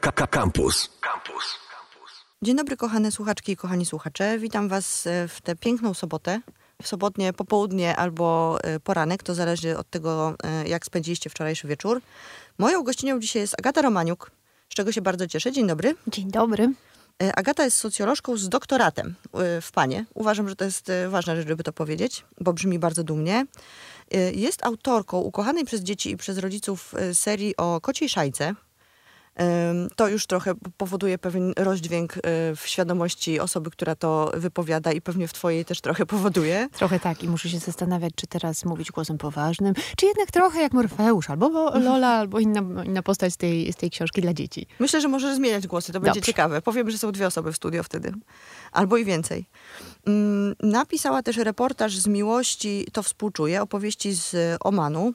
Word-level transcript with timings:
Campus. 0.00 0.90
Campus. 1.00 1.58
Dzień 2.42 2.56
dobry, 2.56 2.76
kochane 2.76 3.12
słuchaczki 3.12 3.52
i 3.52 3.56
kochani 3.56 3.86
słuchacze. 3.86 4.38
Witam 4.38 4.68
Was 4.68 5.06
e, 5.06 5.28
w 5.28 5.40
tę 5.40 5.56
piękną 5.56 5.94
sobotę. 5.94 6.40
W 6.82 6.88
sobotnie 6.88 7.32
popołudnie 7.32 7.96
albo 7.96 8.58
e, 8.62 8.80
poranek, 8.80 9.22
to 9.22 9.34
zależy 9.34 9.78
od 9.78 9.90
tego, 9.90 10.34
e, 10.44 10.68
jak 10.68 10.86
spędziliście 10.86 11.30
wczorajszy 11.30 11.68
wieczór. 11.68 12.00
Moją 12.58 12.82
gościnią 12.82 13.20
dzisiaj 13.20 13.42
jest 13.42 13.54
Agata 13.58 13.82
Romaniuk, 13.82 14.30
z 14.68 14.74
czego 14.74 14.92
się 14.92 15.02
bardzo 15.02 15.26
cieszę. 15.26 15.52
Dzień 15.52 15.66
dobry. 15.66 15.96
Dzień 16.06 16.30
dobry. 16.30 16.72
Agata 17.34 17.64
jest 17.64 17.76
socjolożką 17.76 18.36
z 18.36 18.48
doktoratem 18.48 19.14
w 19.62 19.68
Panie. 19.72 20.04
Uważam, 20.14 20.48
że 20.48 20.56
to 20.56 20.64
jest 20.64 20.92
ważna 21.08 21.36
rzecz, 21.36 21.48
żeby 21.48 21.62
to 21.64 21.72
powiedzieć, 21.72 22.24
bo 22.40 22.52
brzmi 22.52 22.78
bardzo 22.78 23.04
dumnie. 23.04 23.46
Jest 24.32 24.66
autorką 24.66 25.18
ukochanej 25.18 25.64
przez 25.64 25.80
dzieci 25.80 26.10
i 26.10 26.16
przez 26.16 26.38
rodziców 26.38 26.94
serii 27.12 27.56
o 27.56 27.80
kociej 27.80 28.08
szajce, 28.08 28.54
to 29.96 30.08
już 30.08 30.26
trochę 30.26 30.54
powoduje 30.76 31.18
pewien 31.18 31.52
rozdźwięk 31.56 32.16
e, 32.16 32.20
w 32.56 32.62
świadomości 32.64 33.40
osoby, 33.40 33.70
która 33.70 33.94
to 33.94 34.32
wypowiada 34.34 34.92
i 34.92 35.00
pewnie 35.00 35.28
w 35.28 35.32
twojej 35.32 35.64
też 35.64 35.80
trochę 35.80 36.06
powoduje. 36.06 36.68
Trochę 36.72 37.00
tak 37.00 37.22
i 37.22 37.28
muszę 37.28 37.48
się 37.48 37.58
zastanawiać, 37.58 38.12
czy 38.16 38.26
teraz 38.26 38.64
mówić 38.64 38.92
głosem 38.92 39.18
poważnym, 39.18 39.74
czy 39.96 40.06
jednak 40.06 40.30
trochę 40.30 40.60
jak 40.60 40.72
Morfeusz, 40.72 41.30
albo 41.30 41.78
Lola, 41.78 42.08
albo 42.08 42.38
inna, 42.38 42.84
inna 42.84 43.02
postać 43.02 43.32
z 43.32 43.36
tej, 43.36 43.72
z 43.72 43.76
tej 43.76 43.90
książki 43.90 44.22
dla 44.22 44.34
dzieci. 44.34 44.66
Myślę, 44.78 45.00
że 45.00 45.08
możesz 45.08 45.36
zmieniać 45.36 45.66
głosy, 45.66 45.92
to 45.92 46.00
będzie 46.00 46.22
ciekawe. 46.22 46.62
Powiem, 46.62 46.90
że 46.90 46.98
są 46.98 47.12
dwie 47.12 47.26
osoby 47.26 47.52
w 47.52 47.56
studio 47.56 47.82
wtedy, 47.82 48.12
albo 48.72 48.96
i 48.96 49.04
więcej. 49.04 49.46
Mm, 50.06 50.54
napisała 50.62 51.22
też 51.22 51.36
reportaż 51.36 51.98
z 51.98 52.06
miłości, 52.06 52.86
to 52.92 53.02
współczuję, 53.02 53.62
opowieści 53.62 54.12
z 54.12 54.56
Omanu. 54.60 55.14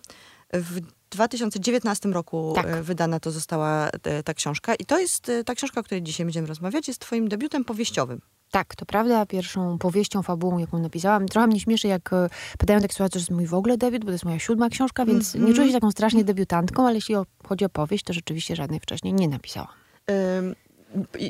W 0.53 0.98
2019 1.09 2.09
roku 2.09 2.53
tak. 2.55 2.65
E, 2.65 2.83
wydana 2.83 3.19
to 3.19 3.31
została 3.31 3.89
e, 4.03 4.23
ta 4.23 4.33
książka. 4.33 4.75
I 4.75 4.85
to 4.85 4.99
jest 4.99 5.29
e, 5.29 5.43
ta 5.43 5.55
książka, 5.55 5.79
o 5.79 5.83
której 5.83 6.03
dzisiaj 6.03 6.25
będziemy 6.25 6.47
rozmawiać, 6.47 6.87
jest 6.87 7.01
twoim 7.01 7.27
debiutem 7.27 7.65
powieściowym. 7.65 8.21
Tak, 8.51 8.75
to 8.75 8.85
prawda. 8.85 9.25
Pierwszą 9.25 9.77
powieścią, 9.77 10.23
fabułą, 10.23 10.57
jaką 10.57 10.79
napisałam. 10.79 11.27
Trochę 11.27 11.47
mnie 11.47 11.59
śmieszy, 11.59 11.87
jak 11.87 12.09
padają 12.57 12.81
takie 12.81 12.93
słowa, 12.93 13.07
że 13.07 13.09
to 13.09 13.19
jest 13.19 13.31
mój 13.31 13.47
w 13.47 13.53
ogóle 13.53 13.77
debiut, 13.77 14.01
bo 14.01 14.05
to 14.05 14.11
jest 14.11 14.25
moja 14.25 14.39
siódma 14.39 14.69
książka, 14.69 15.05
więc 15.05 15.35
mm 15.35 15.45
-hmm. 15.45 15.49
nie 15.49 15.55
czuję 15.55 15.67
się 15.67 15.73
taką 15.73 15.91
strasznie 15.91 16.23
debiutantką, 16.23 16.87
ale 16.87 16.95
jeśli 16.95 17.15
chodzi 17.47 17.65
o 17.65 17.69
powieść, 17.69 18.03
to 18.03 18.13
rzeczywiście 18.13 18.55
żadnej 18.55 18.79
wcześniej 18.79 19.13
nie 19.13 19.27
napisałam. 19.27 19.73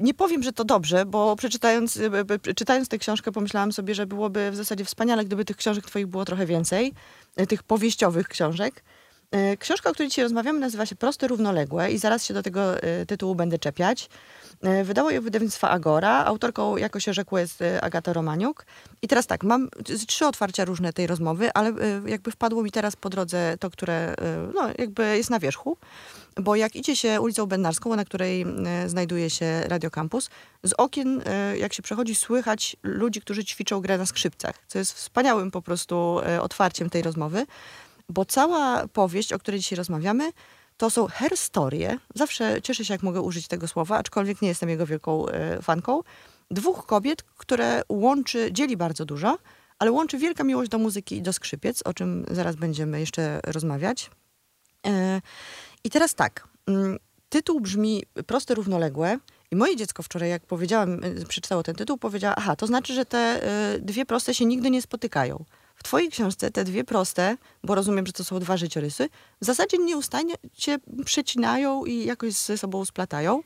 nie 0.01 0.13
powiem, 0.13 0.43
że 0.43 0.53
to 0.53 0.63
dobrze, 0.65 1.05
bo 1.05 1.35
przeczytając 1.35 1.99
czytając 2.55 2.89
tę 2.89 2.97
książkę 2.97 3.31
pomyślałam 3.31 3.71
sobie, 3.71 3.95
że 3.95 4.05
byłoby 4.05 4.51
w 4.51 4.55
zasadzie 4.55 4.85
wspaniale, 4.85 5.25
gdyby 5.25 5.45
tych 5.45 5.57
książek 5.57 5.85
twoich 5.85 6.07
było 6.07 6.25
trochę 6.25 6.45
więcej, 6.45 6.93
tych 7.47 7.63
powieściowych 7.63 8.27
książek. 8.27 8.83
E, 9.31 9.57
książka, 9.57 9.89
o 9.89 9.93
której 9.93 10.09
dzisiaj 10.09 10.23
rozmawiamy, 10.23 10.59
nazywa 10.59 10.85
się 10.85 10.95
Proste 10.95 11.27
Równoległe 11.27 11.91
i 11.91 11.97
zaraz 11.97 12.25
się 12.25 12.33
do 12.33 12.43
tego 12.43 12.83
e, 12.83 13.05
tytułu 13.05 13.35
będę 13.35 13.59
czepiać. 13.59 14.09
E, 14.61 14.83
wydało 14.83 15.09
je 15.09 15.21
wydawnictwo 15.21 15.69
Agora. 15.69 16.25
Autorką, 16.25 16.77
jako 16.77 16.99
się 16.99 17.13
rzekło, 17.13 17.39
jest 17.39 17.63
Agata 17.81 18.13
Romaniuk. 18.13 18.65
I 19.01 19.07
teraz 19.07 19.27
tak, 19.27 19.43
mam 19.43 19.69
trzy 20.07 20.25
otwarcia 20.25 20.65
różne 20.65 20.93
tej 20.93 21.07
rozmowy, 21.07 21.49
ale 21.53 21.73
jakby 22.05 22.31
wpadło 22.31 22.63
mi 22.63 22.71
teraz 22.71 22.95
po 22.95 23.09
drodze 23.09 23.57
to, 23.59 23.69
które 23.69 24.15
no, 24.53 24.69
jakby 24.77 25.17
jest 25.17 25.29
na 25.29 25.39
wierzchu. 25.39 25.77
Bo 26.35 26.55
jak 26.55 26.75
idzie 26.75 26.95
się 26.95 27.21
ulicą 27.21 27.45
Bednarską, 27.45 27.95
na 27.95 28.05
której 28.05 28.45
znajduje 28.87 29.29
się 29.29 29.63
Radio 29.67 29.91
Campus, 29.91 30.29
z 30.63 30.73
okien, 30.77 31.21
jak 31.57 31.73
się 31.73 31.83
przechodzi, 31.83 32.15
słychać 32.15 32.75
ludzi, 32.83 33.21
którzy 33.21 33.45
ćwiczą 33.45 33.81
grę 33.81 33.97
na 33.97 34.05
skrzypcach, 34.05 34.55
co 34.67 34.79
jest 34.79 34.93
wspaniałym 34.93 35.51
po 35.51 35.61
prostu 35.61 36.17
otwarciem 36.41 36.89
tej 36.89 37.01
rozmowy 37.01 37.45
bo 38.09 38.25
cała 38.25 38.87
powieść, 38.87 39.33
o 39.33 39.39
której 39.39 39.59
dzisiaj 39.59 39.77
rozmawiamy, 39.77 40.31
to 40.77 40.89
są 40.89 41.07
herstorie. 41.07 41.97
Zawsze 42.15 42.61
cieszę 42.61 42.85
się, 42.85 42.93
jak 42.93 43.03
mogę 43.03 43.21
użyć 43.21 43.47
tego 43.47 43.67
słowa, 43.67 43.97
aczkolwiek 43.97 44.41
nie 44.41 44.47
jestem 44.47 44.69
jego 44.69 44.85
wielką 44.85 45.27
e, 45.27 45.61
fanką. 45.61 46.01
Dwóch 46.51 46.85
kobiet, 46.85 47.23
które 47.23 47.81
łączy, 47.89 48.49
dzieli 48.51 48.77
bardzo 48.77 49.05
dużo, 49.05 49.37
ale 49.79 49.91
łączy 49.91 50.17
wielka 50.17 50.43
miłość 50.43 50.71
do 50.71 50.77
muzyki 50.77 51.17
i 51.17 51.21
do 51.21 51.33
skrzypiec, 51.33 51.81
o 51.85 51.93
czym 51.93 52.25
zaraz 52.31 52.55
będziemy 52.55 52.99
jeszcze 52.99 53.39
rozmawiać. 53.43 54.11
E, 54.87 55.21
I 55.83 55.89
teraz 55.89 56.15
tak, 56.15 56.47
mm, 56.67 56.97
tytuł 57.29 57.59
brzmi 57.59 58.03
proste, 58.27 58.55
równoległe. 58.55 59.17
I 59.51 59.55
moje 59.55 59.75
dziecko 59.75 60.03
wczoraj, 60.03 60.29
jak 60.29 60.45
powiedziałam, 60.45 61.03
e, 61.03 61.25
przeczytało 61.25 61.63
ten 61.63 61.75
tytuł, 61.75 61.97
powiedziała, 61.97 62.35
aha, 62.37 62.55
to 62.55 62.67
znaczy, 62.67 62.93
że 62.93 63.05
te 63.05 63.41
dwie 63.81 64.05
proste 64.05 64.33
się 64.33 64.45
nigdy 64.45 64.71
nie 64.71 64.81
spotykają. 64.81 65.45
W 65.79 65.83
twojej 65.83 66.09
książce 66.09 66.51
te 66.51 66.63
dwie 66.63 66.83
proste, 66.83 67.37
bo 67.63 67.75
rozumiem, 67.75 68.05
że 68.05 68.13
to 68.13 68.23
są 68.23 68.39
dwa 68.39 68.57
życiorysy, 68.57 69.09
w 69.41 69.45
zasadzie 69.45 69.77
nieustannie 69.77 70.35
się 70.53 70.77
przecinają 71.05 71.85
i 71.85 72.05
jakoś 72.05 72.33
ze 72.33 72.57
sobą 72.57 72.85
splatają. 72.85 73.41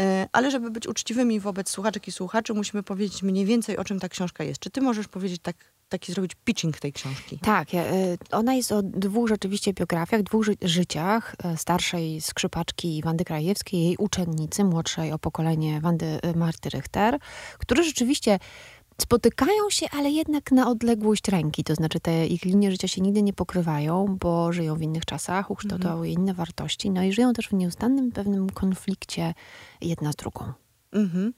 E, 0.00 0.28
ale 0.32 0.50
żeby 0.50 0.70
być 0.70 0.86
uczciwymi 0.86 1.40
wobec 1.40 1.70
słuchaczek 1.70 2.08
i 2.08 2.12
słuchaczy, 2.12 2.54
musimy 2.54 2.82
powiedzieć 2.82 3.22
mniej 3.22 3.44
więcej, 3.44 3.76
o 3.76 3.84
czym 3.84 4.00
ta 4.00 4.08
książka 4.08 4.44
jest. 4.44 4.60
Czy 4.60 4.70
ty 4.70 4.80
możesz 4.80 5.08
powiedzieć 5.08 5.40
tak, 5.42 5.56
taki 5.88 6.12
zrobić 6.12 6.32
pitching 6.44 6.78
tej 6.78 6.92
książki? 6.92 7.38
Tak, 7.42 7.74
e, 7.74 8.16
ona 8.30 8.54
jest 8.54 8.72
o 8.72 8.82
dwóch 8.82 9.28
rzeczywiście 9.28 9.72
biografiach, 9.72 10.22
dwóch 10.22 10.44
ży 10.44 10.56
życiach. 10.62 11.36
E, 11.44 11.56
starszej 11.56 12.20
skrzypaczki 12.20 13.02
Wandy 13.04 13.24
Krajewskiej, 13.24 13.84
jej 13.84 13.96
uczennicy, 13.96 14.64
młodszej 14.64 15.12
o 15.12 15.18
pokolenie 15.18 15.80
Wandy 15.80 16.18
Marty 16.34 16.68
Richter, 16.68 17.18
które 17.58 17.84
rzeczywiście 17.84 18.38
spotykają 19.00 19.70
się, 19.70 19.86
ale 19.90 20.10
jednak 20.10 20.52
na 20.52 20.68
odległość 20.70 21.28
ręki. 21.28 21.64
To 21.64 21.74
znaczy 21.74 22.00
te 22.00 22.26
ich 22.26 22.44
linie 22.44 22.70
życia 22.70 22.88
się 22.88 23.00
nigdy 23.00 23.22
nie 23.22 23.32
pokrywają, 23.32 24.16
bo 24.20 24.52
żyją 24.52 24.74
w 24.74 24.82
innych 24.82 25.04
czasach, 25.04 25.50
ukształtowały 25.50 26.06
mhm. 26.06 26.22
inne 26.22 26.34
wartości, 26.34 26.90
no 26.90 27.02
i 27.02 27.12
żyją 27.12 27.32
też 27.32 27.48
w 27.48 27.52
nieustannym 27.52 28.12
pewnym 28.12 28.50
konflikcie 28.50 29.34
jedna 29.80 30.12
z 30.12 30.16
drugą. 30.16 30.52
Mhm. 30.92 31.32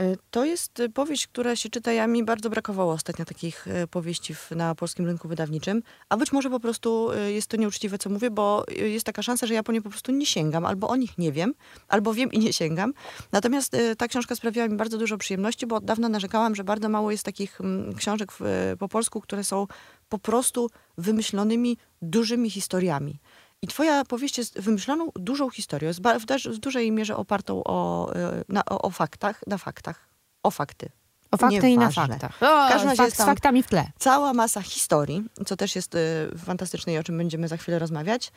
E, 0.00 0.16
to 0.30 0.44
jest 0.44 0.80
e, 0.80 0.88
powieść, 0.88 1.26
która 1.26 1.56
się 1.56 1.68
czyta. 1.68 1.92
Ja 1.92 2.06
mi 2.06 2.24
bardzo 2.24 2.50
brakowało 2.50 2.92
ostatnio 2.92 3.24
takich 3.24 3.68
e, 3.68 3.86
powieści 3.86 4.34
na 4.50 4.74
polskim 4.74 5.06
rynku 5.06 5.28
wydawniczym. 5.28 5.82
A 6.08 6.16
być 6.16 6.32
może 6.32 6.50
po 6.50 6.60
prostu 6.60 7.10
jest 7.28 7.46
to 7.46 7.56
nieuczciwe, 7.56 7.98
co 7.98 8.10
mówię, 8.10 8.30
bo 8.30 8.64
jest 8.76 9.06
taka 9.06 9.22
szansa, 9.22 9.46
że 9.46 9.54
ja 9.54 9.62
po 9.62 9.72
nie 9.72 9.82
po 9.82 9.90
prostu 9.90 10.12
nie 10.12 10.26
sięgam, 10.26 10.64
albo 10.64 10.88
o 10.88 10.96
nich 10.96 11.18
nie 11.18 11.32
wiem, 11.32 11.54
albo 11.88 12.14
wiem 12.14 12.32
i 12.32 12.38
nie 12.38 12.52
sięgam. 12.52 12.94
Natomiast 13.32 13.76
ta 13.98 14.08
książka 14.08 14.36
sprawiła 14.36 14.68
mi 14.68 14.76
bardzo 14.76 14.98
dużo 14.98 15.18
przyjemności, 15.18 15.66
bo 15.66 15.76
od 15.76 15.84
dawna 15.84 16.08
narzekałam, 16.08 16.54
że 16.54 16.64
bardzo 16.64 16.88
mało 16.88 17.10
jest 17.10 17.24
takich 17.24 17.60
mm, 17.60 17.94
książek 17.94 18.32
po 18.78 18.88
polsku, 18.88 19.20
które 19.20 19.44
są 19.44 19.66
po 20.08 20.18
prostu 20.18 20.70
wymyślonymi, 20.98 21.76
dużymi 22.02 22.50
historiami. 22.50 23.18
I 23.64 23.66
twoja 23.66 24.04
powieść 24.04 24.38
jest 24.38 24.60
wymyśloną, 24.60 25.10
dużą 25.14 25.50
historią, 25.50 25.88
jest 25.88 26.00
w, 26.00 26.58
dużej 26.58 26.92
mierze 26.92 27.16
opartą 27.16 27.64
o, 27.64 28.12
e, 28.14 28.44
na, 28.48 28.64
o, 28.64 28.82
o 28.82 28.90
faktach, 28.90 29.40
na 29.46 29.58
faktach, 29.58 30.08
o 30.42 30.50
fakty. 30.50 30.90
O 31.30 31.36
fakty 31.36 31.68
i 31.70 31.78
na 31.78 31.90
faktach. 31.90 32.42
O, 32.42 32.66
w 32.66 32.70
każdym 32.70 32.88
razie 32.88 33.02
fakt, 33.02 33.14
z 33.14 33.24
faktami 33.24 33.62
w 33.62 33.66
tle. 33.66 33.90
Cała 33.98 34.32
masa 34.32 34.62
historii, 34.62 35.24
co 35.46 35.56
też 35.56 35.76
jest 35.76 35.94
y, 35.94 35.98
fantastyczne 36.38 36.92
i 36.92 36.98
o 36.98 37.02
czym 37.02 37.18
będziemy 37.18 37.48
za 37.48 37.56
chwilę 37.56 37.78
rozmawiać. 37.78 38.32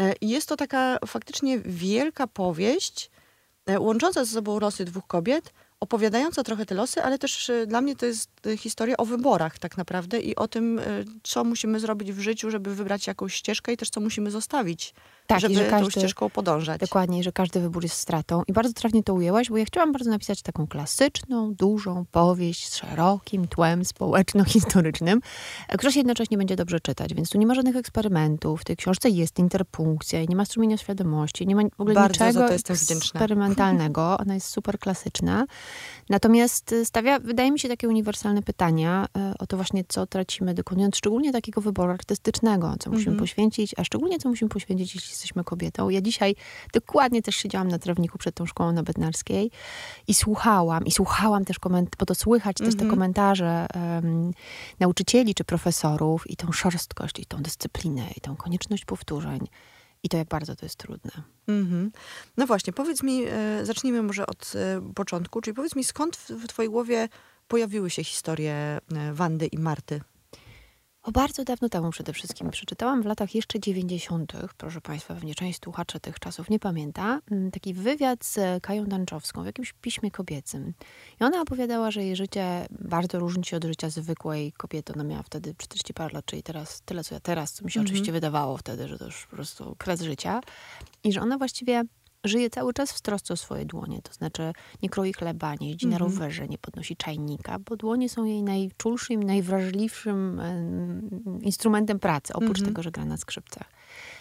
Y, 0.00 0.14
jest 0.20 0.48
to 0.48 0.56
taka 0.56 0.98
faktycznie 1.06 1.58
wielka 1.58 2.26
powieść, 2.26 3.10
y, 3.70 3.80
łącząca 3.80 4.24
ze 4.24 4.30
sobą 4.30 4.60
losy 4.60 4.84
dwóch 4.84 5.06
kobiet, 5.06 5.52
opowiadająca 5.84 6.42
trochę 6.42 6.66
te 6.66 6.74
losy, 6.74 7.02
ale 7.02 7.18
też 7.18 7.48
y, 7.48 7.66
dla 7.66 7.80
mnie 7.80 7.96
to 7.96 8.06
jest 8.06 8.46
y, 8.46 8.56
historia 8.56 8.96
o 8.96 9.04
wyborach 9.04 9.58
tak 9.58 9.76
naprawdę 9.76 10.20
i 10.20 10.36
o 10.36 10.48
tym, 10.48 10.78
y, 10.78 11.04
co 11.22 11.44
musimy 11.44 11.80
zrobić 11.80 12.12
w 12.12 12.20
życiu, 12.20 12.50
żeby 12.50 12.74
wybrać 12.74 13.06
jakąś 13.06 13.34
ścieżkę 13.34 13.72
i 13.72 13.76
też 13.76 13.90
co 13.90 14.00
musimy 14.00 14.30
zostawić 14.30 14.94
tak, 15.26 15.40
żeby 15.40 15.54
że 15.54 15.70
każdy, 15.70 15.92
tą 15.92 16.00
ścieżką 16.00 16.30
podążać. 16.30 16.80
Dokładnie, 16.80 17.22
że 17.22 17.32
każdy 17.32 17.60
wybór 17.60 17.82
jest 17.82 17.96
stratą. 17.96 18.42
I 18.46 18.52
bardzo 18.52 18.72
trafnie 18.72 19.02
to 19.02 19.14
ujęłaś, 19.14 19.50
bo 19.50 19.56
ja 19.56 19.64
chciałam 19.64 19.92
bardzo 19.92 20.10
napisać 20.10 20.42
taką 20.42 20.66
klasyczną, 20.66 21.54
dużą 21.54 22.04
powieść 22.12 22.68
z 22.68 22.76
szerokim 22.76 23.48
tłem 23.48 23.84
społeczno-historycznym, 23.84 25.20
e, 25.68 25.76
która 25.76 25.92
się 25.92 26.00
jednocześnie 26.00 26.38
będzie 26.38 26.56
dobrze 26.56 26.80
czytać. 26.80 27.14
Więc 27.14 27.30
tu 27.30 27.38
nie 27.38 27.46
ma 27.46 27.54
żadnych 27.54 27.76
eksperymentów. 27.76 28.60
W 28.60 28.64
tej 28.64 28.76
książce 28.76 29.10
jest 29.10 29.38
interpunkcja, 29.38 30.24
nie 30.24 30.36
ma 30.36 30.44
strumienia 30.44 30.76
świadomości, 30.76 31.46
nie 31.46 31.56
ma 31.56 31.62
w 31.62 31.80
ogóle 31.80 31.94
bardzo 31.94 32.26
niczego 32.26 32.50
eksperymentalnego. 32.50 34.16
Ona 34.22 34.34
jest 34.34 34.48
super 34.48 34.78
klasyczna. 34.78 35.46
Natomiast 36.08 36.72
e, 36.72 36.84
stawia, 36.84 37.18
wydaje 37.18 37.52
mi 37.52 37.58
się, 37.58 37.68
takie 37.68 37.88
uniwersalne 37.88 38.42
pytania 38.42 39.06
e, 39.16 39.34
o 39.38 39.46
to 39.46 39.56
właśnie, 39.56 39.84
co 39.88 40.06
tracimy, 40.06 40.54
dokonując 40.54 40.96
szczególnie 40.96 41.32
takiego 41.32 41.60
wyboru 41.60 41.92
artystycznego, 41.92 42.74
co 42.78 42.90
musimy 42.90 43.06
mm 43.06 43.16
-hmm. 43.16 43.22
poświęcić, 43.22 43.74
a 43.76 43.84
szczególnie 43.84 44.18
co 44.18 44.28
musimy 44.28 44.48
poświęcić, 44.48 44.94
jeśli 44.94 45.13
jesteśmy 45.14 45.44
kobietą. 45.44 45.88
Ja 45.88 46.00
dzisiaj 46.00 46.36
dokładnie 46.72 47.22
też 47.22 47.36
siedziałam 47.36 47.68
na 47.68 47.78
trawniku 47.78 48.18
przed 48.18 48.34
tą 48.34 48.46
szkołą 48.46 48.72
na 48.72 48.82
Bednarskiej 48.82 49.50
i 50.08 50.14
słuchałam, 50.14 50.86
i 50.86 50.90
słuchałam 50.90 51.44
też 51.44 51.58
komentarze, 51.58 51.96
bo 51.98 52.06
to 52.06 52.14
słychać 52.14 52.56
też 52.56 52.68
te 52.68 52.72
mhm. 52.72 52.90
komentarze 52.90 53.66
um, 53.74 54.32
nauczycieli 54.80 55.34
czy 55.34 55.44
profesorów 55.44 56.30
i 56.30 56.36
tą 56.36 56.52
szorstkość, 56.52 57.18
i 57.18 57.26
tą 57.26 57.42
dyscyplinę, 57.42 58.10
i 58.16 58.20
tą 58.20 58.36
konieczność 58.36 58.84
powtórzeń. 58.84 59.40
I 60.02 60.08
to 60.08 60.16
jak 60.16 60.28
bardzo 60.28 60.56
to 60.56 60.66
jest 60.66 60.76
trudne. 60.76 61.10
Mm-hmm. 61.48 61.90
No 62.36 62.46
właśnie, 62.46 62.72
powiedz 62.72 63.02
mi, 63.02 63.24
e, 63.24 63.66
zacznijmy 63.66 64.02
może 64.02 64.26
od 64.26 64.52
e, 64.54 64.92
początku, 64.94 65.40
czyli 65.40 65.54
powiedz 65.54 65.76
mi, 65.76 65.84
skąd 65.84 66.16
w, 66.16 66.30
w 66.30 66.46
twojej 66.46 66.70
głowie 66.70 67.08
pojawiły 67.48 67.90
się 67.90 68.04
historie 68.04 68.54
e, 68.54 68.80
Wandy 69.12 69.46
i 69.46 69.58
Marty? 69.58 70.00
O 71.04 71.12
bardzo 71.12 71.44
dawno 71.44 71.68
temu 71.68 71.90
przede 71.90 72.12
wszystkim 72.12 72.50
przeczytałam 72.50 73.02
w 73.02 73.06
latach 73.06 73.34
jeszcze 73.34 73.60
90., 73.60 74.32
proszę 74.56 74.80
Państwa, 74.80 75.14
pewnie 75.14 75.34
część 75.34 75.60
słuchaczy 75.64 76.00
tych 76.00 76.18
czasów 76.18 76.50
nie 76.50 76.58
pamięta, 76.58 77.20
mm, 77.30 77.50
taki 77.50 77.74
wywiad 77.74 78.24
z 78.24 78.62
Kają 78.62 78.84
Danczowską 78.84 79.42
w 79.42 79.46
jakimś 79.46 79.72
piśmie 79.72 80.10
kobiecym. 80.10 80.74
I 81.20 81.24
ona 81.24 81.40
opowiadała, 81.40 81.90
że 81.90 82.04
jej 82.04 82.16
życie 82.16 82.66
bardzo 82.70 83.18
różni 83.18 83.44
się 83.44 83.56
od 83.56 83.64
życia 83.64 83.90
zwykłej 83.90 84.52
kobiety. 84.52 84.92
Ona 84.92 85.04
miała 85.04 85.22
wtedy 85.22 85.54
40 85.58 85.94
parę 85.94 86.14
lat, 86.14 86.24
czyli 86.24 86.42
teraz 86.42 86.82
tyle, 86.84 87.04
co 87.04 87.14
ja 87.14 87.20
teraz, 87.20 87.52
co 87.52 87.64
mi 87.64 87.70
się 87.70 87.80
Mhm. 87.80 87.86
oczywiście 87.86 88.12
wydawało 88.12 88.56
wtedy, 88.56 88.88
że 88.88 88.98
to 88.98 89.04
już 89.04 89.26
po 89.26 89.36
prostu 89.36 89.76
kres 89.78 90.02
życia. 90.02 90.40
I 91.04 91.12
że 91.12 91.20
ona 91.20 91.38
właściwie 91.38 91.82
żyje 92.24 92.50
cały 92.50 92.72
czas 92.72 92.92
w 92.92 93.00
trosce 93.00 93.34
o 93.34 93.36
swoje 93.36 93.64
dłonie. 93.66 94.02
To 94.02 94.12
znaczy 94.12 94.52
nie 94.82 94.88
kroi 94.88 95.12
chleba, 95.12 95.54
nie 95.60 95.68
jeździ 95.68 95.86
na 95.86 95.96
Mhm. 95.96 96.10
rowerze, 96.12 96.48
nie 96.48 96.58
podnosi 96.58 96.96
czajnika, 96.96 97.58
bo 97.58 97.76
dłonie 97.76 98.08
są 98.08 98.24
jej 98.24 98.42
najczulszym, 98.42 99.22
najwrażliwszym 99.22 100.40
em, 100.40 101.40
instrumentem 101.42 101.98
pracy, 101.98 102.32
oprócz 102.32 102.58
Mhm. 102.58 102.66
tego, 102.66 102.82
że 102.82 102.90
gra 102.90 103.04
na 103.04 103.16
skrzypcach. 103.16 103.70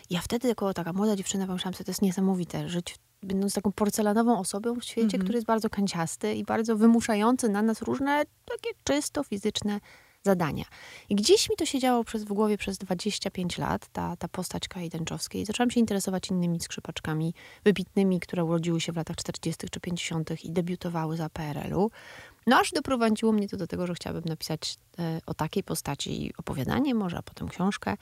Ja 0.09 0.21
wtedy 0.21 0.47
jako 0.47 0.73
taka 0.73 0.94
młoda 0.94 1.15
dziewczyna 1.15 1.47
pomyślałam 1.47 1.73
sobie, 1.73 1.85
to 1.85 1.91
jest 1.91 2.01
niesamowite, 2.01 2.69
żyć 2.69 2.95
będąc 3.23 3.53
taką 3.53 3.71
porcelanową 3.71 4.39
osobą 4.39 4.75
w 4.75 4.83
świecie, 4.83 5.03
Mhm. 5.05 5.23
który 5.23 5.35
jest 5.38 5.47
bardzo 5.47 5.69
kanciasty 5.69 6.33
i 6.35 6.44
bardzo 6.44 6.75
wymuszający 6.77 7.50
na 7.50 7.61
nas 7.61 7.81
różne 7.81 8.23
takie 8.45 8.69
czysto 8.83 9.23
fizyczne 9.23 9.79
zadania. 10.24 10.66
I 11.10 11.16
gdzieś 11.16 11.50
mi 11.50 11.56
to 11.56 11.66
siedziało 11.66 12.04
przez, 12.04 12.24
w 12.24 12.34
głowie 12.34 12.58
przez 12.58 12.78
25 12.78 13.58
lat, 13.58 13.88
ta, 13.94 14.16
ta 14.16 14.28
postać 14.28 14.68
Kai 14.68 14.90
Dęczowskiej. 14.90 15.46
Zaczęłam 15.46 15.72
się 15.72 15.80
interesować 15.80 16.30
innymi 16.30 16.60
skrzypaczkami 16.60 17.34
wybitnymi, 17.64 18.20
które 18.20 18.44
urodziły 18.44 18.81
się 18.81 18.92
w 18.92 18.96
latach 18.96 19.16
40. 19.16 19.70
czy 19.70 19.80
50. 19.80 20.46
i 20.46 20.52
debiutowały 20.52 21.18
za 21.18 21.30
PRL-u. 21.30 21.92
No 22.48 22.60
aż 22.60 22.72
doprowadziło 22.72 23.31
mnie 23.31 23.50
to 23.50 23.58
do 23.58 23.68
tego, 23.68 23.88
że 23.88 23.94
chciałabym 23.94 24.24
napisać 24.25 24.78
e, 25.00 25.20
o 25.25 25.34
takiej 25.34 25.64
postaci 25.64 26.34
opowiadanie 26.38 26.96
może, 26.96 27.18
a 27.18 27.22
potem 27.22 27.48
książkę. 27.50 27.98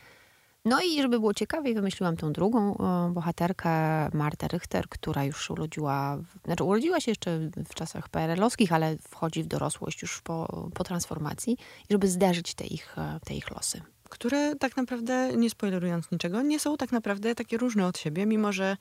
No 0.66 0.82
i 0.82 1.02
żeby 1.02 1.20
było 1.20 1.34
ciekawiej, 1.34 1.74
wymyśliłam 1.74 2.18
tą 2.18 2.34
drugą 2.34 2.78
e, 2.78 3.12
bohaterkę, 3.14 3.70
Martę 4.14 4.48
Richter, 4.48 4.90
która 4.90 5.24
już 5.24 5.50
urodziła, 5.50 6.18
znaczy 6.46 6.64
urodziła 6.64 7.00
się 7.00 7.12
jeszcze 7.12 7.40
w 7.70 7.74
czasach 7.74 8.10
PRL-owskich, 8.10 8.74
ale 8.74 8.98
wchodzi 8.98 9.44
w 9.44 9.48
dorosłość 9.48 10.02
już 10.02 10.22
po, 10.22 10.70
po 10.74 10.84
transformacji 10.84 11.54
i 11.90 11.92
żeby 11.92 12.08
zderzyć 12.08 12.54
te 12.54 12.66
ich, 12.66 12.98
e, 12.98 13.20
te 13.26 13.34
ich 13.34 13.52
losy. 13.52 13.82
które 14.10 14.56
tak 14.56 14.78
naprawdę, 14.78 15.38
nie 15.38 15.50
spoilerując 15.50 16.12
niczego, 16.12 16.42
nie 16.42 16.60
są 16.60 16.78
tak 16.78 16.92
naprawdę 16.92 17.36
takie 17.36 17.58
różne 17.58 17.88
od 17.88 17.98
siebie, 17.98 18.26
mimo 18.26 18.52
że 18.52 18.78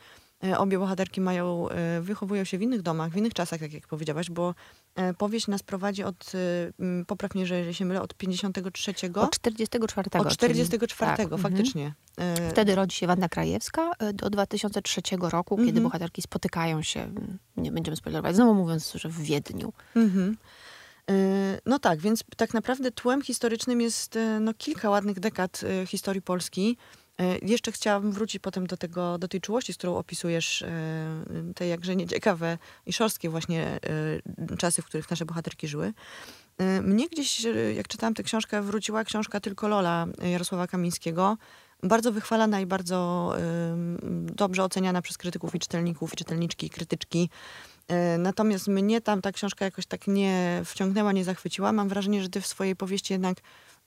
obie 0.58 0.78
bohaterki 0.78 1.20
mają, 1.20 1.68
e, 1.68 2.00
wychowują 2.00 2.44
się 2.44 2.58
w 2.58 2.62
innych 2.62 2.82
domach, 2.82 3.10
w 3.12 3.16
innych 3.16 3.34
czasach, 3.34 3.60
tak 3.60 3.72
jak 3.72 3.86
powiedziałaś, 3.86 4.30
bo 4.30 4.54
e, 4.94 5.14
powieść 5.14 5.48
nas 5.48 5.62
prowadzi 5.62 6.04
od, 6.04 6.32
e, 6.34 6.38
m, 6.84 7.04
popraw 7.06 7.34
mnie, 7.34 7.46
że 7.46 7.54
jeżeli 7.58 7.74
się 7.74 7.84
mylę, 7.84 8.02
od 8.02 8.14
53, 8.14 8.94
Od 9.14 9.30
44. 9.30 10.10
od 10.20 10.28
44, 10.32 10.88
czyli- 10.88 11.16
tak, 11.16 11.32
mhm. 11.32 11.42
faktycznie. 11.42 11.94
E, 12.18 12.50
Wtedy 12.50 12.74
rodzi 12.74 12.96
się 12.96 13.06
Wanda 13.06 13.28
Krajewska 13.28 13.90
e, 13.98 14.12
do 14.12 14.30
2003 14.30 15.30
roku, 15.30 15.56
kiedy 15.56 15.68
Mhm. 15.68 15.84
bohaterki 15.84 16.22
spotykają 16.22 16.82
się, 16.82 17.12
nie 17.56 17.72
będziemy 17.72 17.96
spoilerować, 17.96 18.34
znowu 18.36 18.54
mówiąc, 18.54 18.92
że 18.94 19.08
w 19.08 19.18
Wiedniu. 19.22 19.72
Mhm. 19.96 20.36
E, 21.10 21.14
No 21.66 21.78
tak, 21.78 21.98
więc 22.00 22.24
tak 22.36 22.54
naprawdę 22.54 22.90
tłem 22.90 23.22
historycznym 23.22 23.80
jest 23.80 24.16
e, 24.16 24.40
no, 24.40 24.54
kilka 24.54 24.90
ładnych 24.90 25.20
dekad 25.20 25.60
e, 25.82 25.86
historii 25.86 26.22
Polski. 26.22 26.76
E, 27.20 27.38
Jeszcze 27.42 27.72
chciałabym 27.72 28.12
wrócić 28.12 28.42
potem 28.42 28.66
do, 28.66 28.76
tego, 28.76 29.18
do 29.18 29.28
tej 29.28 29.40
czułości, 29.40 29.72
z 29.72 29.76
którą 29.76 29.96
opisujesz 29.96 30.62
e, 30.62 30.68
te 31.54 31.66
jakże 31.66 31.96
nieciekawe 31.96 32.58
i 32.86 32.92
szorskie 32.92 33.30
właśnie 33.30 33.80
e, 34.50 34.56
czasy, 34.56 34.82
w 34.82 34.86
których 34.86 35.10
nasze 35.10 35.24
bohaterki 35.24 35.68
żyły. 35.68 35.92
Mnie 36.82 37.08
gdzieś, 37.08 37.46
jak 37.74 37.88
czytałam 37.88 38.14
tę 38.14 38.22
książkę, 38.22 38.62
wróciła 38.62 39.04
książka 39.04 39.40
Tylko 39.40 39.68
Lola 39.68 40.06
Jarosława 40.22 40.66
Kamińskiego. 40.66 41.36
Bardzo 41.82 42.12
wychwalana 42.12 42.60
i 42.60 42.66
bardzo 42.66 43.32
dobrze 44.36 44.64
oceniana 44.64 45.02
przez 45.02 45.18
krytyków 45.18 45.54
i 45.54 45.58
czytelników, 45.58 46.12
i 46.12 46.16
czytelniczki, 46.16 46.66
i 46.66 46.70
krytyczki. 46.70 47.30
Natomiast 48.18 48.68
mnie 48.68 49.00
tam 49.00 49.22
ta 49.22 49.32
książka 49.32 49.64
jakoś 49.64 49.86
tak 49.86 50.06
nie 50.06 50.62
wciągnęła, 50.64 51.12
nie 51.12 51.24
zachwyciła. 51.24 51.72
Mam 51.72 51.88
wrażenie, 51.88 52.22
że 52.22 52.28
ty 52.28 52.40
w 52.40 52.46
swojej 52.46 52.76
powieści 52.76 53.12
jednak 53.12 53.36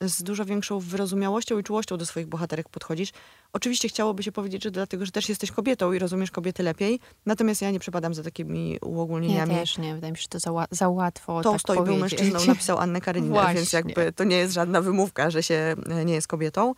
z 0.09 0.23
dużo 0.23 0.45
większą 0.45 0.79
wyrozumiałością 0.79 1.59
i 1.59 1.63
czułością 1.63 1.97
do 1.97 2.05
swoich 2.05 2.27
bohaterek 2.27 2.69
podchodzisz. 2.69 3.09
Oczywiście 3.53 3.89
chciałoby 3.89 4.23
się 4.23 4.31
powiedzieć, 4.31 4.63
że 4.63 4.71
dlatego, 4.71 5.05
że 5.05 5.11
też 5.11 5.29
jesteś 5.29 5.51
kobietą 5.51 5.93
i 5.93 5.99
rozumiesz 5.99 6.31
kobiety 6.31 6.63
lepiej. 6.63 6.99
Natomiast 7.25 7.61
ja 7.61 7.71
nie 7.71 7.79
przepadam 7.79 8.13
za 8.13 8.23
takimi 8.23 8.69
Nie, 8.71 8.79
uogólnieniami. 8.79 9.55
też 9.55 9.77
nie. 9.77 9.95
Wydaje 9.95 10.11
mi 10.11 10.17
się, 10.17 10.21
że 10.21 10.27
to 10.27 10.39
za, 10.39 10.49
ła- 10.51 10.67
za 10.71 10.89
łatwo 10.89 11.41
To 11.43 11.51
tak 11.51 11.61
stoi 11.61 11.83
był 11.85 11.95
mężczyzną, 11.97 12.39
napisał 12.47 12.77
Annę 12.77 13.01
Karenina, 13.01 13.53
więc 13.53 13.73
jakby 13.73 14.13
to 14.13 14.23
nie 14.23 14.37
jest 14.37 14.53
żadna 14.53 14.81
wymówka, 14.81 15.29
że 15.29 15.43
się 15.43 15.75
e, 15.89 16.05
nie 16.05 16.13
jest 16.13 16.27
kobietą. 16.27 16.73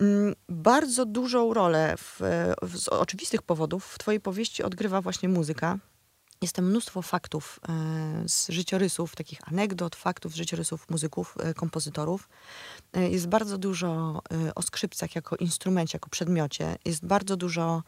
Mm, 0.00 0.34
Bardzo 0.48 1.06
dużą 1.06 1.54
rolę 1.54 1.94
w, 1.98 2.20
w, 2.62 2.78
z 2.78 2.88
oczywistych 2.88 3.42
powodów 3.42 3.84
w 3.86 3.98
twojej 3.98 4.20
powieści 4.20 4.62
odgrywa 4.62 5.00
właśnie 5.00 5.28
muzyka. 5.28 5.78
Jest 6.42 6.58
mnóstwo 6.58 7.02
faktów 7.02 7.60
e, 7.68 8.28
z 8.28 8.48
życiorysów, 8.48 9.16
takich 9.16 9.48
anegdot, 9.48 9.96
faktów 9.96 10.32
z 10.32 10.36
życiorysów 10.36 10.90
muzyków, 10.90 11.36
e, 11.40 11.54
kompozytorów. 11.54 12.28
E, 12.92 13.10
Jest 13.10 13.28
bardzo 13.28 13.58
dużo 13.58 14.22
o 14.54 14.62
skrzypcach 14.62 15.14
jako 15.14 15.36
instrumencie, 15.36 15.96
jako 15.96 16.10
przedmiocie. 16.10 16.76
Jest 16.84 17.06
bardzo 17.06 17.36
dużo 17.36 17.82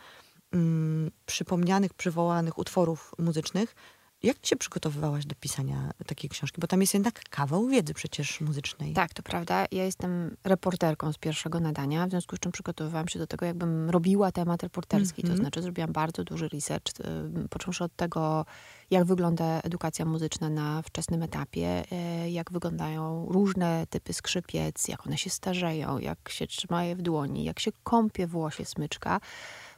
mm, 0.52 1.10
przypomnianych, 1.26 1.94
przywołanych 1.94 2.58
utworów 2.58 3.14
muzycznych. 3.18 3.74
Jak 4.22 4.38
ty 4.38 4.48
się 4.48 4.56
przygotowywałaś 4.56 5.26
do 5.26 5.34
pisania 5.34 5.90
takiej 6.06 6.30
książki? 6.30 6.60
Bo 6.60 6.66
tam 6.66 6.80
jest 6.80 6.94
jednak 6.94 7.20
kawał 7.30 7.66
wiedzy 7.66 7.94
przecież 7.94 8.40
muzycznej. 8.40 8.92
Tak, 8.92 9.14
to 9.14 9.22
prawda. 9.22 9.66
Ja 9.72 9.84
jestem 9.84 10.36
reporterką 10.44 11.12
z 11.12 11.18
pierwszego 11.18 11.60
nadania, 11.60 12.06
w 12.06 12.10
związku 12.10 12.36
z 12.36 12.38
czym 12.40 12.52
przygotowywałam 12.52 13.08
się 13.08 13.18
do 13.18 13.26
tego, 13.26 13.46
jakbym 13.46 13.90
robiła 13.90 14.32
temat 14.32 14.62
reporterski. 14.62 15.22
To 15.22 15.28
Mhm. 15.28 15.40
znaczy 15.40 15.62
zrobiłam 15.62 15.92
bardzo 15.92 16.24
duży 16.24 16.48
research, 16.48 17.00
y, 17.44 17.48
począwszy 17.48 17.84
od 17.84 17.96
tego, 17.96 18.44
jak 18.90 19.04
wygląda 19.04 19.60
edukacja 19.60 20.04
muzyczna 20.04 20.50
na 20.50 20.82
wczesnym 20.82 21.22
etapie, 21.22 21.84
y, 22.24 22.30
jak 22.30 22.52
wyglądają 22.52 23.26
różne 23.30 23.86
typy 23.90 24.12
skrzypiec, 24.12 24.88
jak 24.88 25.06
one 25.06 25.18
się 25.18 25.30
starzeją, 25.30 25.98
jak 25.98 26.28
się 26.28 26.46
trzyma 26.46 26.84
je 26.84 26.96
w 26.96 27.02
dłoni, 27.02 27.44
jak 27.44 27.60
się 27.60 27.70
kąpie 27.84 28.26
w 28.26 28.36
łosie 28.36 28.64
smyczka. 28.64 29.20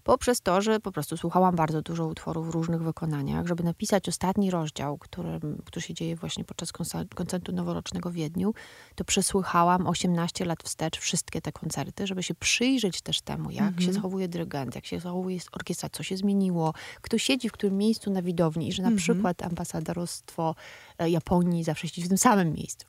Poprzez 0.04 0.40
to, 0.40 0.60
że 0.60 0.80
po 0.80 0.92
prostu 0.92 1.16
słuchałam 1.16 1.56
bardzo 1.56 1.82
dużo 1.82 2.06
utworów 2.06 2.46
w 2.46 2.50
różnych 2.50 2.82
wykonaniach, 2.82 3.46
żeby 3.46 3.62
napisać 3.62 4.08
ostatni 4.08 4.50
rozdział, 4.50 4.98
który, 4.98 5.40
który 5.64 5.82
się 5.82 5.94
dzieje 5.94 6.16
właśnie 6.16 6.44
podczas 6.44 6.72
koncertu 7.14 7.52
noworocznego 7.52 8.10
w 8.10 8.12
Wiedniu, 8.12 8.54
to 8.94 9.04
przesłuchałam 9.04 9.86
18 9.86 10.44
lat 10.44 10.62
wstecz 10.62 10.98
wszystkie 10.98 11.40
te 11.40 11.52
koncerty, 11.52 12.06
żeby 12.06 12.22
się 12.22 12.34
przyjrzeć 12.34 13.02
też 13.02 13.20
temu, 13.20 13.50
jak 13.50 13.68
Mhm. 13.68 13.86
się 13.86 13.92
zachowuje 13.92 14.28
dyrygent, 14.28 14.74
jak 14.74 14.86
się 14.86 15.00
zachowuje 15.00 15.38
orkiestra, 15.52 15.88
co 15.92 16.02
się 16.02 16.16
zmieniło, 16.16 16.74
kto 17.00 17.18
siedzi 17.18 17.48
w 17.48 17.52
którym 17.52 17.76
miejscu 17.78 18.10
na 18.10 18.22
widowni 18.22 18.68
i 18.68 18.72
że 18.72 18.82
na 18.82 18.88
Mhm. 18.88 18.96
przykład 18.98 19.42
ambasadorstwo 19.42 20.54
e, 20.98 21.10
Japonii 21.10 21.64
zawsze 21.64 21.88
siedzi 21.88 22.02
w 22.02 22.08
tym 22.08 22.18
samym 22.18 22.52
miejscu. 22.52 22.86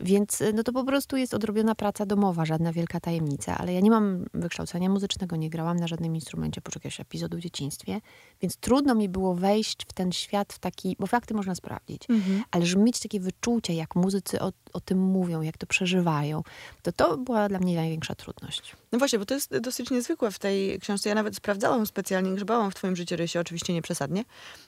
Więc 0.00 0.42
e, 0.42 0.52
no 0.52 0.62
to 0.62 0.72
po 0.72 0.84
prostu 0.84 1.16
jest 1.16 1.34
odrobiona 1.34 1.74
praca 1.74 2.06
domowa, 2.06 2.44
żadna 2.44 2.72
wielka 2.72 3.00
tajemnica, 3.00 3.58
ale 3.58 3.72
ja 3.72 3.80
nie 3.80 3.90
mam 3.90 4.24
wykształcenia 4.34 4.88
muzycznego, 4.88 5.36
nie 5.36 5.50
grałam 5.50 5.76
na 5.76 5.86
żadnym 5.86 6.14
instrumencie 6.14 6.47
oprócz 6.58 6.74
jakiegoś 6.74 7.00
epizodu 7.00 7.36
w 7.36 7.40
dzieciństwie, 7.40 8.00
więc 8.42 8.56
trudno 8.56 8.94
mi 8.94 9.08
było 9.08 9.34
wejść 9.34 9.82
w 9.88 9.92
ten 9.92 10.12
świat 10.12 10.52
w 10.52 10.58
taki, 10.58 10.96
bo 10.98 11.06
fakty 11.06 11.34
można 11.34 11.54
sprawdzić, 11.54 12.02
Mhm. 12.10 12.44
ale 12.50 12.66
żeby 12.66 12.82
mieć 12.84 13.00
takie 13.00 13.20
wyczucie, 13.20 13.74
jak 13.74 13.96
muzycy 13.96 14.40
o, 14.40 14.52
o 14.72 14.80
tym 14.80 14.98
mówią, 14.98 15.42
jak 15.42 15.58
to 15.58 15.66
przeżywają, 15.66 16.42
to 16.82 16.92
to 16.92 17.16
była 17.18 17.48
dla 17.48 17.58
mnie 17.58 17.76
największa 17.76 18.14
trudność. 18.14 18.76
No 18.92 18.98
właśnie, 18.98 19.18
bo 19.18 19.26
to 19.26 19.34
jest 19.34 19.58
dosyć 19.58 19.90
niezwykłe 19.90 20.30
w 20.30 20.38
tej 20.38 20.78
książce. 20.80 21.08
Ja 21.08 21.14
nawet 21.14 21.36
sprawdzałam 21.36 21.86
specjalnie, 21.86 22.34
grzebałam 22.34 22.70
w 22.70 22.74
twoim 22.74 22.96
życiorysie, 22.96 23.40
oczywiście 23.40 23.74
nie 23.74 23.82
przesadnie, 23.82 24.24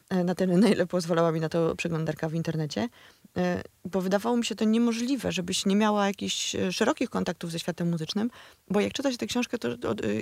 e, 0.09 0.25
na 0.25 0.35
tyle, 0.35 0.57
na 0.57 0.69
ile 0.69 0.87
pozwalała 0.87 1.33
mi 1.33 1.41
na 1.41 1.49
to 1.49 1.77
przeglądarka 1.77 2.29
w 2.29 2.35
internecie, 2.35 2.89
e, 3.37 3.63
bo 3.85 4.01
wydawało 4.01 4.37
mi 4.37 4.45
się 4.45 4.55
to 4.55 4.65
niemożliwe, 4.65 5.33
żebyś 5.33 5.67
nie 5.67 5.77
miała 5.77 6.07
jakichś 6.07 6.55
e, 6.55 6.73
szerokich 6.73 7.11
kontaktów 7.11 7.51
ze 7.51 7.59
światem 7.59 7.91
muzycznym, 7.91 8.31
bo 8.71 8.81
jak 8.81 8.93
czytać 8.93 9.17
tę 9.17 9.27
książkę, 9.27 9.59
to, 9.59 9.69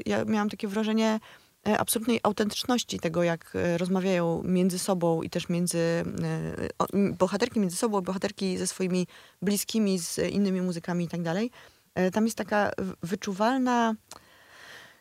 ja 0.07 0.25
miałam 0.25 0.49
takie 0.49 0.69
wrażenie 0.69 1.21
absolutnej 1.65 2.21
autentyczności 2.23 2.99
tego, 3.01 3.23
jak 3.23 3.53
e, 3.55 3.79
rozmawiają 3.79 4.43
między 4.45 4.79
sobą 4.79 5.23
i 5.23 5.31
też 5.31 5.49
między 5.49 5.79
e, 5.79 7.13
bohaterki 7.13 7.61
między 7.61 7.77
sobą, 7.77 8.01
bohaterki 8.01 8.59
ze 8.59 8.67
swoimi 8.67 9.07
bliskimi, 9.43 9.99
z 9.99 10.19
innymi 10.19 10.61
muzykami 10.63 11.05
i 11.05 11.09
tak 11.09 11.23
dalej. 11.23 11.51
E, 11.95 12.11
Tam 12.11 12.25
jest 12.25 12.37
taka 12.37 12.71
wyczuwalna, 13.03 13.95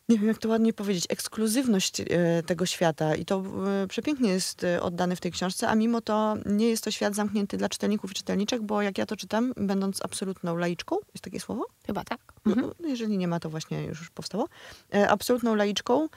nie 0.09 0.17
wiem 0.19 0.27
jak 0.27 0.37
to 0.37 0.49
ładnie 0.49 0.73
powiedzieć, 0.73 1.05
ekskluzywność 1.09 1.99
e, 2.01 2.05
tego 2.45 2.65
świata 2.65 3.15
i 3.15 3.25
to 3.25 3.43
e, 3.83 3.87
przepięknie 3.87 4.29
jest 4.29 4.63
e, 4.63 4.81
oddane 4.81 5.15
w 5.15 5.19
tej 5.21 5.31
książce, 5.31 5.67
a 5.67 5.75
mimo 5.75 6.01
to 6.01 6.35
nie 6.45 6.69
jest 6.69 6.83
to 6.83 6.91
świat 6.91 7.15
zamknięty 7.15 7.57
dla 7.57 7.69
czytelników 7.69 8.11
i 8.11 8.13
czytelniczek, 8.13 8.61
bo 8.61 8.81
jak 8.81 8.97
ja 8.97 9.05
to 9.05 9.15
czytam, 9.15 9.53
będąc 9.57 10.01
absolutną 10.05 10.57
laiczką, 10.57 10.95
jest 11.13 11.23
takie 11.23 11.39
słowo? 11.39 11.65
Chyba 11.87 12.03
tak. 12.03 12.19
No, 12.45 12.51
Mhm. 12.53 12.73
Jeżeli 12.79 13.17
nie 13.17 13.27
ma, 13.27 13.39
to 13.39 13.49
właśnie 13.49 13.83
już 13.83 14.09
powstało. 14.09 14.47
E, 14.93 15.09
absolutną 15.09 15.55
laiczką, 15.55 16.03
e, 16.03 16.07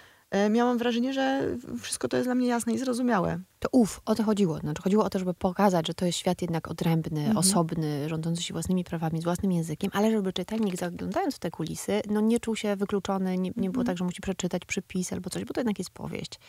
miałam 0.50 0.78
wrażenie, 0.78 1.12
że 1.12 1.56
wszystko 1.80 2.08
to 2.08 2.16
jest 2.16 2.26
dla 2.26 2.34
mnie 2.34 2.46
jasne 2.46 2.72
i 2.72 2.78
zrozumiałe. 2.78 3.38
To 3.58 3.68
uf, 3.72 4.00
o 4.06 4.14
to 4.14 4.22
chodziło. 4.22 4.58
Znaczy, 4.58 4.82
chodziło 4.82 5.04
o 5.04 5.10
to, 5.10 5.18
żeby 5.18 5.34
pokazać, 5.34 5.86
że 5.86 5.94
to 5.94 6.06
jest 6.06 6.18
świat 6.18 6.42
jednak 6.42 6.68
odrębny, 6.68 7.20
Mhm. 7.20 7.36
osobny, 7.36 8.08
rządzący 8.08 8.42
się 8.42 8.54
własnymi 8.54 8.84
prawami, 8.84 9.20
z 9.20 9.24
własnym 9.24 9.52
językiem, 9.52 9.90
ale 9.94 10.10
żeby 10.10 10.32
czytelnik 10.32 10.76
zaglądając 10.76 11.36
w 11.36 11.38
te 11.38 11.50
kulisy, 11.50 12.00
no 12.10 12.20
nie 12.20 12.40
czuł 12.40 12.56
się 12.56 12.76
wykluczony, 12.76 13.38
nie, 13.38 13.50
nie 13.56 13.70
było 13.70 13.84
tak, 13.84 13.98
że 13.98 14.04
musi 14.04 14.20
przeczytać 14.20 14.64
przypis 14.64 15.12
albo 15.12 15.30
coś, 15.30 15.44
bo 15.44 15.54
to 15.54 15.60
jednak 15.60 15.78
jest 15.78 15.90
powieść. 15.90 16.40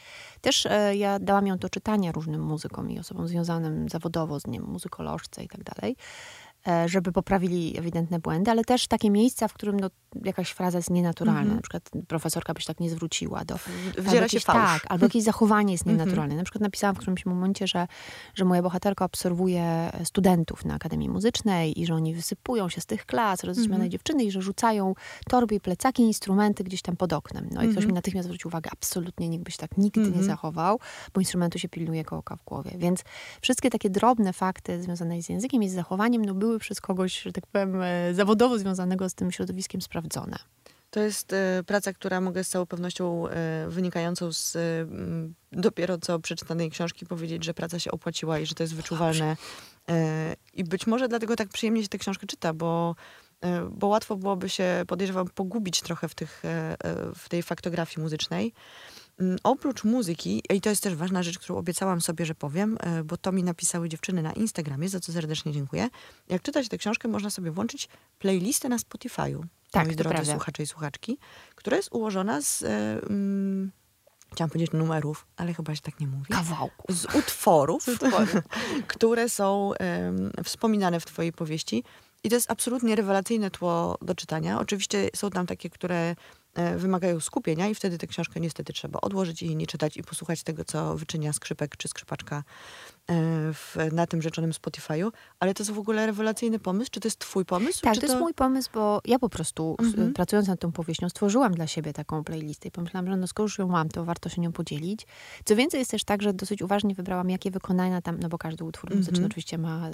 Też 0.42 0.66
e, 0.66 0.96
ja 0.96 1.20
dałam 1.20 1.48
ją 1.48 1.58
do 1.58 1.70
czytania 1.70 2.12
różnym 2.12 2.42
muzykom 2.44 2.92
i 2.92 3.00
osobom 3.00 3.28
związanym 3.28 3.90
zawodowo 3.90 4.40
z 4.40 4.48
nim, 4.48 4.64
muzykolożce 4.64 5.44
i 5.44 5.48
tak 5.48 5.64
dalej, 5.64 5.96
e, 5.96 5.96
żeby 6.86 7.12
poprawili 7.12 7.78
ewidentne 7.78 8.20
błędy, 8.20 8.52
ale 8.52 8.64
też 8.64 8.88
takie 8.88 9.10
miejsca, 9.10 9.48
w 9.48 9.54
którym 9.54 9.80
no, 9.80 9.90
jakaś 10.26 10.52
fraza 10.52 10.78
jest 10.78 10.90
nienaturalna. 10.90 11.56
Na 11.56 11.62
przykład 11.62 11.90
profesorka 12.08 12.54
by 12.54 12.62
się 12.62 12.68
tak 12.68 12.80
nie 12.80 12.90
zwróciła 12.90 13.46
do 13.46 13.56
Wdziera 13.98 14.12
się 14.12 14.16
jakieś, 14.18 14.44
fałsz. 14.44 14.60
Tak, 14.82 14.92
albo 14.92 15.06
jakieś 15.06 15.24
zachowanie 15.24 15.72
jest 15.74 15.84
Mhm. 15.88 15.98
nienaturalne. 16.00 16.36
Na 16.36 16.44
przykład 16.44 16.62
napisałam 16.62 16.96
w 16.96 17.00
którymś 17.00 17.26
momencie, 17.26 17.68
że, 17.68 17.88
że 18.36 18.46
moja 18.46 18.62
bohaterka 18.62 19.06
obserwuje 19.06 19.92
studentów 20.04 20.66
na 20.66 20.74
Akademii 20.74 21.10
Muzycznej 21.10 21.82
i 21.82 21.86
że 21.86 21.96
oni 21.96 22.16
wysypują 22.16 22.70
się 22.70 22.82
z 22.82 22.86
tych 22.86 23.06
klas, 23.06 23.44
roześmiane 23.44 23.74
Mhm. 23.76 23.92
dziewczyny 23.92 24.24
i 24.24 24.32
że 24.32 24.42
rzucają 24.42 24.94
torby 25.30 25.56
i 25.56 25.60
plecaki, 25.60 26.04
instrumenty 26.04 26.64
gdzieś 26.64 26.82
tam 26.82 26.96
pod 26.96 27.14
oknem. 27.14 27.48
No 27.52 27.62
i 27.62 27.66
ktoś 27.66 27.68
Mhm. 27.78 27.88
mi 27.88 27.94
natychmiast 27.94 28.26
zwrócił 28.28 28.48
uwagę, 28.48 28.70
absolutnie 28.74 29.30
nikt 29.30 29.44
by 29.44 29.52
się 29.52 29.58
tak 29.58 29.78
nigdy 29.78 30.00
nie 30.02 30.08
Mhm. 30.08 30.26
zachował, 30.26 30.80
bo 31.14 31.22
instrumentu 31.22 31.60
się 31.60 31.70
pilnuje 31.70 32.04
kołka 32.04 32.36
w 32.36 32.44
głowie. 32.44 32.72
Więc 32.78 33.04
wszystkie 33.42 33.70
takie 33.70 33.90
drobne 33.90 34.34
fakty 34.34 34.84
związane 34.84 35.22
z 35.22 35.30
językiem 35.30 35.64
i 35.64 35.70
z 35.70 35.74
zachowaniem 35.74 36.26
no, 36.26 36.34
były 36.34 36.51
przez 36.60 36.82
kogoś, 36.82 37.22
że 37.22 37.32
tak 37.32 37.48
powiem, 37.48 37.82
e, 37.82 38.14
zawodowo 38.14 38.58
związanego 38.58 39.10
z 39.10 39.14
tym 39.14 39.32
środowiskiem 39.32 39.82
sprawdzone. 39.82 40.38
To 40.92 41.00
jest 41.00 41.34
e, 41.34 41.64
praca, 41.66 41.94
która 41.94 42.22
mogę 42.22 42.44
z 42.44 42.50
całą 42.50 42.66
pewnością 42.66 43.28
e, 43.28 43.66
wynikającą 43.70 44.32
z 44.32 44.58
dopiero 45.52 45.98
co 45.98 46.20
przeczytanej 46.20 46.72
książki 46.72 47.06
powiedzieć, 47.06 47.44
że 47.44 47.54
praca 47.54 47.80
się 47.80 47.92
opłaciła 47.92 48.40
i 48.40 48.46
że 48.46 48.56
to 48.56 48.64
jest 48.64 48.76
wyczuwalne. 48.76 49.38
I 50.54 50.64
być 50.64 50.88
może 50.88 51.08
dlatego 51.08 51.36
tak 51.36 51.50
przyjemnie 51.50 51.84
się 51.84 51.90
tę 51.90 51.98
książkę 51.98 52.28
czyta, 52.28 52.54
bo, 52.54 52.96
bo 53.72 53.88
łatwo 53.88 54.16
byłoby 54.16 54.50
się, 54.50 54.84
podejrzewam, 54.88 55.28
pogubić 55.28 55.82
trochę 55.82 56.10
w, 56.10 56.16
tych, 56.16 56.44
w 57.16 57.30
tej 57.30 57.44
faktografii 57.44 58.04
muzycznej. 58.04 58.54
Mm, 59.22 59.38
Oprócz 59.44 59.84
muzyki, 59.84 60.44
i 60.50 60.62
to 60.62 60.70
jest 60.70 60.84
też 60.84 60.96
ważna 60.96 61.24
rzecz, 61.24 61.40
którą 61.40 61.58
obiecałam 61.58 62.02
sobie, 62.02 62.26
że 62.26 62.36
powiem, 62.36 62.78
e, 62.80 63.04
bo 63.04 63.18
to 63.18 63.32
mi 63.32 63.44
napisały 63.44 63.90
dziewczyny 63.90 64.22
na 64.22 64.34
Instagramie, 64.34 64.90
za 64.90 65.00
co 65.00 65.14
serdecznie 65.14 65.52
dziękuję. 65.52 65.90
Jak 66.30 66.42
czytać 66.42 66.70
tę 66.70 66.78
książkę, 66.78 67.08
można 67.08 67.30
sobie 67.30 67.52
włączyć 67.52 67.90
playlistę 68.20 68.70
na 68.70 68.78
Spotify'u. 68.78 69.44
Tak, 69.72 69.86
moi 69.86 69.96
drodzy 69.96 70.14
prawda. 70.14 70.32
słuchacze 70.32 70.64
i 70.64 70.68
słuchaczki, 70.68 71.18
która 71.56 71.78
jest 71.78 71.90
ułożona 71.92 72.42
z, 72.42 72.64
e, 72.64 72.68
mm, 73.10 73.72
chciałam 74.34 74.50
powiedzieć 74.50 74.72
numerów, 74.74 75.28
ale 75.38 75.54
chyba 75.54 75.76
się 75.76 75.82
tak 75.82 76.00
nie 76.00 76.08
mówi. 76.08 76.34
Kawałku. 76.34 76.94
Z 76.94 77.16
utworów, 77.16 77.86
które 78.88 79.30
są 79.30 79.74
em, 79.74 80.32
wspominane 80.44 81.00
w 81.00 81.06
twojej 81.06 81.34
powieści. 81.34 81.84
I 82.24 82.30
to 82.30 82.36
jest 82.36 82.52
absolutnie 82.52 82.96
rewelacyjne 82.96 83.52
tło 83.52 83.98
do 84.02 84.16
czytania. 84.16 84.60
Oczywiście 84.60 85.10
są 85.16 85.30
tam 85.30 85.48
takie, 85.48 85.70
które 85.70 86.16
wymagają 86.78 87.20
skupienia 87.20 87.68
i 87.68 87.76
wtedy 87.76 87.98
tę 87.98 88.08
książkę 88.08 88.40
niestety 88.40 88.74
trzeba 88.74 89.02
odłożyć 89.02 89.44
i 89.44 89.56
nie 89.56 89.68
czytać 89.68 89.98
i 89.98 90.04
posłuchać 90.04 90.44
tego, 90.44 90.66
co 90.66 90.96
wyczynia 90.98 91.34
skrzypek 91.34 91.78
czy 91.78 91.88
skrzypaczka 91.88 92.36
e, 92.38 92.44
w, 93.54 93.76
na 93.92 94.08
tym 94.08 94.22
rzeczonym 94.22 94.52
Spotify'u. 94.52 95.12
Ale 95.40 95.54
to 95.54 95.64
jest 95.64 95.72
w 95.72 95.80
ogóle 95.80 96.06
rewelacyjny 96.06 96.60
pomysł. 96.60 96.92
Czy 96.92 97.00
to 97.00 97.08
jest 97.08 97.20
twój 97.20 97.46
pomysł? 97.46 97.82
Tak, 97.82 97.94
czy 97.94 98.00
to 98.02 98.06
jest 98.08 98.20
mój 98.20 98.34
pomysł, 98.34 98.70
bo 98.74 99.02
ja 99.06 99.20
po 99.20 99.30
prostu 99.30 99.76
Mhm. 99.80 100.14
pracując 100.14 100.48
nad 100.48 100.60
tą 100.60 100.72
powieścią 100.72 101.10
stworzyłam 101.10 101.54
dla 101.54 101.68
siebie 101.68 101.94
taką 101.94 102.24
playlistę 102.24 102.68
i 102.68 102.72
pomyślałam, 102.72 103.08
że 103.08 103.18
no 103.18 103.28
skoro 103.28 103.46
już 103.46 103.60
ją 103.60 103.68
mam, 103.68 103.90
to 103.90 104.06
warto 104.06 104.30
się 104.30 104.42
nią 104.42 104.52
podzielić. 104.52 105.08
Co 105.46 105.56
więcej 105.56 105.80
jest 105.80 105.92
też 105.92 106.04
tak, 106.04 106.22
że 106.22 106.34
dosyć 106.34 106.62
uważnie 106.62 106.96
wybrałam, 106.96 107.30
jakie 107.30 107.52
wykonania 107.52 108.02
tam, 108.02 108.20
no 108.20 108.30
bo 108.30 108.38
każdy 108.38 108.64
utwór 108.64 108.90
muzyczny 108.96 109.12
Mhm. 109.12 109.26
oczywiście 109.32 109.58
ma, 109.58 109.90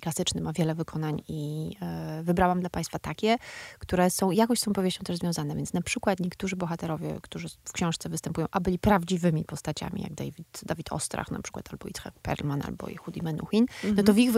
klasyczny 0.00 0.40
ma 0.40 0.52
wiele 0.52 0.74
wykonań 0.74 1.22
i 1.28 1.70
e, 1.82 2.22
wybrałam 2.22 2.60
dla 2.60 2.70
Państwa 2.70 2.98
takie, 2.98 3.36
które 3.78 4.10
są, 4.10 4.30
jakoś 4.30 4.60
z 4.60 4.62
tą 4.64 4.72
powieścią 4.72 5.04
też 5.04 5.16
związane, 5.18 5.56
więc 5.56 5.72
na 5.72 5.82
przykład 5.82 6.20
niektórzy 6.20 6.56
bohaterowie, 6.56 7.18
którzy 7.22 7.48
w 7.64 7.72
książce 7.72 8.08
występują, 8.08 8.46
a 8.50 8.60
byli 8.60 8.78
prawdziwymi 8.78 9.44
postaciami, 9.44 10.02
jak 10.02 10.14
David, 10.14 10.60
Dawid 10.62 10.92
Ostrach 10.92 11.30
na 11.30 11.42
przykład, 11.42 11.68
albo 11.72 11.88
Itzhak 11.88 12.14
Perlman, 12.22 12.53
albo 12.62 12.88
Yehudi 12.88 13.22
Menuhin, 13.22 13.66
no 13.96 14.02
to 14.02 14.14
w 14.14 14.18
ich 14.18 14.32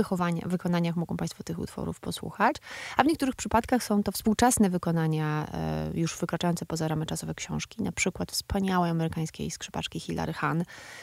wykonaniach 0.47 0.97
mogą 0.97 1.17
Państwo 1.17 1.43
tych 1.43 1.59
utworów 1.59 2.01
posłuchać. 2.01 2.57
A 2.97 3.03
w 3.03 3.07
niektórych 3.07 3.37
przypadkach 3.37 3.83
są 3.83 4.03
to 4.03 4.13
współczesne 4.13 4.71
wykonania, 4.71 5.47
e, 5.53 5.91
już 5.95 6.19
wykraczające 6.19 6.67
poza 6.67 6.89
ramy 6.89 7.07
czasowe 7.07 7.35
książki. 7.35 7.83
Na 7.83 7.93
przykład 7.93 8.33
wspaniałej 8.33 8.91
amerykańskiej 8.91 9.51
skrzypaczki 9.51 10.01
Hilary 10.01 10.33
Hahn, 10.33 10.63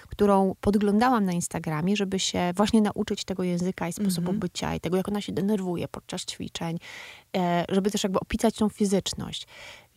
którą 0.10 0.55
podglądałam 0.62 1.25
na 1.25 1.32
Instagramie, 1.32 1.98
żeby 1.98 2.20
się 2.20 2.53
właśnie 2.55 2.82
nauczyć 2.82 3.25
tego 3.25 3.43
języka 3.43 3.88
i 3.88 3.93
sposobu 3.93 4.34
bycia 4.34 4.75
i 4.75 4.79
tego, 4.79 4.98
jak 4.98 5.08
ona 5.08 5.22
się 5.22 5.34
denerwuje 5.34 5.88
podczas 5.88 6.25
ćwiczeń, 6.25 6.77
e, 7.38 7.65
żeby 7.70 7.91
też 7.91 8.03
jakby 8.03 8.20
opisać 8.20 8.55
tą 8.55 8.70
fizyczność. 8.70 9.48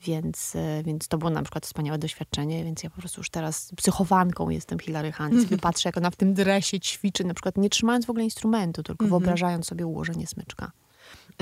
Więc, 0.07 0.57
e, 0.57 0.83
więc 0.83 1.09
to 1.09 1.19
było 1.19 1.31
na 1.31 1.43
przykład 1.43 1.67
wspaniałe 1.67 1.99
doświadczenie, 1.99 2.65
więc 2.65 2.83
ja 2.83 2.91
po 2.91 3.01
prostu 3.01 3.21
już 3.21 3.31
teraz 3.31 3.71
psychowanką 3.77 4.49
jestem 4.51 4.79
Hilary 4.79 5.13
Hahn. 5.13 5.43
Sobie 5.43 5.59
patrzę, 5.59 5.89
jak 5.89 5.97
ona 5.97 6.11
w 6.11 6.17
tym 6.17 6.35
dresie 6.35 6.81
ćwiczy, 6.81 7.25
na 7.25 7.35
przykład 7.35 7.57
nie 7.57 7.71
trzymając 7.71 8.07
w 8.07 8.11
ogóle 8.11 8.25
instrumentu, 8.25 8.83
tylko 8.83 9.05
wyobrażając 9.11 9.67
sobie 9.67 9.87
ułożenie 9.87 10.27
smyczka. 10.27 10.73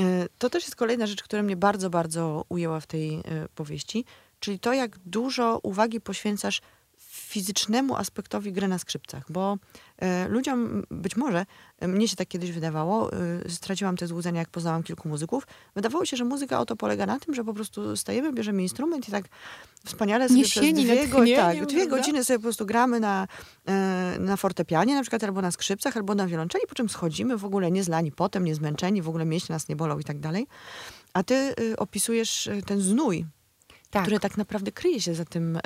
E, 0.01 0.27
To 0.39 0.51
też 0.51 0.63
jest 0.65 0.77
kolejna 0.77 1.07
rzecz, 1.07 1.23
która 1.23 1.43
mnie 1.43 1.57
bardzo, 1.57 1.91
bardzo 1.91 2.45
ujęła 2.49 2.81
w 2.81 2.87
tej 2.87 3.15
e, 3.15 3.23
powieści, 3.55 4.05
czyli 4.41 4.59
to, 4.59 4.73
jak 4.73 4.99
dużo 5.07 5.59
uwagi 5.63 6.01
poświęcasz 6.01 6.61
fizycznemu 7.35 7.97
aspektowi 7.97 8.53
gry 8.53 8.69
na 8.69 8.79
skrzypcach, 8.79 9.33
bo 9.33 9.59
e, 9.99 10.29
ludziom 10.29 10.83
być 10.91 11.17
może, 11.17 11.47
e, 11.79 11.89
mnie 11.89 12.09
się 12.09 12.17
tak 12.17 12.29
kiedyś 12.29 12.53
wydawało, 12.53 13.13
e, 13.13 13.17
straciłam 13.51 13.97
te 13.97 14.07
złudzenia, 14.07 14.41
jak 14.41 14.49
poznałam 14.49 14.83
kilku 14.83 15.09
muzyków, 15.09 15.47
wydawało 15.75 16.05
się, 16.05 16.17
że 16.17 16.25
muzyka 16.25 16.61
o 16.61 16.67
to 16.67 16.77
polega 16.77 17.07
na 17.07 17.21
tym, 17.21 17.35
że 17.35 17.45
po 17.45 17.55
prostu 17.55 17.97
stajemy, 17.97 18.33
bierzemy 18.33 18.63
instrument 18.63 19.09
i 19.09 19.13
tak 19.13 19.25
wspaniale 19.85 20.29
sobie 20.29 20.45
przez 20.45 20.63
Niesieni 20.63 20.85
dwie, 20.85 21.09
go, 21.09 21.19
tak, 21.37 21.67
dwie 21.67 21.87
godziny 21.87 22.25
sobie 22.25 22.39
po 22.39 22.43
prostu 22.43 22.67
gramy 22.67 23.01
na, 23.01 23.29
na 24.21 24.37
fortepianie 24.37 24.95
na 24.95 25.03
przykład, 25.03 25.25
albo 25.25 25.43
na 25.43 25.51
skrzypcach, 25.51 25.97
albo 25.97 26.15
na 26.15 26.27
wiolonczeli, 26.27 26.67
po 26.69 26.75
czym 26.75 26.89
schodzimy 26.89 27.37
w 27.37 27.45
ogóle 27.45 27.71
nie 27.71 27.85
zlani 27.85 28.13
potem, 28.13 28.45
nie 28.45 28.55
zmęczeni, 28.55 29.03
w 29.03 29.09
ogóle 29.09 29.25
mięśnie 29.25 29.53
nas 29.53 29.69
nie 29.69 29.77
bolą 29.77 29.99
i 29.99 30.05
tak 30.05 30.19
dalej. 30.21 30.47
A 31.15 31.23
ty 31.23 31.55
y, 31.61 31.77
opisujesz 31.77 32.47
y, 32.47 32.63
ten 32.67 32.81
znój, 32.81 33.27
Tak. 33.95 34.03
który 34.03 34.21
tak 34.21 34.37
naprawdę 34.37 34.73
kryje 34.73 35.01
się 35.01 35.15
za 35.15 35.25
tym, 35.25 35.57
e, 35.57 35.61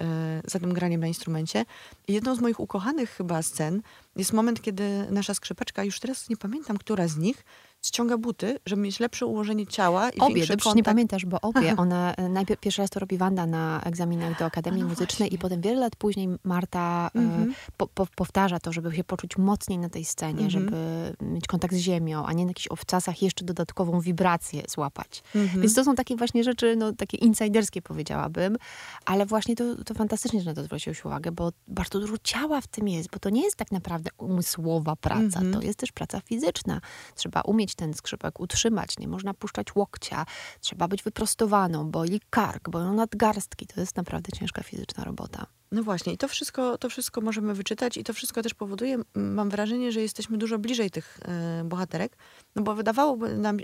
za 0.44 0.58
tym 0.58 0.72
graniem 0.72 1.00
na 1.00 1.06
instrumencie. 1.06 1.64
Jedną 2.08 2.34
z 2.34 2.40
moich 2.40 2.60
ukochanych 2.60 3.10
chyba 3.10 3.42
scen 3.42 3.82
jest 4.16 4.32
moment, 4.32 4.62
kiedy 4.62 5.06
nasza 5.10 5.34
skrzypaczka, 5.34 5.84
już 5.84 6.00
teraz 6.00 6.28
nie 6.28 6.36
pamiętam, 6.36 6.78
która 6.78 7.08
z 7.08 7.16
nich, 7.16 7.44
ściąga 7.82 8.18
buty, 8.18 8.58
żeby 8.66 8.82
mieć 8.82 9.00
lepsze 9.00 9.26
ułożenie 9.26 9.66
ciała 9.66 10.10
i 10.10 10.18
Obie, 10.20 10.46
dobrze 10.46 10.72
nie 10.74 10.82
pamiętasz, 10.82 11.26
bo 11.26 11.40
obie, 11.40 11.74
ona 11.76 12.14
e, 12.14 12.28
najpierw 12.28 12.60
pierwszy 12.60 12.82
raz 12.82 12.90
to 12.90 13.00
robi 13.00 13.16
Wanda 13.18 13.46
na 13.46 13.80
egzaminach 13.84 14.38
do 14.38 14.44
Akademii 14.44 14.82
no 14.82 14.88
Muzycznej 14.88 15.34
i 15.34 15.38
potem 15.38 15.60
wiele 15.60 15.80
lat 15.80 15.96
później 15.96 16.28
Marta 16.44 17.10
e, 17.14 17.18
Mhm. 17.18 17.54
po, 17.76 17.86
po, 17.86 18.06
powtarza 18.16 18.58
to, 18.60 18.72
żeby 18.72 18.96
się 18.96 19.04
poczuć 19.04 19.36
mocniej 19.36 19.78
na 19.78 19.88
tej 19.88 20.04
scenie, 20.04 20.44
Mhm. 20.44 20.50
żeby 20.50 20.76
mieć 21.20 21.46
kontakt 21.46 21.74
z 21.74 21.76
ziemią, 21.78 22.26
a 22.26 22.32
nie 22.32 22.44
na 22.44 22.50
jakichś 22.50 22.66
obcasach 22.66 23.22
jeszcze 23.22 23.44
dodatkową 23.44 24.00
wibrację 24.00 24.62
złapać. 24.68 25.22
Mhm. 25.34 25.60
Więc 25.62 25.74
to 25.74 25.84
są 25.84 25.94
takie 25.94 26.16
właśnie 26.16 26.44
rzeczy, 26.44 26.76
no 26.76 26.92
takie 26.92 27.16
insiderskie 27.16 27.82
powiedziałabym, 27.82 28.56
ale 29.04 29.26
właśnie 29.26 29.56
to, 29.56 29.84
to 29.84 29.94
fantastycznie, 29.94 30.40
że 30.40 30.46
na 30.50 30.54
to 30.54 30.64
zwróciłeś 30.64 31.04
uwagę, 31.04 31.32
bo 31.32 31.52
bardzo 31.68 32.00
dużo 32.00 32.14
ciała 32.22 32.60
w 32.60 32.66
tym 32.66 32.88
jest, 32.88 33.10
bo 33.10 33.18
to 33.18 33.30
nie 33.30 33.42
jest 33.42 33.56
tak 33.56 33.72
naprawdę 33.72 34.10
umysłowa 34.18 34.96
praca, 34.96 35.40
to 35.52 35.60
jest 35.62 35.78
też 35.78 35.92
praca 35.92 36.20
fizyczna. 36.20 36.80
Trzeba 37.14 37.40
umieć 37.40 37.67
ten 37.74 37.94
skrzypek 37.94 38.40
utrzymać, 38.40 38.98
nie 38.98 39.08
można 39.08 39.34
puszczać 39.34 39.74
łokcia, 39.74 40.26
trzeba 40.60 40.88
być 40.88 41.02
wyprostowaną, 41.02 41.90
boli 41.90 42.20
kark, 42.30 42.68
boją 42.68 42.94
nadgarstki, 42.94 43.66
to 43.66 43.80
jest 43.80 43.96
naprawdę 43.96 44.32
ciężka 44.32 44.62
fizyczna 44.62 45.04
robota. 45.04 45.46
No 45.72 45.82
właśnie, 45.82 46.12
i 46.12 46.18
to 46.18 46.28
wszystko, 46.28 46.78
to 46.78 46.90
wszystko 46.90 47.20
możemy 47.20 47.54
wyczytać 47.54 47.96
i 47.96 48.04
to 48.04 48.12
wszystko 48.12 48.42
też 48.42 48.54
powoduje, 48.54 48.98
mam 49.14 49.50
wrażenie, 49.50 49.92
że 49.92 50.00
jesteśmy 50.00 50.38
dużo 50.38 50.58
bliżej 50.58 50.90
tych 50.90 51.18
e, 51.22 51.64
bohaterek, 51.64 52.16
no 52.56 52.62
bo 52.62 52.74
wydawałoby 52.74 53.36
nam 53.36 53.56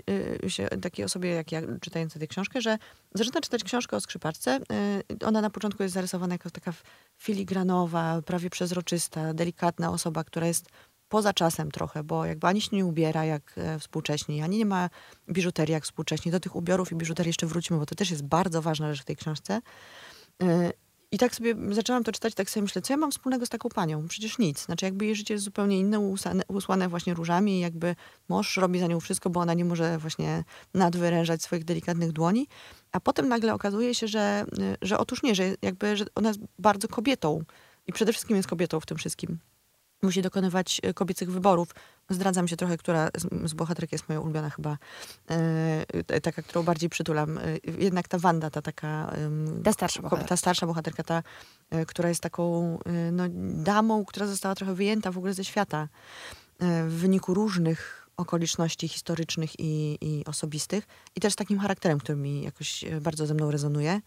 e, 0.43 0.49
się 0.49 0.67
takiej 0.67 1.05
osobie, 1.05 1.29
jak 1.29 1.51
ja, 1.51 1.61
czytając 1.81 2.13
tę 2.13 2.27
książkę, 2.27 2.61
że 2.61 2.77
zaczyna 3.13 3.41
czytać 3.41 3.63
książkę 3.63 3.97
o 3.97 3.99
skrzypaczce. 3.99 4.59
E, 4.71 5.25
ona 5.25 5.41
na 5.41 5.49
początku 5.49 5.83
jest 5.83 5.95
zarysowana 5.95 6.33
jako 6.33 6.49
taka 6.49 6.73
filigranowa, 7.17 8.21
prawie 8.21 8.49
przezroczysta, 8.49 9.33
delikatna 9.33 9.91
osoba, 9.91 10.23
która 10.23 10.47
jest 10.47 10.69
poza 11.09 11.33
czasem 11.33 11.71
trochę, 11.71 12.03
bo 12.03 12.25
jakby 12.25 12.47
ani 12.47 12.61
się 12.61 12.75
nie 12.75 12.85
ubiera 12.85 13.25
jak 13.25 13.53
e, 13.57 13.79
współcześni, 13.79 14.41
ani 14.41 14.57
nie 14.57 14.65
ma 14.65 14.89
biżuterii 15.29 15.73
jak 15.73 15.83
współcześni. 15.83 16.31
Do 16.31 16.39
tych 16.39 16.55
ubiorów 16.55 16.91
i 16.91 16.95
biżuterii 16.95 17.29
jeszcze 17.29 17.47
wrócimy, 17.47 17.79
bo 17.79 17.85
to 17.85 17.95
też 17.95 18.11
jest 18.11 18.23
bardzo 18.23 18.61
ważna 18.61 18.93
rzecz 18.93 19.01
w 19.01 19.05
tej 19.05 19.15
książce. 19.15 19.61
E, 20.43 20.71
I 21.11 21.17
tak 21.17 21.35
sobie 21.35 21.55
zaczęłam 21.71 22.03
to 22.03 22.11
czytać, 22.11 22.33
tak 22.33 22.49
sobie 22.49 22.61
myślę, 22.61 22.81
co 22.81 22.93
ja 22.93 22.97
mam 22.97 23.11
wspólnego 23.11 23.45
z 23.45 23.49
taką 23.49 23.69
panią? 23.69 24.07
Przecież 24.07 24.37
nic. 24.37 24.65
Znaczy 24.65 24.85
jakby 24.85 25.05
jej 25.05 25.15
życie 25.15 25.33
jest 25.33 25.43
zupełnie 25.43 25.79
inne, 25.79 25.99
usane, 25.99 26.43
usłane 26.47 26.89
właśnie 26.89 27.13
różami 27.13 27.57
i 27.57 27.59
jakby 27.59 27.95
mąż 28.29 28.57
robi 28.57 28.79
za 28.79 28.87
nią 28.87 28.99
wszystko, 28.99 29.29
bo 29.29 29.39
ona 29.39 29.53
nie 29.53 29.65
może 29.65 29.97
właśnie 29.97 30.43
nadwyrężać 30.73 31.43
swoich 31.43 31.65
delikatnych 31.65 32.11
dłoni. 32.11 32.47
A 32.91 32.99
potem 32.99 33.27
nagle 33.27 33.53
okazuje 33.53 33.95
się, 33.95 34.07
że, 34.07 34.45
y, 34.59 34.77
że 34.81 34.97
otóż 34.97 35.23
nie, 35.23 35.35
że 35.35 35.43
jakby 35.61 35.97
że 35.97 36.05
ona 36.15 36.29
jest 36.29 36.39
bardzo 36.59 36.87
kobietą. 36.87 37.43
I 37.87 37.93
przede 37.93 38.11
wszystkim 38.11 38.37
jest 38.37 38.49
kobietą 38.49 38.79
w 38.79 38.85
tym 38.85 38.97
wszystkim 38.97 39.39
musi 40.05 40.21
dokonywać 40.21 40.81
e, 40.83 40.93
kobiecych 40.93 41.31
wyborów. 41.31 41.75
Zdradzam 42.09 42.47
się 42.47 42.57
trochę, 42.57 42.77
która 42.77 43.09
z, 43.17 43.49
z 43.49 43.53
bohaterek 43.53 43.91
jest 43.91 44.09
moja 44.09 44.21
ulubiona 44.21 44.49
chyba. 44.49 44.77
E, 45.29 46.21
taka, 46.21 46.41
którą 46.41 46.63
bardziej 46.63 46.89
przytulam. 46.89 47.37
E, 47.37 47.41
jednak 47.77 48.07
ta 48.07 48.19
Wanda, 48.19 48.49
ta 48.49 48.61
taka... 48.61 49.11
E, 49.59 49.63
ta 49.63 49.73
starsza 49.73 50.01
bohaterka. 50.01 50.29
Ta 50.29 50.37
starsza 50.37 50.67
bohaterka, 50.67 51.03
ta, 51.03 51.23
e, 51.69 51.85
która 51.85 52.09
jest 52.09 52.21
taką 52.21 52.77
e, 52.85 53.11
no, 53.11 53.23
damą, 53.63 54.05
która 54.05 54.27
została 54.27 54.55
trochę 54.55 54.73
wyjęta 54.73 55.11
w 55.11 55.17
ogóle 55.17 55.33
ze 55.33 55.43
świata 55.43 55.87
w 56.87 56.93
wyniku 56.99 57.33
różnych 57.33 58.09
okoliczności 58.17 58.87
historycznych 58.87 59.59
i, 59.59 59.97
i 60.01 60.25
osobistych. 60.25 60.87
I 61.15 61.21
też 61.21 61.35
takim 61.35 61.59
charakterem, 61.59 61.99
który 61.99 62.17
mi 62.17 62.43
jakoś 62.43 62.85
bardzo 63.01 63.27
ze 63.27 63.33
mną 63.33 63.51
rezonuje. 63.51 64.01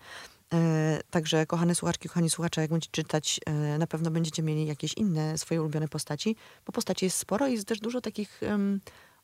E, 0.54 1.00
także 1.10 1.46
kochane 1.46 1.74
słuchaczki, 1.74 2.08
kochani 2.08 2.30
słuchacze, 2.30 2.60
jak 2.60 2.70
będziecie 2.70 2.92
czytać, 2.92 3.40
e, 3.46 3.78
na 3.78 3.86
pewno 3.86 4.10
będziecie 4.10 4.42
mieli 4.42 4.66
jakieś 4.66 4.94
inne 4.94 5.38
swoje 5.38 5.60
ulubione 5.60 5.88
postaci, 5.88 6.36
bo 6.66 6.72
postaci 6.72 7.04
jest 7.04 7.18
sporo 7.18 7.46
i 7.46 7.52
jest 7.52 7.68
też 7.68 7.80
dużo 7.80 8.00
takich 8.00 8.40
um, 8.42 8.80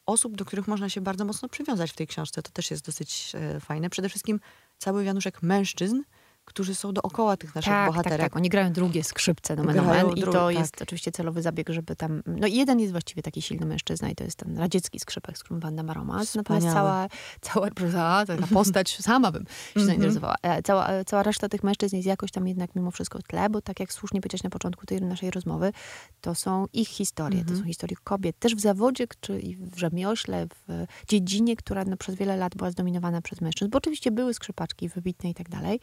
osób, 0.06 0.36
do 0.36 0.44
których 0.44 0.68
można 0.68 0.88
się 0.88 1.00
bardzo 1.00 1.24
mocno 1.24 1.48
przywiązać 1.48 1.90
w 1.90 1.96
tej 1.96 2.06
książce. 2.06 2.42
To 2.42 2.50
też 2.50 2.70
jest 2.70 2.86
dosyć 2.86 3.32
e, 3.34 3.60
fajne. 3.60 3.90
Przede 3.90 4.08
wszystkim 4.08 4.40
cały 4.78 5.04
wianuszek 5.04 5.42
mężczyzn, 5.42 6.00
którzy 6.44 6.74
są 6.74 6.92
dookoła 6.92 7.36
tych 7.36 7.54
naszych 7.54 7.72
tak, 7.72 7.88
bohaterek. 7.90 8.18
Tak, 8.18 8.30
tak, 8.30 8.36
oni 8.36 8.48
grają 8.48 8.72
drugie 8.72 9.04
skrzypce, 9.04 9.56
no 9.56 9.64
men, 9.64 10.10
i 10.16 10.22
to 10.22 10.32
tak. 10.32 10.54
jest 10.54 10.82
oczywiście 10.82 11.12
celowy 11.12 11.42
zabieg, 11.42 11.68
żeby 11.70 11.96
tam, 11.96 12.22
no 12.26 12.46
jeden 12.46 12.80
jest 12.80 12.92
właściwie 12.92 13.22
taki 13.22 13.42
silny 13.42 13.66
mężczyzna 13.66 14.10
i 14.10 14.14
to 14.14 14.24
jest 14.24 14.36
ten 14.36 14.58
radziecki 14.58 15.00
skrzypek, 15.00 15.38
z 15.38 15.42
którym 15.42 15.60
Wanda 15.60 15.82
ma 15.82 15.94
romans, 15.94 16.34
natomiast 16.34 16.66
cała, 16.66 17.08
cała, 17.40 17.68
cała 17.92 18.26
taka 18.26 18.46
postać, 18.46 18.98
sama 19.00 19.32
bym 19.32 19.44
się 19.74 19.80
-hmm. 19.80 19.84
zainteresowała, 19.86 20.34
e, 20.42 20.62
cała, 20.62 20.88
e, 20.88 21.04
cała 21.04 21.22
reszta 21.22 21.48
tych 21.48 21.62
mężczyzn 21.62 21.96
jest 21.96 22.06
jakoś 22.06 22.30
tam 22.30 22.48
jednak 22.48 22.74
mimo 22.74 22.90
wszystko 22.90 23.18
w 23.18 23.22
tle, 23.22 23.50
bo 23.50 23.60
tak 23.60 23.80
jak 23.80 23.92
słusznie 23.92 24.20
powiedziałeś 24.20 24.42
na 24.42 24.50
początku 24.50 24.86
tej 24.86 25.02
naszej 25.02 25.30
rozmowy, 25.30 25.72
to 26.20 26.34
są 26.34 26.66
ich 26.72 26.88
historie, 26.88 27.44
to 27.44 27.56
są 27.56 27.64
historie 27.64 27.96
kobiet, 28.04 28.38
też 28.38 28.54
w 28.54 28.60
zawodzie, 28.60 29.06
czy 29.20 29.40
w 29.58 29.78
rzemiośle, 29.78 30.46
w 30.46 30.86
dziedzinie, 31.08 31.56
która 31.56 31.84
no, 31.84 31.96
przez 31.96 32.14
wiele 32.14 32.36
lat 32.36 32.54
była 32.56 32.70
zdominowana 32.70 33.22
przez 33.22 33.40
mężczyzn, 33.40 33.70
bo 33.70 33.78
oczywiście 33.78 34.10
były 34.10 34.34
skrzypaczki 34.34 34.88
wybitne 34.88 35.30
i 35.30 35.34
tak 35.34 35.48
dalej, 35.48 35.80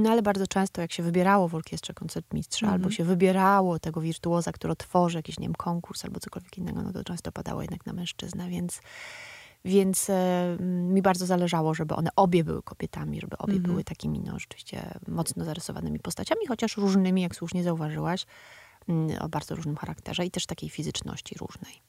no 0.00 0.10
ale 0.10 0.22
bardzo 0.22 0.46
często 0.46 0.80
jak 0.80 0.92
się 0.92 1.02
wybierało 1.02 1.48
w 1.48 1.54
orkiestrze 1.54 1.94
koncertmistrza, 1.94 2.66
mm 2.66 2.70
-hmm. 2.70 2.82
albo 2.82 2.90
się 2.90 3.04
wybierało 3.04 3.78
tego 3.78 4.00
wirtuoza, 4.00 4.52
który 4.52 4.76
tworzy 4.76 5.18
jakiś, 5.18 5.38
nie 5.38 5.46
wiem, 5.46 5.54
konkurs 5.54 6.04
albo 6.04 6.20
cokolwiek 6.20 6.58
innego, 6.58 6.82
no 6.82 6.92
to 6.92 7.04
często 7.04 7.32
padało 7.32 7.62
jednak 7.62 7.86
na 7.86 7.92
mężczyznę, 7.92 8.48
więc 8.48 8.80
więc 9.64 10.10
e, 10.10 10.56
mi 10.60 11.02
bardzo 11.02 11.26
zależało, 11.26 11.74
żeby 11.74 11.94
one 11.94 12.10
obie 12.16 12.44
były 12.44 12.62
kobietami, 12.62 13.20
żeby 13.20 13.38
obie 13.38 13.52
mm 13.52 13.62
-hmm. 13.62 13.66
były 13.66 13.84
takimi, 13.84 14.20
no 14.20 14.38
rzeczywiście 14.38 14.98
mocno 15.08 15.44
zarysowanymi 15.44 15.98
postaciami, 15.98 16.46
chociaż 16.46 16.76
różnymi, 16.76 17.22
jak 17.22 17.36
słusznie 17.36 17.64
zauważyłaś, 17.64 18.26
mm, 18.88 19.22
o 19.22 19.28
bardzo 19.28 19.54
różnym 19.54 19.76
charakterze 19.76 20.26
i 20.26 20.30
też 20.30 20.46
takiej 20.46 20.70
fizyczności 20.70 21.38
różnej. 21.38 21.82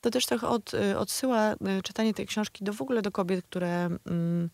To 0.00 0.10
też 0.10 0.26
trochę 0.26 0.48
od, 0.48 0.74
y, 0.74 0.98
odsyła 0.98 1.52
y, 1.52 1.82
czytanie 1.82 2.14
tej 2.14 2.26
książki 2.26 2.64
do 2.64 2.72
w 2.72 2.82
ogóle 2.82 3.02
do 3.02 3.12
kobiet, 3.12 3.44
które 3.44 3.88
mm, 4.06 4.50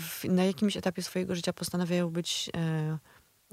w, 0.00 0.24
na 0.24 0.44
jakimś 0.44 0.76
etapie 0.76 1.02
swojego 1.02 1.34
życia 1.34 1.52
postanawiają 1.52 2.10
być 2.10 2.50
e, 2.56 2.98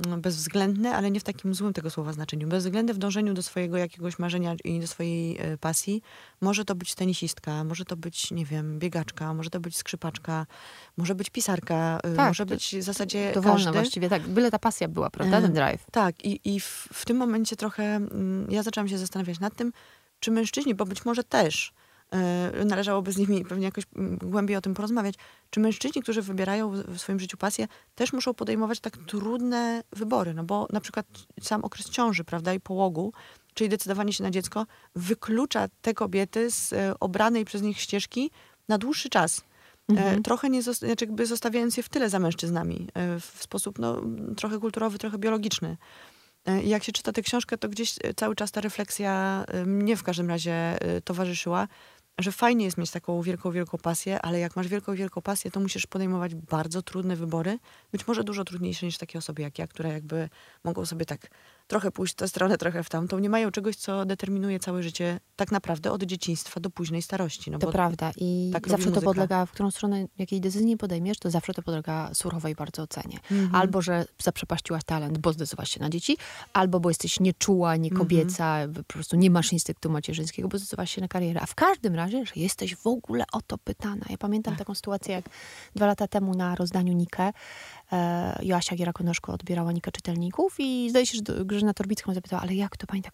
no, 0.07 0.17
bezwzględne, 0.17 0.95
ale 0.95 1.11
nie 1.11 1.19
w 1.19 1.23
takim 1.23 1.53
złym 1.53 1.73
tego 1.73 1.89
słowa 1.89 2.13
znaczeniu. 2.13 2.47
Bezwzględne 2.47 2.93
w 2.93 2.97
dążeniu 2.97 3.33
do 3.33 3.43
swojego 3.43 3.77
jakiegoś 3.77 4.19
marzenia 4.19 4.55
i 4.63 4.79
do 4.79 4.87
swojej 4.87 5.37
e, 5.37 5.57
pasji. 5.57 6.01
Może 6.41 6.65
to 6.65 6.75
być 6.75 6.95
tenisistka, 6.95 7.63
może 7.63 7.85
to 7.85 7.95
być, 7.95 8.31
nie 8.31 8.45
wiem, 8.45 8.79
biegaczka, 8.79 9.33
może 9.33 9.49
to 9.49 9.59
być 9.59 9.77
skrzypaczka, 9.77 10.45
może 10.97 11.15
być 11.15 11.29
pisarka, 11.29 11.99
e, 12.03 12.15
tak, 12.15 12.27
może 12.27 12.45
to, 12.45 12.53
być 12.53 12.75
w 12.79 12.83
zasadzie 12.83 13.31
To 13.33 13.41
wolno 13.41 13.73
właściwie, 13.73 14.09
tak. 14.09 14.27
Byle 14.27 14.51
ta 14.51 14.59
pasja 14.59 14.87
była, 14.87 15.09
prawda, 15.09 15.37
e, 15.37 15.41
ten 15.41 15.53
drive. 15.53 15.85
Tak 15.91 16.25
i, 16.25 16.55
i 16.55 16.59
w, 16.59 16.87
w 16.93 17.05
tym 17.05 17.17
momencie 17.17 17.55
trochę 17.55 17.83
mm, 17.83 18.51
ja 18.51 18.63
zaczęłam 18.63 18.87
się 18.87 18.97
zastanawiać 18.97 19.39
nad 19.39 19.55
tym, 19.55 19.73
czy 20.19 20.31
mężczyźni, 20.31 20.75
bo 20.75 20.85
być 20.85 21.05
może 21.05 21.23
też, 21.23 21.73
E, 21.73 21.88
należałoby 22.65 23.11
z 23.11 23.17
nimi 23.17 23.45
pewnie 23.45 23.65
jakoś 23.65 23.83
mm, 23.95 24.17
głębiej 24.17 24.57
o 24.57 24.61
tym 24.61 24.73
porozmawiać. 24.73 25.15
Czy 25.49 25.59
mężczyźni, 25.59 26.01
którzy 26.01 26.21
wybierają 26.21 26.71
w 26.71 26.97
swoim 26.99 27.19
życiu 27.19 27.37
pasję, 27.37 27.67
też 27.95 28.13
muszą 28.13 28.33
podejmować 28.33 28.79
tak 28.79 28.97
trudne 28.97 29.83
wybory? 29.91 30.33
No 30.33 30.43
bo 30.43 30.67
na 30.73 30.79
przykład 30.79 31.05
sam 31.41 31.63
okres 31.63 31.89
ciąży, 31.89 32.23
prawda, 32.23 32.53
i 32.53 32.59
połogu, 32.59 33.13
czyli 33.53 33.69
decydowanie 33.69 34.13
się 34.13 34.23
na 34.23 34.31
dziecko, 34.31 34.65
wyklucza 34.95 35.67
te 35.81 35.93
kobiety 35.93 36.51
z 36.51 36.73
e, 36.73 36.93
obranej 36.99 37.45
przez 37.45 37.61
nich 37.61 37.81
ścieżki 37.81 38.31
na 38.67 38.77
dłuższy 38.77 39.09
czas. 39.09 39.39
E, 39.39 39.91
mhm. 39.91 40.23
Trochę 40.23 40.49
nie 40.49 40.63
zosta- 40.63 40.87
znaczy 40.87 41.05
jakby 41.05 41.25
zostawiając 41.25 41.77
je 41.77 41.83
w 41.83 41.89
tyle 41.89 42.09
za 42.09 42.19
mężczyznami, 42.19 42.87
w 43.19 43.43
sposób 43.43 43.79
no, 43.79 44.01
trochę 44.37 44.59
kulturowy, 44.59 44.97
trochę 44.97 45.17
biologiczny. 45.17 45.77
I 46.63 46.69
jak 46.69 46.83
się 46.83 46.91
czyta 46.91 47.11
tę 47.11 47.21
książkę, 47.21 47.57
to 47.57 47.69
gdzieś 47.69 47.95
cały 48.15 48.35
czas 48.35 48.51
ta 48.51 48.61
refleksja 48.61 49.45
mnie 49.65 49.97
w 49.97 50.03
każdym 50.03 50.29
razie 50.29 50.77
towarzyszyła, 51.03 51.67
że 52.21 52.31
fajnie 52.31 52.65
jest 52.65 52.77
mieć 52.77 52.91
taką 52.91 53.21
wielką, 53.21 53.51
wielką 53.51 53.77
pasję, 53.77 54.21
ale 54.21 54.39
jak 54.39 54.55
masz 54.55 54.67
wielką, 54.67 54.95
wielką 54.95 55.21
pasję, 55.21 55.51
to 55.51 55.59
musisz 55.59 55.87
podejmować 55.87 56.35
bardzo 56.35 56.81
trudne 56.81 57.15
wybory, 57.15 57.59
być 57.91 58.07
może 58.07 58.23
dużo 58.23 58.43
trudniejsze 58.43 58.85
niż 58.85 58.97
takie 58.97 59.19
osoby 59.19 59.41
jak 59.41 59.59
ja, 59.59 59.67
które 59.67 59.93
jakby 59.93 60.29
mogą 60.63 60.85
sobie 60.85 61.05
tak 61.05 61.29
trochę 61.69 61.91
pójść 61.91 62.13
w 62.13 62.15
tę 62.15 62.27
stronę, 62.27 62.57
trochę 62.57 62.83
w 62.83 62.89
tamtą. 62.89 63.19
Nie 63.19 63.29
mają 63.29 63.51
czegoś, 63.51 63.75
co 63.75 64.05
determinuje 64.05 64.59
całe 64.59 64.83
życie 64.83 65.19
tak 65.35 65.51
naprawdę 65.51 65.91
od 65.91 66.03
dzieciństwa 66.03 66.59
do 66.59 66.69
późnej 66.69 67.01
starości. 67.01 67.51
No 67.51 67.59
to 67.59 67.71
prawda 67.71 68.11
i 68.17 68.49
tak 68.53 68.69
zawsze 68.69 68.91
to 68.91 69.01
podlega, 69.01 69.45
w 69.45 69.51
którą 69.51 69.71
stronę 69.71 70.05
jakiej 70.17 70.41
decyzji 70.41 70.67
nie 70.67 70.77
podejmiesz, 70.77 71.19
to 71.19 71.29
zawsze 71.29 71.53
to 71.53 71.61
podlega 71.61 72.09
surowej 72.13 72.55
bardzo 72.55 72.81
ocenie. 72.81 73.19
Mhm. 73.31 73.55
Albo, 73.55 73.81
że 73.81 74.05
zaprzepaściłaś 74.23 74.83
talent, 74.83 75.17
bo 75.17 75.33
zdecydowałaś 75.33 75.69
się 75.69 75.79
na 75.79 75.89
dzieci, 75.89 76.17
albo 76.53 76.79
bo 76.79 76.89
jesteś 76.89 77.19
nieczuła, 77.19 77.75
niekobieca, 77.75 78.59
mhm. 78.59 78.83
po 78.85 78.93
prostu 78.93 79.15
nie 79.15 79.29
masz 79.29 79.53
instynktu 79.53 79.89
macierzyńskiego, 79.89 80.47
bo 80.47 80.57
zdecydowałaś 80.57 80.91
się 80.91 81.01
na 81.01 81.07
karierę. 81.07 81.41
A 81.41 81.45
w 81.45 81.55
każdym 81.55 81.95
razie, 81.95 82.25
że 82.25 82.31
jesteś 82.35 82.75
w 82.75 82.87
ogóle 82.87 83.23
o 83.31 83.41
to 83.41 83.57
pytana. 83.57 84.05
Ja 84.09 84.17
pamiętam 84.17 84.53
tak. 84.53 84.59
taką 84.59 84.75
sytuację, 84.75 85.15
jak 85.15 85.25
dwa 85.75 85.85
lata 85.85 86.07
temu 86.07 86.35
na 86.35 86.55
rozdaniu 86.55 86.93
Nike 86.93 87.33
e, 87.91 88.39
Joasia 88.43 88.75
Gierakonoszko 88.75 89.33
odbierała 89.33 89.71
Nikę 89.71 89.91
czytelników 89.91 90.55
i 90.59 90.89
zdaje 90.89 91.05
się, 91.05 91.17
że 91.17 91.45
Grażyna 91.59 91.73
Torbicką 91.73 92.13
zapytała, 92.13 92.41
ale 92.41 92.55
jak 92.55 92.77
to 92.77 92.87
pani 92.87 93.01
tak 93.01 93.13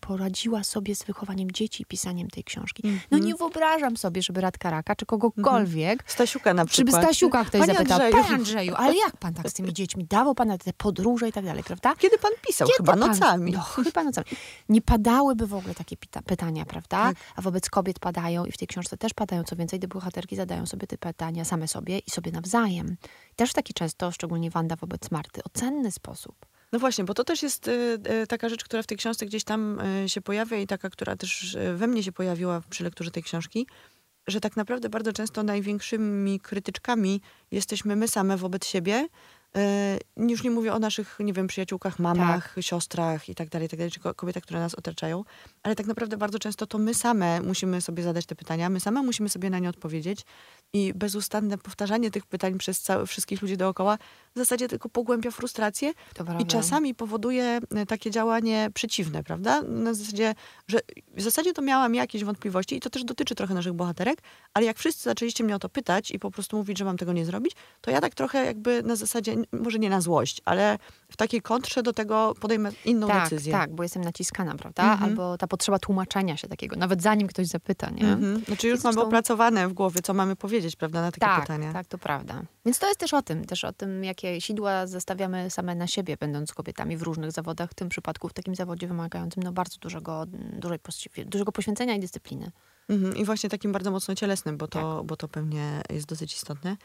poradziła 0.00 0.64
sobie 0.64 0.94
z 0.94 1.04
wychowaniem 1.04 1.50
dzieci 1.50 1.82
i 1.82 1.86
pisaniem 1.86 2.28
tej 2.28 2.44
książki? 2.44 2.82
Mm 2.86 2.98
-hmm. 2.98 3.02
No 3.10 3.18
nie 3.18 3.34
wyobrażam 3.34 3.96
sobie, 3.96 4.22
żeby 4.22 4.40
Radka 4.40 4.70
Raka, 4.70 4.96
czy 4.96 5.06
kogokolwiek... 5.06 5.90
Mm 5.92 6.06
-hmm. 6.06 6.12
Stasiuka 6.12 6.54
na 6.54 6.64
przykład. 6.64 6.94
Żeby 6.94 7.06
Stasiuka 7.06 7.44
ktoś 7.44 7.60
Panie 7.60 7.72
zapytał, 7.72 8.00
Andrzeju. 8.00 8.22
Panie 8.22 8.34
Andrzeju, 8.34 8.74
ale 8.76 8.96
jak 8.96 9.16
pan 9.16 9.34
tak 9.34 9.50
z 9.50 9.52
tymi 9.52 9.72
dziećmi? 9.72 10.04
Dawał 10.04 10.34
pan 10.34 10.48
na 10.48 10.58
te 10.58 10.72
podróże 10.72 11.28
i 11.28 11.32
tak 11.32 11.44
dalej, 11.44 11.64
prawda? 11.64 11.94
Kiedy 11.98 12.18
pan 12.18 12.30
pisał? 12.46 12.68
Kiedy 12.68 12.76
chyba 12.76 12.92
pan, 12.92 13.00
nocami. 13.00 13.52
No, 13.52 13.60
chyba 13.60 14.04
nocami. 14.04 14.26
Nie 14.68 14.82
padałyby 14.82 15.46
w 15.46 15.54
ogóle 15.54 15.74
takie 15.74 15.96
pytania, 16.26 16.64
prawda? 16.64 16.98
Tak. 16.98 17.16
A 17.36 17.42
wobec 17.42 17.70
kobiet 17.70 17.98
padają 17.98 18.44
i 18.44 18.52
w 18.52 18.56
tej 18.56 18.68
książce 18.68 18.96
też 18.96 19.14
padają. 19.14 19.44
Co 19.44 19.56
więcej, 19.56 19.80
te 19.80 19.88
bohaterki 19.88 20.36
zadają 20.36 20.66
sobie 20.66 20.86
te 20.86 20.98
pytania 20.98 21.44
same 21.44 21.68
sobie 21.68 21.98
i 21.98 22.10
sobie 22.10 22.32
nawzajem. 22.32 22.96
Też 23.36 23.50
w 23.50 23.54
taki 23.54 23.74
często, 23.74 24.12
szczególnie 24.12 24.50
Wanda 24.50 24.76
wobec 24.76 25.10
Marty, 25.10 25.40
ocenny 25.44 25.90
sposób. 25.90 26.49
No 26.72 26.78
właśnie, 26.78 27.04
bo 27.04 27.14
to 27.14 27.24
też 27.24 27.42
jest 27.42 27.68
y, 27.68 27.98
y, 28.22 28.26
taka 28.26 28.48
rzecz, 28.48 28.64
która 28.64 28.82
w 28.82 28.86
tej 28.86 28.98
książce 28.98 29.26
gdzieś 29.26 29.44
tam 29.44 29.80
y, 30.04 30.08
się 30.08 30.20
pojawia 30.20 30.56
i 30.56 30.66
taka, 30.66 30.90
która 30.90 31.16
też 31.16 31.56
we 31.74 31.86
mnie 31.86 32.02
się 32.02 32.12
pojawiła 32.12 32.62
przy 32.70 32.84
lekturze 32.84 33.10
tej 33.10 33.22
książki, 33.22 33.66
że 34.26 34.40
tak 34.40 34.56
naprawdę 34.56 34.88
bardzo 34.88 35.12
często 35.12 35.42
największymi 35.42 36.40
krytyczkami 36.40 37.20
jesteśmy 37.50 37.96
my 37.96 38.08
same 38.08 38.36
wobec 38.36 38.66
siebie, 38.66 39.08
już 40.16 40.44
nie 40.44 40.50
mówię 40.50 40.74
o 40.74 40.78
naszych, 40.78 41.16
nie 41.20 41.32
wiem, 41.32 41.46
przyjaciółkach, 41.46 41.98
mamach, 41.98 42.54
tak. 42.54 42.64
siostrach 42.64 43.28
i 43.28 43.34
tak 43.34 43.48
dalej, 43.48 43.68
tak 43.68 43.78
dalej, 43.78 43.90
czy 43.90 44.00
kobietach, 44.00 44.42
które 44.42 44.60
nas 44.60 44.74
otaczają, 44.74 45.24
ale 45.62 45.76
tak 45.76 45.86
naprawdę 45.86 46.16
bardzo 46.16 46.38
często 46.38 46.66
to 46.66 46.78
my 46.78 46.94
same 46.94 47.40
musimy 47.40 47.80
sobie 47.80 48.02
zadać 48.02 48.26
te 48.26 48.34
pytania, 48.34 48.68
my 48.68 48.80
same 48.80 49.02
musimy 49.02 49.28
sobie 49.28 49.50
na 49.50 49.58
nie 49.58 49.68
odpowiedzieć 49.68 50.24
i 50.72 50.94
bezustanne 50.94 51.58
powtarzanie 51.58 52.10
tych 52.10 52.26
pytań 52.26 52.58
przez 52.58 52.80
całe, 52.80 53.06
wszystkich 53.06 53.42
ludzi 53.42 53.56
dookoła 53.56 53.98
w 54.34 54.38
zasadzie 54.38 54.68
tylko 54.68 54.88
pogłębia 54.88 55.30
frustrację 55.30 55.92
i 56.38 56.46
czasami 56.46 56.94
powoduje 56.94 57.60
e, 57.74 57.86
takie 57.86 58.10
działanie 58.10 58.70
przeciwne, 58.74 59.22
prawda? 59.24 59.62
Na 59.62 59.94
zasadzie, 59.94 60.34
że 60.68 60.78
w 61.16 61.22
zasadzie 61.22 61.52
to 61.52 61.62
miałam 61.62 61.94
jakieś 61.94 62.24
wątpliwości 62.24 62.76
i 62.76 62.80
to 62.80 62.90
też 62.90 63.04
dotyczy 63.04 63.34
trochę 63.34 63.54
naszych 63.54 63.72
bohaterek, 63.72 64.18
ale 64.54 64.66
jak 64.66 64.78
wszyscy 64.78 65.02
zaczęliście 65.04 65.44
mnie 65.44 65.56
o 65.56 65.58
to 65.58 65.68
pytać 65.68 66.10
i 66.10 66.18
po 66.18 66.30
prostu 66.30 66.56
mówić, 66.56 66.78
że 66.78 66.84
mam 66.84 66.96
tego 66.96 67.12
nie 67.12 67.24
zrobić, 67.24 67.52
to 67.80 67.90
ja 67.90 68.00
tak 68.00 68.14
trochę 68.14 68.44
jakby 68.44 68.82
na 68.82 68.96
zasadzie 68.96 69.34
może 69.52 69.78
nie 69.78 69.90
na 69.90 70.00
złość, 70.00 70.40
ale 70.44 70.78
w 71.10 71.16
takiej 71.16 71.42
kontrze 71.42 71.82
do 71.82 71.92
tego 71.92 72.34
podejmę 72.40 72.70
inną 72.84 73.06
tak, 73.08 73.22
decyzję. 73.24 73.52
Tak, 73.52 73.74
bo 73.74 73.82
jestem 73.82 74.04
naciskana, 74.04 74.54
prawda? 74.54 74.92
Mhm. 74.92 75.10
Albo 75.10 75.38
ta 75.38 75.46
potrzeba 75.46 75.78
tłumaczenia 75.78 76.36
się 76.36 76.48
takiego, 76.48 76.76
nawet 76.76 77.02
zanim 77.02 77.28
ktoś 77.28 77.46
zapyta, 77.46 77.90
nie? 77.90 78.02
Mhm. 78.12 78.44
Znaczy 78.44 78.68
już 78.68 78.84
mamy 78.84 78.94
Zresztą- 78.94 79.06
opracowane 79.08 79.68
w 79.68 79.72
głowie, 79.72 80.02
co 80.02 80.14
mamy 80.14 80.36
powiedzieć, 80.36 80.76
prawda, 80.76 81.00
na 81.00 81.12
takie 81.12 81.20
Tak, 81.26 81.40
pytania. 81.40 81.72
tak, 81.72 81.86
to 81.86 81.98
prawda. 81.98 82.42
Więc 82.64 82.78
to 82.78 82.88
jest 82.88 83.00
też 83.00 83.14
o 83.14 83.22
tym, 83.22 83.44
też 83.44 83.64
o 83.64 83.72
tym, 83.72 84.04
jakie 84.22 84.40
sidła 84.40 84.86
zastawiamy 84.86 85.50
same 85.50 85.74
na 85.74 85.86
siebie, 85.86 86.16
będąc 86.16 86.54
kobietami 86.54 86.96
w 86.96 87.02
różnych 87.02 87.32
zawodach, 87.32 87.70
w 87.70 87.74
tym 87.74 87.88
przypadku 87.88 88.28
w 88.28 88.32
takim 88.32 88.54
zawodzie 88.54 88.86
wymagającym 88.86 89.42
no, 89.42 89.52
bardzo 89.52 89.78
dużego, 89.78 90.26
dużej, 90.52 90.78
dużego 91.26 91.52
poświęcenia 91.52 91.94
i 91.94 92.00
dyscypliny. 92.00 92.52
Mhm. 92.88 93.16
I 93.16 93.24
właśnie 93.24 93.50
takim 93.50 93.72
bardzo 93.72 93.90
mocno 93.90 94.14
cielesnym, 94.14 94.56
bo 94.56 94.68
to, 94.68 94.96
Tak. 94.96 95.06
bo 95.06 95.16
to 95.16 95.28
pewnie 95.28 95.82
jest 95.90 96.06
dosyć 96.06 96.34
istotne. 96.34 96.76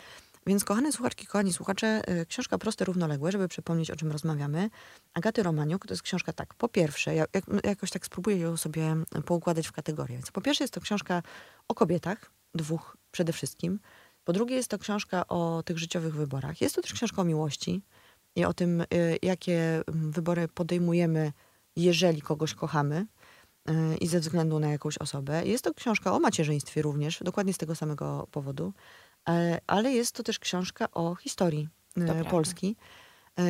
Więc 0.48 0.66
kochane 0.66 0.92
słuchaczki, 0.92 1.26
kochani 1.26 1.54
słuchacze, 1.54 2.02
y, 2.22 2.26
książka 2.26 2.58
Proste 2.58 2.86
Równoległe, 2.86 3.32
żeby 3.32 3.48
przypomnieć, 3.48 3.92
o 3.92 3.96
czym 3.96 4.12
rozmawiamy. 4.12 4.70
Agaty 5.14 5.44
Romaniuk 5.44 5.88
to 5.88 5.94
jest 5.94 6.04
książka 6.04 6.34
tak, 6.34 6.54
po 6.54 6.70
pierwsze, 6.70 7.16
ja, 7.16 7.26
jak, 7.34 7.46
jakoś 7.64 7.92
tak 7.92 8.06
spróbuję 8.06 8.38
ją 8.38 8.58
sobie 8.58 8.96
poukładać 9.26 9.68
w 9.68 9.72
kategorie. 9.72 10.16
Więc 10.16 10.32
po 10.32 10.42
pierwsze 10.42 10.64
jest 10.64 10.74
to 10.74 10.82
książka 10.82 11.22
o 11.68 11.76
kobietach, 11.76 12.32
dwóch 12.56 12.98
przede 13.12 13.34
wszystkim. 13.34 13.80
Po 14.26 14.34
drugie 14.34 14.56
jest 14.56 14.70
to 14.70 14.78
książka 14.78 15.28
o 15.28 15.64
tych 15.66 15.78
życiowych 15.78 16.16
wyborach. 16.16 16.62
Jest 16.62 16.76
to 16.76 16.82
też 16.82 16.94
książka 16.94 17.22
o 17.22 17.26
miłości 17.26 17.82
i 18.36 18.46
o 18.46 18.54
tym, 18.54 18.82
y, 18.82 18.86
jakie 19.22 19.84
mm, 19.88 20.12
wybory 20.12 20.48
podejmujemy, 20.48 21.32
jeżeli 21.76 22.22
kogoś 22.22 22.54
kochamy 22.54 23.06
y, 23.70 23.98
i 23.98 24.08
ze 24.08 24.20
względu 24.20 24.60
na 24.60 24.70
jakąś 24.70 24.98
osobę. 24.98 25.46
Jest 25.46 25.64
to 25.64 25.74
książka 25.74 26.14
o 26.14 26.20
macierzyństwie 26.20 26.82
również, 26.82 27.20
dokładnie 27.24 27.54
z 27.54 27.58
tego 27.58 27.76
samego 27.76 28.28
powodu, 28.32 28.74
E, 29.30 29.62
ale 29.68 29.92
jest 29.92 30.16
to 30.16 30.24
też 30.24 30.40
książka 30.40 30.92
o 30.92 31.16
historii 31.16 31.70
e, 31.98 32.06
prawda. 32.06 32.30
Polski. 32.30 32.76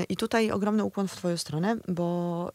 I 0.09 0.17
tutaj 0.17 0.51
ogromny 0.51 0.83
ukłon 0.83 1.07
w 1.07 1.15
twoją 1.15 1.37
stronę, 1.37 1.77
bo 1.87 2.51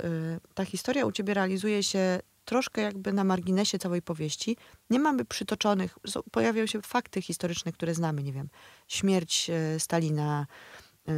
ta 0.55 0.65
historia 0.65 1.07
u 1.07 1.13
ciebie 1.13 1.35
realizuje 1.35 1.83
się 1.83 2.21
troszkę 2.45 2.83
jakby 2.83 3.13
na 3.13 3.25
marginesie 3.25 3.79
całej 3.79 4.03
powieści. 4.03 4.57
Nie 4.91 4.99
mamy 4.99 5.25
przytoczonych, 5.25 5.99
pojawiają 6.33 6.67
się 6.67 6.83
fakty 6.83 7.23
historyczne, 7.23 7.73
które 7.73 7.95
znamy, 7.95 8.23
nie 8.23 8.33
wiem, 8.33 8.49
śmierć 8.89 9.51
e, 9.51 9.81
Stalina, 9.81 10.47
e, 11.09 11.13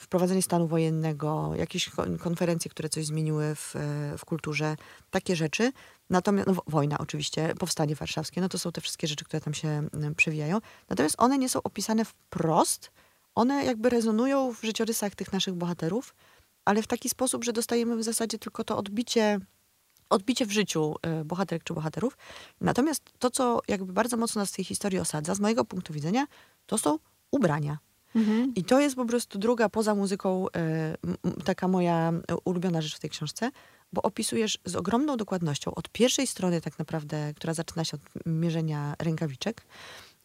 wprowadzenie 0.00 0.42
stanu 0.42 0.68
wojennego, 0.68 1.52
jakieś 1.56 1.88
kon- 1.88 2.18
konferencje, 2.18 2.70
które 2.70 2.88
coś 2.88 3.06
zmieniły 3.06 3.54
w, 3.54 3.76
e, 3.76 4.18
w 4.18 4.24
kulturze, 4.24 4.76
takie 5.10 5.36
rzeczy. 5.36 5.72
Natomiast, 6.10 6.46
no, 6.48 6.54
wo- 6.54 6.64
wojna 6.66 6.98
oczywiście, 6.98 7.54
powstanie 7.58 7.94
warszawskie, 7.94 8.40
no 8.40 8.48
to 8.48 8.58
są 8.58 8.72
te 8.72 8.80
wszystkie 8.80 9.06
rzeczy, 9.06 9.24
które 9.24 9.40
tam 9.40 9.54
się 9.54 9.88
przewijają. 10.16 10.58
Natomiast 10.88 11.14
one 11.18 11.38
nie 11.38 11.48
są 11.48 11.62
opisane 11.62 12.04
wprost, 12.04 12.90
one 13.34 13.64
jakby 13.64 13.90
rezonują 13.90 14.52
w 14.54 14.62
życiorysach 14.62 15.14
tych 15.14 15.32
naszych 15.32 15.54
bohaterów, 15.54 16.14
ale 16.64 16.82
w 16.82 16.86
taki 16.86 17.08
sposób, 17.08 17.44
że 17.44 17.52
dostajemy 17.52 17.96
w 17.96 18.02
zasadzie 18.02 18.38
tylko 18.38 18.64
to 18.64 18.76
odbicie, 18.76 19.38
odbicie 20.12 20.46
w 20.46 20.50
życiu 20.50 20.94
e, 21.02 21.24
bohaterek 21.24 21.64
czy 21.64 21.74
bohaterów. 21.74 22.16
Natomiast 22.60 23.02
to, 23.18 23.30
co 23.30 23.60
jakby 23.68 23.92
bardzo 23.92 24.16
mocno 24.16 24.40
nas 24.40 24.52
w 24.52 24.56
tej 24.56 24.64
historii 24.64 24.98
osadza, 24.98 25.34
z 25.34 25.40
mojego 25.40 25.64
punktu 25.64 25.92
widzenia, 25.92 26.26
to 26.66 26.78
są 26.78 26.98
ubrania. 27.30 27.78
I 28.54 28.64
to 28.64 28.80
jest 28.80 28.96
po 28.96 29.04
prostu 29.04 29.38
druga, 29.38 29.68
poza 29.68 29.94
muzyką, 29.94 30.46
e, 30.56 30.96
taka 31.44 31.68
moja 31.68 32.12
e, 32.12 32.36
ulubiona 32.44 32.80
rzecz 32.80 32.96
w 32.96 33.00
tej 33.00 33.10
książce, 33.10 33.50
bo 33.92 34.02
opisujesz 34.02 34.58
z 34.64 34.76
ogromną 34.76 35.16
dokładnością 35.16 35.74
od 35.74 35.88
pierwszej 35.88 36.26
strony 36.26 36.60
tak 36.60 36.78
naprawdę, 36.78 37.32
która 37.36 37.54
zaczyna 37.54 37.84
się 37.84 37.96
od 37.96 38.26
mierzenia 38.26 38.94
rękawiczek. 38.98 39.66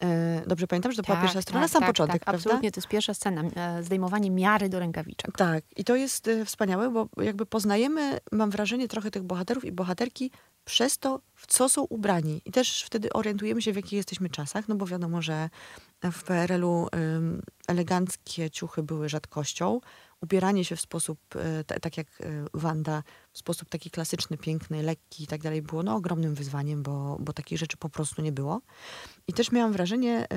E, 0.03 0.43
Dobrze 0.47 0.67
pamiętam, 0.67 0.91
że 0.91 0.97
to 0.97 1.03
była 1.03 1.21
pierwsza 1.21 1.41
strona, 1.41 1.67
sam 1.67 1.83
początek, 1.83 2.13
tak, 2.13 2.23
prawda? 2.23 2.37
Absolutnie, 2.37 2.71
to 2.71 2.77
jest 2.77 2.87
pierwsza 2.87 3.13
scena, 3.13 3.43
e, 3.55 3.83
zdejmowanie 3.83 4.31
miary 4.31 4.69
do 4.69 4.79
rękawiczek. 4.79 5.37
Tak, 5.37 5.63
i 5.75 5.83
to 5.83 5.95
jest 5.95 6.27
e, 6.27 6.45
wspaniałe, 6.45 6.89
bo 6.89 7.07
jakby 7.17 7.45
poznajemy, 7.45 8.19
mam 8.31 8.49
wrażenie, 8.49 8.87
trochę 8.87 9.11
tych 9.11 9.23
bohaterów 9.23 9.65
i 9.65 9.71
bohaterki 9.71 10.31
przez 10.65 10.97
to, 10.97 11.21
w 11.35 11.47
co 11.47 11.69
są 11.69 11.83
ubrani. 11.83 12.41
I 12.45 12.51
też 12.51 12.83
wtedy 12.83 13.13
orientujemy 13.13 13.61
się, 13.61 13.73
w 13.73 13.75
jakich 13.75 13.93
jesteśmy 13.93 14.29
czasach, 14.29 14.67
no 14.67 14.75
bo 14.75 14.85
wiadomo, 14.85 15.21
że 15.21 15.49
w 16.03 16.23
PRL-u 16.23 16.87
eleganckie 17.67 18.49
ciuchy 18.49 18.83
były 18.83 19.09
rzadkością. 19.09 19.79
Ubieranie 20.21 20.65
się 20.65 20.75
w 20.75 20.81
sposób, 20.81 21.19
e, 21.35 21.63
ta- 21.63 21.79
tak 21.79 21.97
jak 21.97 22.07
e, 22.21 22.45
Wanda, 22.53 23.03
w 23.33 23.37
sposób 23.37 23.69
taki 23.69 23.91
klasyczny, 23.91 24.37
piękny, 24.37 24.83
lekki 24.83 25.23
i 25.23 25.27
tak 25.27 25.41
dalej 25.41 25.61
było 25.61 25.83
no, 25.83 25.95
ogromnym 25.95 26.35
wyzwaniem, 26.35 26.83
bo, 26.83 27.17
bo 27.19 27.33
takich 27.33 27.57
rzeczy 27.57 27.77
po 27.77 27.89
prostu 27.89 28.21
nie 28.21 28.31
było. 28.31 28.61
I 29.27 29.33
też 29.33 29.51
miałam 29.51 29.73
wrażenie, 29.73 30.27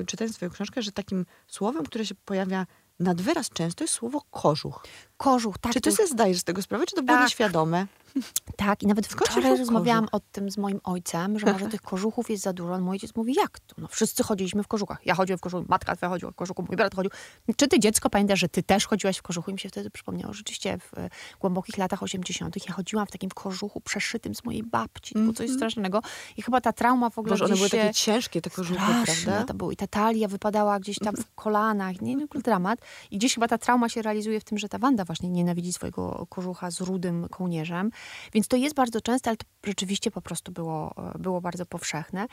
e, 0.00 0.04
czytając 0.04 0.36
twoją 0.36 0.50
książkę, 0.50 0.82
że 0.82 0.92
takim 0.92 1.26
słowem, 1.46 1.84
które 1.84 2.06
się 2.06 2.14
pojawia 2.14 2.66
nad 3.00 3.20
wyraz 3.22 3.50
często 3.50 3.84
jest 3.84 3.94
słowo 3.94 4.20
kożuch. 4.30 4.86
Kożuch, 5.16 5.58
tak. 5.58 5.72
czy 5.72 5.80
to 5.80 5.90
ty 5.90 5.96
sobie 5.96 6.08
zdajesz 6.08 6.38
z 6.38 6.44
tego 6.44 6.62
sprawę, 6.62 6.86
czy 6.86 6.96
to 6.96 7.02
było 7.02 7.18
Tak. 7.18 7.26
nieświadome? 7.26 7.86
Tak, 8.56 8.82
i 8.82 8.86
nawet 8.86 9.06
Skąd 9.06 9.30
wczoraj 9.30 9.58
rozmawiałam 9.58 10.08
o 10.12 10.20
tym 10.20 10.50
z 10.50 10.58
moim 10.58 10.80
ojcem, 10.84 11.38
że 11.38 11.52
może 11.52 11.68
tych 11.68 11.82
kożuchów 11.82 12.30
jest 12.30 12.42
za 12.42 12.52
dużo. 12.52 12.78
Mój 12.78 12.92
ojciec 12.92 13.16
mówi, 13.16 13.34
jak 13.34 13.60
to? 13.60 13.74
No 13.78 13.88
wszyscy 13.88 14.22
chodziliśmy 14.22 14.62
w 14.62 14.68
kożuchach. 14.68 15.06
Ja 15.06 15.14
chodziłem 15.14 15.38
w 15.38 15.40
kożuchu, 15.40 15.64
matka 15.68 15.96
twoja 15.96 16.10
chodziła 16.10 16.32
w 16.32 16.34
kożuchu, 16.34 16.64
mój 16.68 16.76
brat 16.76 16.94
chodził. 16.94 17.10
Czy 17.56 17.68
ty 17.68 17.80
dziecko 17.80 18.10
pamiętasz, 18.10 18.40
że 18.40 18.48
ty 18.48 18.62
też 18.62 18.86
chodziłaś 18.86 19.18
w 19.18 19.22
kożuchu? 19.22 19.50
I 19.50 19.54
mi 19.54 19.60
się 19.60 19.68
wtedy 19.68 19.90
przypomniało, 19.90 20.32
rzeczywiście 20.32 20.78
w 20.78 20.98
e, 20.98 21.10
głębokich 21.40 21.78
latach 21.78 22.02
80. 22.02 22.68
ja 22.68 22.74
chodziłam 22.74 23.06
w 23.06 23.10
takim 23.10 23.30
kożuchu 23.30 23.80
przeszytym 23.80 24.34
z 24.34 24.44
mojej 24.44 24.62
babci. 24.62 25.14
To 25.14 25.20
było 25.20 25.32
coś 25.32 25.50
strasznego. 25.50 26.02
I 26.36 26.42
chyba 26.42 26.60
ta 26.60 26.72
trauma 26.72 27.10
w 27.10 27.18
ogóle 27.18 27.32
Boże, 27.32 27.44
one 27.44 27.54
były 27.54 27.68
się... 27.68 27.78
takie 27.78 27.94
ciężkie, 27.94 28.40
te 28.40 28.50
kożuchy, 28.50 28.80
prawda? 29.04 29.44
to 29.44 29.54
było. 29.54 29.72
I 29.72 29.76
ta 29.76 29.86
talia 29.86 30.28
wypadała 30.28 30.80
gdzieś 30.80 30.98
tam 30.98 31.16
w 31.16 31.34
kolanach. 31.34 32.00
Nie, 32.00 32.14
nie, 32.14 32.26
dramat. 32.26 32.78
I 33.10 33.18
gdzieś 33.18 33.34
chyba 33.34 33.48
ta 33.48 33.58
trauma 33.58 33.88
się 33.88 34.02
realizuje 34.02 34.40
w 34.40 34.44
tym, 34.44 34.58
że 34.58 34.68
ta 34.68 34.78
Wanda 34.78 35.04
właśnie 35.04 35.28
nienawidzi 35.28 35.72
swojego 35.72 36.26
kożucha 36.28 36.70
z 36.70 36.80
rudym 36.80 37.28
kołnierzem. 37.28 37.90
Więc 38.32 38.48
to 38.48 38.56
jest 38.56 38.74
bardzo 38.74 39.00
częste, 39.00 39.30
ale 39.30 39.36
to 39.36 39.46
rzeczywiście 39.64 40.10
po 40.10 40.22
prostu 40.22 40.52
było, 40.52 40.94
e, 41.14 41.18
było 41.18 41.40
bardzo 41.40 41.66
powszechne. 41.66 42.26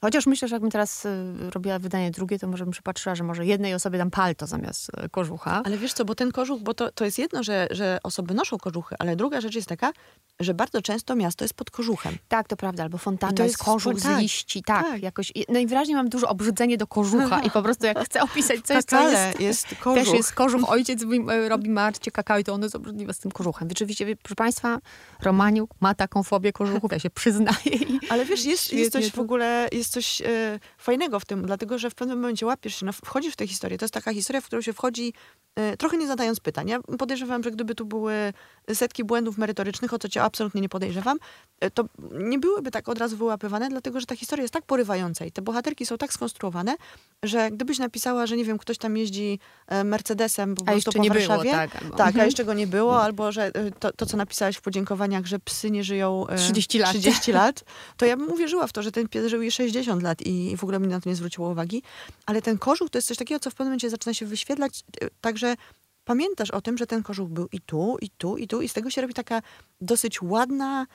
Chociaż 0.00 0.26
myślę, 0.26 0.48
że 0.48 0.54
jakbym 0.54 0.70
teraz 0.70 1.06
e, 1.06 1.10
robiła 1.54 1.78
wydanie 1.78 2.10
drugie, 2.10 2.38
to 2.38 2.46
może 2.46 2.64
bym 2.64 2.72
przypatrzyła, 2.72 3.14
że 3.14 3.24
może 3.24 3.46
jednej 3.46 3.74
osobie 3.74 3.98
dam 3.98 4.10
palto 4.10 4.46
zamiast 4.46 4.90
e, 4.96 5.08
kożucha. 5.08 5.62
Ale 5.64 5.78
wiesz 5.78 5.92
co, 5.92 6.04
bo 6.04 6.14
ten 6.14 6.32
kożuch, 6.32 6.60
bo 6.62 6.74
to, 6.74 6.92
to 6.92 7.04
jest 7.04 7.18
jedno, 7.18 7.42
że, 7.42 7.68
że 7.70 7.98
osoby 8.02 8.34
noszą 8.34 8.58
kożuchy, 8.58 8.94
ale 8.98 9.16
druga 9.16 9.40
rzecz 9.40 9.54
jest 9.54 9.68
taka, 9.68 9.92
że 10.40 10.54
bardzo 10.54 10.82
często 10.82 11.16
miasto 11.16 11.44
jest 11.44 11.54
pod 11.54 11.70
kożuchem. 11.70 12.16
Tak, 12.28 12.48
to 12.48 12.56
prawda. 12.56 12.82
Albo 12.82 12.96
I 12.96 13.00
fontanna 13.00 13.36
to 13.36 13.42
jest 13.42 13.52
jest 13.52 13.64
kożuch 13.64 14.00
z 14.00 14.18
liści. 14.18 14.62
Tak, 14.62 14.86
tak. 14.86 15.02
jakoś. 15.02 15.32
i- 15.34 15.44
Najwyraźniej 15.52 15.96
mam 15.96 16.08
dużo 16.08 16.28
obrzydzenie 16.28 16.76
do 16.78 16.86
kożucha 16.86 17.40
i 17.40 17.50
po 17.50 17.62
prostu 17.62 17.86
jak 17.86 17.98
chcę 18.04 18.22
opisać 18.22 18.60
coś, 18.60 18.76
co 18.84 18.96
Kakale 18.96 19.26
jest... 19.26 19.40
jest 19.40 19.66
kożuch. 19.80 20.04
Też 20.04 20.14
jest 20.14 20.32
kożuch, 20.32 20.70
ojciec 20.70 21.02
e, 21.30 21.48
robi 21.48 21.70
Marcie 21.70 22.10
kakao 22.10 22.38
i 22.38 22.44
to 22.44 22.52
ono 22.54 22.64
jest 22.64 22.76
obrzydliwe 22.76 23.14
z 23.14 23.18
tym 23.18 23.30
kożuchem. 23.30 23.68
Rzeczywiście, 23.68 24.16
proszę 24.22 24.34
Państwa, 24.34 24.78
Romaniuk 25.22 25.70
ma 25.80 25.94
taką 25.94 26.22
fobię 26.22 26.52
kożuchów, 26.52 26.92
ja 26.92 26.98
się 26.98 27.10
przyznaję. 27.10 27.78
Ale 28.08 28.24
wiesz, 28.24 28.44
jest, 28.44 28.72
jest 28.72 28.92
coś 28.92 29.06
w 29.06 29.12
to- 29.14 29.20
ogóle, 29.22 29.68
jest 29.72 29.89
coś 29.90 30.22
e, 30.22 30.60
fajnego 30.78 31.20
w 31.20 31.24
tym, 31.24 31.46
dlatego 31.46 31.78
że 31.78 31.90
w 31.90 31.94
pewnym 31.94 32.18
momencie 32.18 32.46
łapiesz 32.46 32.76
się, 32.80 32.86
no, 32.86 32.92
wchodzisz 32.92 33.32
w 33.32 33.36
tę 33.36 33.46
historię. 33.46 33.78
To 33.78 33.84
jest 33.84 33.94
taka 33.94 34.12
historia, 34.12 34.40
w 34.40 34.44
którą 34.46 34.62
się 34.62 34.72
wchodzi 34.72 35.12
e, 35.56 35.76
trochę 35.76 35.96
nie 35.96 36.06
zadając 36.06 36.40
pytań. 36.40 36.68
Ja 36.68 36.80
podejrzewam, 36.98 37.42
że 37.42 37.50
gdyby 37.50 37.74
tu 37.74 37.84
były 37.84 38.32
setki 38.74 39.04
błędów 39.04 39.38
merytorycznych, 39.38 39.92
o 39.94 39.98
co 39.98 40.08
cię 40.08 40.22
absolutnie 40.22 40.60
nie 40.60 40.68
podejrzewam, 40.68 41.18
e, 41.60 41.70
to 41.70 41.84
nie 42.12 42.38
byłyby 42.38 42.70
tak 42.70 42.88
od 42.88 42.98
razu 42.98 43.16
wyłapywane, 43.16 43.68
dlatego 43.68 44.00
że 44.00 44.06
ta 44.06 44.16
historia 44.16 44.42
jest 44.42 44.54
tak 44.54 44.64
porywająca 44.64 45.24
i 45.24 45.32
te 45.32 45.42
bohaterki 45.42 45.86
są 45.86 45.98
tak 45.98 46.12
skonstruowane, 46.12 46.76
że 47.22 47.50
gdybyś 47.50 47.78
napisała, 47.78 48.26
że 48.26 48.36
nie 48.36 48.44
wiem, 48.44 48.58
ktoś 48.58 48.78
tam 48.78 48.96
jeździ 48.96 49.38
e, 49.66 49.84
Mercedesem 49.84 50.54
po 50.54 50.64
prostu 50.64 50.92
po 50.92 50.98
nie 51.02 51.10
było, 51.10 51.26
Warszawie. 51.28 51.50
tak, 51.50 51.76
albo- 51.82 51.96
tak, 51.96 52.06
a 52.06 52.08
Mhm. 52.10 52.26
jeszcze 52.26 52.44
go 52.44 52.54
nie 52.54 52.66
było, 52.66 53.02
albo 53.02 53.32
że 53.32 53.46
e, 53.54 53.70
to, 53.70 53.92
to, 53.92 54.06
co 54.06 54.16
napisałaś 54.16 54.56
w 54.56 54.60
podziękowaniach, 54.60 55.26
że 55.26 55.38
psy 55.38 55.70
nie 55.70 55.84
żyją 55.84 56.26
e, 56.28 56.36
30 56.38 56.78
lat. 56.78 56.90
30 56.90 57.32
lat, 57.32 57.64
to 57.96 58.06
ja 58.06 58.16
bym 58.20 58.32
uwierzyła 58.32 58.66
w 58.66 58.72
to, 58.72 58.82
że 58.82 58.92
ten 58.92 59.08
pies 59.08 59.26
żył 59.26 59.42
i 59.42 59.50
60 59.50 60.02
lat 60.02 60.22
i 60.26 60.56
w 60.56 60.62
ogóle 60.64 60.80
mi 60.80 60.86
na 60.88 61.00
to 61.00 61.08
nie 61.08 61.16
zwróciło 61.16 61.50
uwagi. 61.50 61.82
Ale 62.26 62.42
ten 62.42 62.58
kożuch 62.58 62.90
to 62.90 62.98
jest 62.98 63.08
coś 63.08 63.16
takiego, 63.16 63.40
co 63.40 63.50
w 63.50 63.54
pewnym 63.54 63.68
momencie 63.68 63.90
zaczyna 63.90 64.14
się 64.14 64.26
wyświetlać, 64.26 64.84
także 65.20 65.56
pamiętasz 66.04 66.50
o 66.50 66.60
tym, 66.60 66.78
że 66.78 66.86
ten 66.86 67.02
kożuch 67.02 67.28
był 67.28 67.48
i 67.52 67.60
tu, 67.60 67.96
i 68.00 68.10
tu, 68.10 68.36
i 68.36 68.48
tu 68.48 68.62
i 68.62 68.68
z 68.68 68.72
tego 68.72 68.90
się 68.90 69.00
robi 69.00 69.14
taka 69.14 69.42
dosyć 69.80 70.22
ładna 70.22 70.86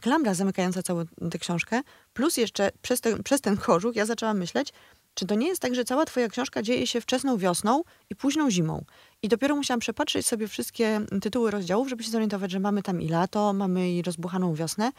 klamra 0.00 0.34
zamykająca 0.34 0.82
całą 0.82 1.04
tę 1.30 1.38
książkę. 1.38 1.82
Plus 2.12 2.36
jeszcze 2.36 2.70
przez 2.82 3.00
ten, 3.00 3.22
przez 3.22 3.40
ten 3.40 3.56
kożuch 3.56 3.96
ja 3.96 4.06
zaczęłam 4.06 4.38
myśleć, 4.38 4.72
czy 5.14 5.26
to 5.26 5.34
nie 5.34 5.48
jest 5.48 5.62
tak, 5.62 5.74
że 5.74 5.84
cała 5.84 6.04
twoja 6.04 6.28
książka 6.28 6.62
dzieje 6.62 6.86
się 6.86 7.00
wczesną 7.00 7.36
wiosną 7.36 7.82
i 8.10 8.16
późną 8.16 8.50
zimą? 8.50 8.84
I 9.22 9.28
dopiero 9.28 9.56
musiałam 9.56 9.80
przepatrzeć 9.80 10.26
sobie 10.26 10.48
wszystkie 10.48 11.00
tytuły 11.22 11.50
rozdziałów, 11.50 11.88
żeby 11.88 12.04
się 12.04 12.10
zorientować, 12.10 12.50
że 12.50 12.60
mamy 12.60 12.82
tam 12.82 13.02
i 13.02 13.08
lato, 13.08 13.52
mamy 13.52 13.92
i 13.92 14.02
rozbuchaną 14.02 14.54
wiosnę, 14.54 14.92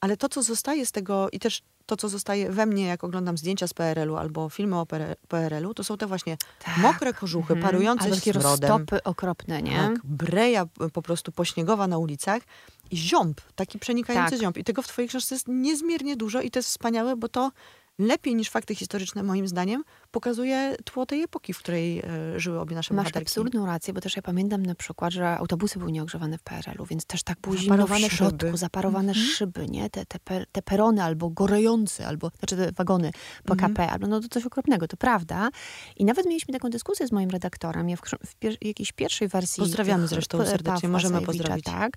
ale 0.00 0.16
to, 0.16 0.28
co 0.28 0.42
zostaje 0.42 0.86
z 0.86 0.92
tego 0.92 1.28
i 1.32 1.38
też 1.38 1.62
to, 1.86 1.96
co 1.96 2.08
zostaje 2.08 2.50
we 2.50 2.66
mnie, 2.66 2.86
jak 2.86 3.04
oglądam 3.04 3.38
zdjęcia 3.38 3.66
z 3.68 3.74
PRL-u 3.74 4.16
albo 4.16 4.48
filmy 4.48 4.78
o 4.78 4.86
PRL-u, 5.28 5.74
to 5.74 5.84
są 5.84 5.96
te 5.96 6.06
właśnie 6.06 6.36
mokre 6.78 7.12
kożuchy, 7.14 7.56
parujące 7.56 8.04
Albo 8.04 8.16
z 8.16 8.18
takie 8.18 8.32
smrodem. 8.32 8.70
roztopy 8.70 9.02
okropne, 9.02 9.62
nie? 9.62 9.76
Tak, 9.76 9.94
breja 10.04 10.66
p- 10.66 10.90
po 10.90 11.02
prostu 11.02 11.32
pośniegowa 11.32 11.86
na 11.86 11.98
ulicach 11.98 12.42
i 12.90 12.96
ziąb, 12.96 13.40
taki 13.56 13.78
przenikający 13.78 14.30
Tak. 14.30 14.40
ziąb. 14.40 14.56
I 14.58 14.64
tego 14.64 14.82
w 14.82 14.88
twojej 14.88 15.08
książce 15.08 15.34
jest 15.34 15.48
niezmiernie 15.48 16.16
dużo 16.16 16.40
i 16.40 16.50
to 16.50 16.58
jest 16.58 16.68
wspaniałe, 16.68 17.16
bo 17.16 17.28
to 17.28 17.50
lepiej 17.98 18.34
niż 18.34 18.50
fakty 18.50 18.74
historyczne, 18.74 19.22
moim 19.22 19.48
zdaniem, 19.48 19.84
pokazuje 20.10 20.76
tło 20.84 21.06
tej 21.06 21.22
epoki, 21.22 21.52
w 21.52 21.58
której 21.58 21.98
e, 22.00 22.40
żyły 22.40 22.60
obie 22.60 22.76
nasze 22.76 22.94
Masz 22.94 23.04
bohaterki. 23.04 23.28
absurdną 23.28 23.66
rację, 23.66 23.94
bo 23.94 24.00
też 24.00 24.16
ja 24.16 24.22
pamiętam 24.22 24.66
na 24.66 24.74
przykład, 24.74 25.12
że 25.12 25.38
autobusy 25.38 25.78
były 25.78 25.92
nieogrzewane 25.92 26.38
w 26.38 26.42
PRL-u, 26.42 26.86
więc 26.86 27.04
też 27.06 27.22
tak 27.22 27.38
było 27.40 27.56
zimno 27.56 27.86
w 27.86 27.98
środku, 27.98 28.38
szyby. 28.46 28.56
zaparowane 28.56 29.08
Mhm. 29.12 29.26
szyby, 29.26 29.66
nie? 29.68 29.90
Te, 29.90 30.06
te, 30.06 30.46
te 30.52 30.62
perony 30.62 31.02
albo 31.02 31.30
gorejące, 31.30 32.06
albo, 32.06 32.30
znaczy 32.38 32.56
te 32.56 32.72
wagony 32.72 33.10
PKP, 33.44 33.82
Mhm. 33.82 33.90
albo 33.90 34.06
no 34.06 34.20
to 34.20 34.28
coś 34.28 34.46
okropnego, 34.46 34.88
to 34.88 34.96
prawda. 34.96 35.50
I 35.96 36.04
nawet 36.04 36.26
mieliśmy 36.26 36.54
taką 36.54 36.70
dyskusję 36.70 37.06
z 37.08 37.12
moim 37.12 37.30
redaktorem, 37.30 37.88
ja 37.88 37.96
w, 37.96 38.00
w 38.00 38.38
pier- 38.40 38.56
jakiejś 38.66 38.92
pierwszej 38.92 39.28
wersji... 39.28 39.60
Pozdrawiamy 39.60 40.08
zresztą 40.08 40.38
po- 40.38 40.46
serdecznie, 40.46 40.72
Pawła 40.74 40.88
możemy 40.88 41.20
pozdrowić. 41.22 41.64
Tak. 41.64 41.96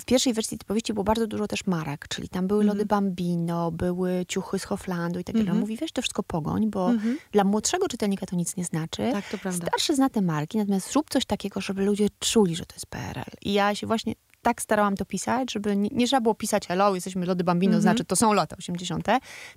W 0.00 0.04
pierwszej 0.04 0.32
wersji 0.34 0.58
tej 0.58 0.66
powieści 0.66 0.92
było 0.94 1.04
bardzo 1.04 1.26
dużo 1.26 1.46
też 1.48 1.66
marek, 1.66 2.08
czyli 2.08 2.28
tam 2.28 2.46
były 2.46 2.64
lody 2.64 2.82
Mhm. 2.82 2.88
Bambino, 2.88 3.70
były 3.72 4.24
ciuchy 4.28 4.58
z 4.58 4.64
Hoflandu 4.64 5.20
i 5.20 5.24
dalej. 5.32 5.40
Mhm. 5.48 5.56
On 5.56 5.60
Mówi, 5.60 5.76
weź 5.76 5.92
to 5.92 6.02
wszystko 6.02 6.22
pogoń, 6.22 6.70
bo 6.70 6.90
Mhm. 6.90 7.18
dla 7.32 7.44
młodszego 7.44 7.88
czytelnika 7.88 8.26
to 8.26 8.36
nic 8.36 8.56
nie 8.56 8.64
znaczy. 8.64 9.10
Tak, 9.12 9.28
to 9.28 9.38
prawda. 9.38 9.66
Starszy 9.66 9.94
zna 9.96 10.08
te 10.10 10.20
marki, 10.20 10.58
natomiast 10.58 10.90
zrób 10.92 11.10
coś 11.10 11.24
takiego, 11.26 11.60
żeby 11.60 11.84
ludzie 11.84 12.06
czuli, 12.18 12.56
że 12.56 12.66
to 12.66 12.74
jest 12.74 12.86
PRL. 12.86 13.30
I 13.42 13.52
ja 13.52 13.74
się 13.74 13.86
właśnie 13.86 14.14
tak 14.42 14.62
starałam 14.62 14.96
to 14.96 15.04
pisać, 15.04 15.52
żeby 15.52 15.76
nie, 15.76 15.88
nie 15.92 16.06
trzeba 16.06 16.20
było 16.20 16.34
pisać 16.34 16.66
hello, 16.66 16.94
jesteśmy 16.94 17.26
lody 17.26 17.44
Bambino, 17.44 17.70
Mhm. 17.70 17.82
znaczy 17.82 18.04
to 18.04 18.16
są 18.16 18.32
lata 18.32 18.56
80., 18.56 19.08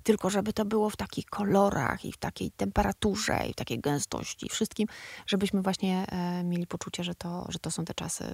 tylko 0.02 0.30
żeby 0.30 0.52
to 0.52 0.64
było 0.64 0.90
w 0.90 0.96
takich 0.96 1.26
kolorach 1.26 2.04
i 2.04 2.12
w 2.12 2.16
takiej 2.16 2.50
temperaturze 2.50 3.38
i 3.48 3.52
w 3.52 3.56
takiej 3.56 3.80
gęstości, 3.80 4.48
wszystkim, 4.48 4.88
żebyśmy 5.26 5.62
właśnie 5.62 6.06
e, 6.08 6.44
mieli 6.44 6.66
poczucie, 6.66 7.04
że 7.04 7.14
to, 7.14 7.46
że 7.48 7.58
to 7.58 7.70
są 7.70 7.84
te 7.84 7.94
czasy, 7.94 8.24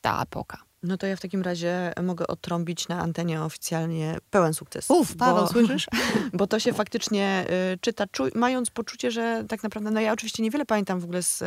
ta 0.00 0.22
epoka. 0.22 0.58
No 0.82 0.96
to 0.96 1.06
ja 1.06 1.16
w 1.16 1.20
takim 1.20 1.42
razie 1.42 1.92
mogę 2.02 2.26
odtrąbić 2.26 2.88
na 2.88 3.00
antenie 3.00 3.42
oficjalnie 3.42 4.18
pełen 4.30 4.54
sukces. 4.54 4.90
Uf, 4.90 5.16
Paweł, 5.16 5.44
bo, 5.44 5.52
słyszysz? 5.52 5.86
Bo 6.32 6.46
to 6.46 6.60
się 6.60 6.72
faktycznie 6.72 7.44
y, 7.74 7.78
czyta, 7.80 8.06
czuj, 8.06 8.30
mając 8.34 8.70
poczucie, 8.70 9.10
że 9.10 9.44
tak 9.48 9.62
naprawdę, 9.62 9.90
no 9.90 10.00
ja 10.00 10.12
oczywiście 10.12 10.42
niewiele 10.42 10.66
pamiętam 10.66 11.00
w 11.00 11.04
ogóle 11.04 11.22
z, 11.22 11.38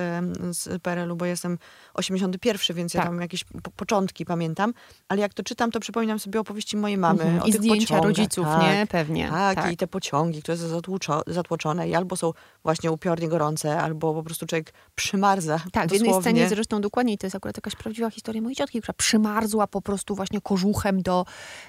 z 0.51 0.81
PRL-u, 0.81 1.15
bo 1.15 1.25
jestem 1.25 1.57
81, 1.93 2.77
więc 2.77 2.93
ja 2.93 3.01
Tak. 3.01 3.09
tam 3.09 3.21
jakieś 3.21 3.43
po, 3.43 3.71
początki 3.71 4.25
pamiętam, 4.25 4.73
ale 5.07 5.21
jak 5.21 5.33
to 5.33 5.43
czytam, 5.43 5.71
to 5.71 5.79
przypominam 5.79 6.19
sobie 6.19 6.39
opowieści 6.39 6.77
mojej 6.77 6.97
mamy. 6.97 7.23
Mhm. 7.23 7.43
o 7.43 7.45
I 7.45 7.51
tych 7.51 7.61
zdjęcia 7.61 7.85
pociągach, 7.85 8.05
rodziców, 8.05 8.45
tak. 8.45 8.61
nie? 8.61 8.87
Pewnie. 8.87 9.29
Tak, 9.29 9.71
i 9.71 9.77
te 9.77 9.87
pociągi, 9.87 10.41
które 10.41 10.57
są 10.57 10.67
zatłuczo, 10.67 11.21
zatłoczone 11.27 11.89
i 11.89 11.95
albo 11.95 12.15
są 12.15 12.33
właśnie 12.63 12.91
upiornie 12.91 13.27
gorące, 13.27 13.79
albo 13.81 14.13
po 14.13 14.23
prostu 14.23 14.45
człowiek 14.45 14.73
przymarza 14.95 15.59
Tak, 15.71 15.89
w 15.89 15.93
jednej 15.93 16.09
dosłownie. 16.09 16.31
scenie 16.31 16.49
zresztą 16.49 16.81
dokładnie, 16.81 17.17
to 17.17 17.25
jest 17.25 17.35
akurat 17.35 17.57
jakaś 17.57 17.75
prawdziwa 17.75 18.09
historia 18.09 18.41
mojej 18.41 18.55
ciotki, 18.55 18.81
która 18.81 18.93
przymarzła 19.21 19.67
po 19.67 19.81
prostu 19.81 20.15
właśnie 20.15 20.41
kożuchem 20.41 21.01
do, 21.01 21.25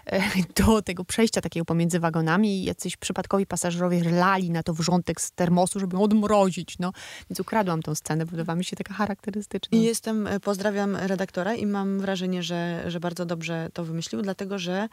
e, 0.07 0.23
do 0.57 0.83
tego 0.83 1.05
przejścia 1.05 1.41
takiego 1.41 1.65
pomiędzy 1.65 2.01
wagonami 2.01 2.61
i 2.61 2.65
jacyś 2.65 2.97
przypadkowi 2.97 3.47
pasażerowie 3.47 4.11
lali 4.11 4.51
na 4.51 4.63
to 4.63 4.75
wrzątek 4.75 5.21
z 5.21 5.33
termosu, 5.33 5.81
żeby 5.81 5.97
ją 5.97 6.03
odmrozić, 6.03 6.79
no. 6.79 6.93
Więc 7.31 7.41
ukradłam 7.41 7.83
tą 7.83 7.95
scenę, 7.95 8.25
wydawała 8.25 8.57
mi 8.57 8.65
się 8.65 8.77
taka 8.77 8.95
charakterystyczna. 8.95 9.79
Jestem, 9.79 10.27
e, 10.27 10.41
pozdrawiam 10.41 10.97
redaktora 10.97 11.55
i 11.55 11.67
mam 11.67 12.01
wrażenie, 12.01 12.43
że, 12.43 12.85
że 12.87 13.01
bardzo 13.01 13.27
dobrze 13.27 13.69
to 13.73 13.85
wymyślił, 13.85 14.23
dlatego 14.23 14.59
że 14.59 14.89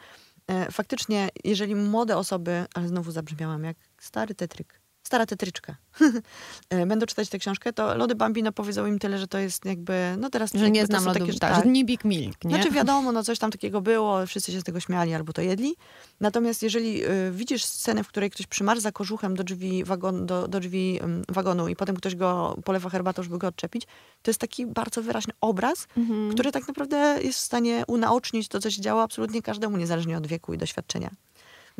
e, 0.46 0.72
faktycznie, 0.72 1.28
jeżeli 1.44 1.74
młode 1.74 2.16
osoby, 2.16 2.64
ale 2.74 2.88
znowu 2.88 3.10
zabrzmiałam 3.10 3.64
jak 3.64 3.76
stary 3.98 4.34
tetryk, 4.34 4.79
stara 5.10 5.26
tetryczka, 5.26 5.76
e, 6.70 6.86
będą 6.86 7.06
czytać 7.06 7.28
tę 7.28 7.38
książkę, 7.38 7.72
to 7.72 7.94
Lody 7.94 8.14
Bambino 8.14 8.52
powiedzą 8.52 8.86
im 8.86 8.98
tyle, 8.98 9.18
że 9.18 9.28
to 9.28 9.38
jest 9.38 9.64
jakby, 9.64 10.14
no 10.18 10.30
teraz... 10.30 10.52
Że 10.54 10.70
nie 10.70 10.86
znam 10.86 11.04
lodów, 11.04 11.26
takie, 11.26 11.38
tak, 11.38 11.64
że 11.64 11.70
nie 11.70 11.84
Big 11.84 12.04
Milk, 12.04 12.44
nie? 12.44 12.54
Znaczy 12.54 12.70
wiadomo, 12.70 13.12
no 13.16 13.22
coś 13.22 13.38
tam 13.38 13.50
takiego 13.50 13.80
było, 13.80 14.26
wszyscy 14.26 14.52
się 14.52 14.60
z 14.60 14.64
tego 14.64 14.80
śmiali 14.80 15.14
albo 15.14 15.32
to 15.32 15.42
jedli. 15.42 15.76
Natomiast 16.20 16.62
jeżeli 16.62 17.04
y, 17.04 17.32
widzisz 17.32 17.64
scenę, 17.64 18.04
w 18.04 18.08
której 18.08 18.30
ktoś 18.30 18.46
przymarza 18.46 18.92
kożuchem 18.92 19.36
do 19.36 19.44
drzwi, 19.44 19.84
wagon, 19.84 20.26
do, 20.26 20.48
do 20.48 20.60
drzwi 20.60 21.00
ym, 21.02 21.24
wagonu 21.28 21.68
i 21.68 21.76
potem 21.76 21.96
ktoś 21.96 22.14
go 22.14 22.56
polewa 22.64 22.90
herbatą, 22.90 23.22
żeby 23.22 23.38
go 23.38 23.46
odczepić, 23.46 23.86
to 24.22 24.30
jest 24.30 24.40
taki 24.40 24.66
bardzo 24.66 25.02
wyraźny 25.02 25.32
obraz, 25.40 25.86
Mhm. 25.96 26.32
który 26.32 26.52
tak 26.52 26.68
naprawdę 26.68 27.18
jest 27.22 27.38
w 27.38 27.42
stanie 27.42 27.84
unaocznić 27.86 28.48
to, 28.48 28.60
co 28.60 28.70
się 28.70 28.82
działo 28.82 29.02
absolutnie 29.02 29.42
każdemu, 29.42 29.76
niezależnie 29.76 30.16
od 30.16 30.26
wieku 30.26 30.54
i 30.54 30.58
doświadczenia. 30.58 31.10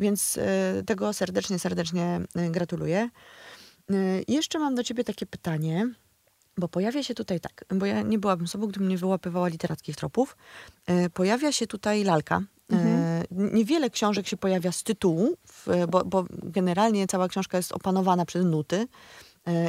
Więc 0.01 0.37
y, 0.37 0.41
tego 0.85 1.13
serdecznie, 1.13 1.59
serdecznie 1.59 2.21
y, 2.37 2.49
gratuluję. 2.51 3.09
Y, 3.91 4.23
jeszcze 4.27 4.59
mam 4.59 4.75
do 4.75 4.83
ciebie 4.83 5.03
takie 5.03 5.25
pytanie, 5.25 5.89
bo 6.57 6.67
pojawia 6.67 7.03
się 7.03 7.15
tutaj 7.15 7.39
tak, 7.39 7.65
bo 7.69 7.85
ja 7.85 8.01
nie 8.01 8.19
byłabym 8.19 8.47
sobą, 8.47 8.67
gdybym 8.67 8.89
nie 8.89 8.97
wyłapywała 8.97 9.47
literackich 9.47 9.95
tropów. 9.95 10.37
Pojawia 11.13 11.51
się 11.51 11.67
tutaj 11.67 12.03
lalka. 12.03 12.41
Mhm. 12.69 13.25
Niewiele 13.31 13.89
książek 13.89 14.27
się 14.27 14.37
pojawia 14.37 14.71
z 14.71 14.83
tytułu, 14.83 15.37
bo, 15.87 16.05
bo 16.05 16.25
generalnie 16.31 17.07
cała 17.07 17.27
książka 17.27 17.57
jest 17.57 17.71
opanowana 17.71 18.25
przez 18.25 18.45
nuty 18.45 18.87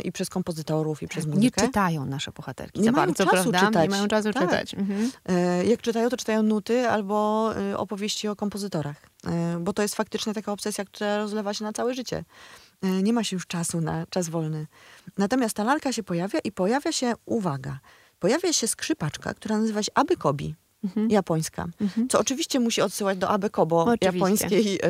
i 0.05 0.13
przez 0.13 0.31
kompozytorów, 0.31 1.03
i 1.03 1.09
przez 1.09 1.27
Nie 1.27 1.35
muzykę. 1.35 1.61
czytają 1.61 2.05
nasze 2.07 2.33
bohaterki 2.33 2.81
Nie 2.81 2.85
za 2.85 2.93
mają 2.93 3.07
bardzo, 3.07 3.25
czasu 3.25 3.51
prawda? 3.51 3.67
czytać. 3.69 3.83
Nie 3.83 3.89
mają 3.91 4.09
czasu 4.09 4.33
Tak. 4.33 4.43
czytać. 4.43 4.75
Mhm. 4.75 5.11
E, 5.27 5.65
Jak 5.65 5.83
czytają, 5.83 6.09
to 6.09 6.17
czytają 6.17 6.43
nuty 6.43 6.89
albo 6.89 7.51
e, 7.57 7.79
opowieści 7.79 8.29
o 8.29 8.37
kompozytorach. 8.37 8.97
E, 9.27 9.59
Bo 9.61 9.73
to 9.73 9.83
jest 9.83 9.95
faktycznie 9.95 10.35
taka 10.35 10.53
obsesja, 10.53 10.85
która 10.85 11.17
rozlewa 11.19 11.55
się 11.55 11.65
na 11.65 11.73
całe 11.73 11.95
życie. 11.95 12.25
E, 12.83 12.89
Nie 13.03 13.13
ma 13.13 13.25
się 13.25 13.37
już 13.37 13.47
czasu 13.47 13.81
na 13.81 14.07
czas 14.07 14.29
wolny. 14.29 14.67
Natomiast 15.19 15.57
ta 15.57 15.65
lalka 15.65 15.93
się 15.93 16.03
pojawia 16.03 16.39
i 16.45 16.53
pojawia 16.53 16.93
się, 16.93 17.13
uwaga, 17.27 17.79
pojawia 18.19 18.53
się 18.53 18.69
skrzypaczka, 18.69 19.35
która 19.35 19.59
nazywa 19.59 19.83
się 19.83 19.93
Aby 19.95 20.17
Kobi. 20.83 21.09
Japońska. 21.13 21.67
Co 22.09 22.19
oczywiście 22.19 22.61
musi 22.61 22.81
odsyłać 22.83 23.19
do 23.19 23.29
Abe 23.29 23.51
Kobo, 23.51 23.83
Oczywiście. 23.85 24.07
japońskiej 24.19 24.79
e, 24.83 24.89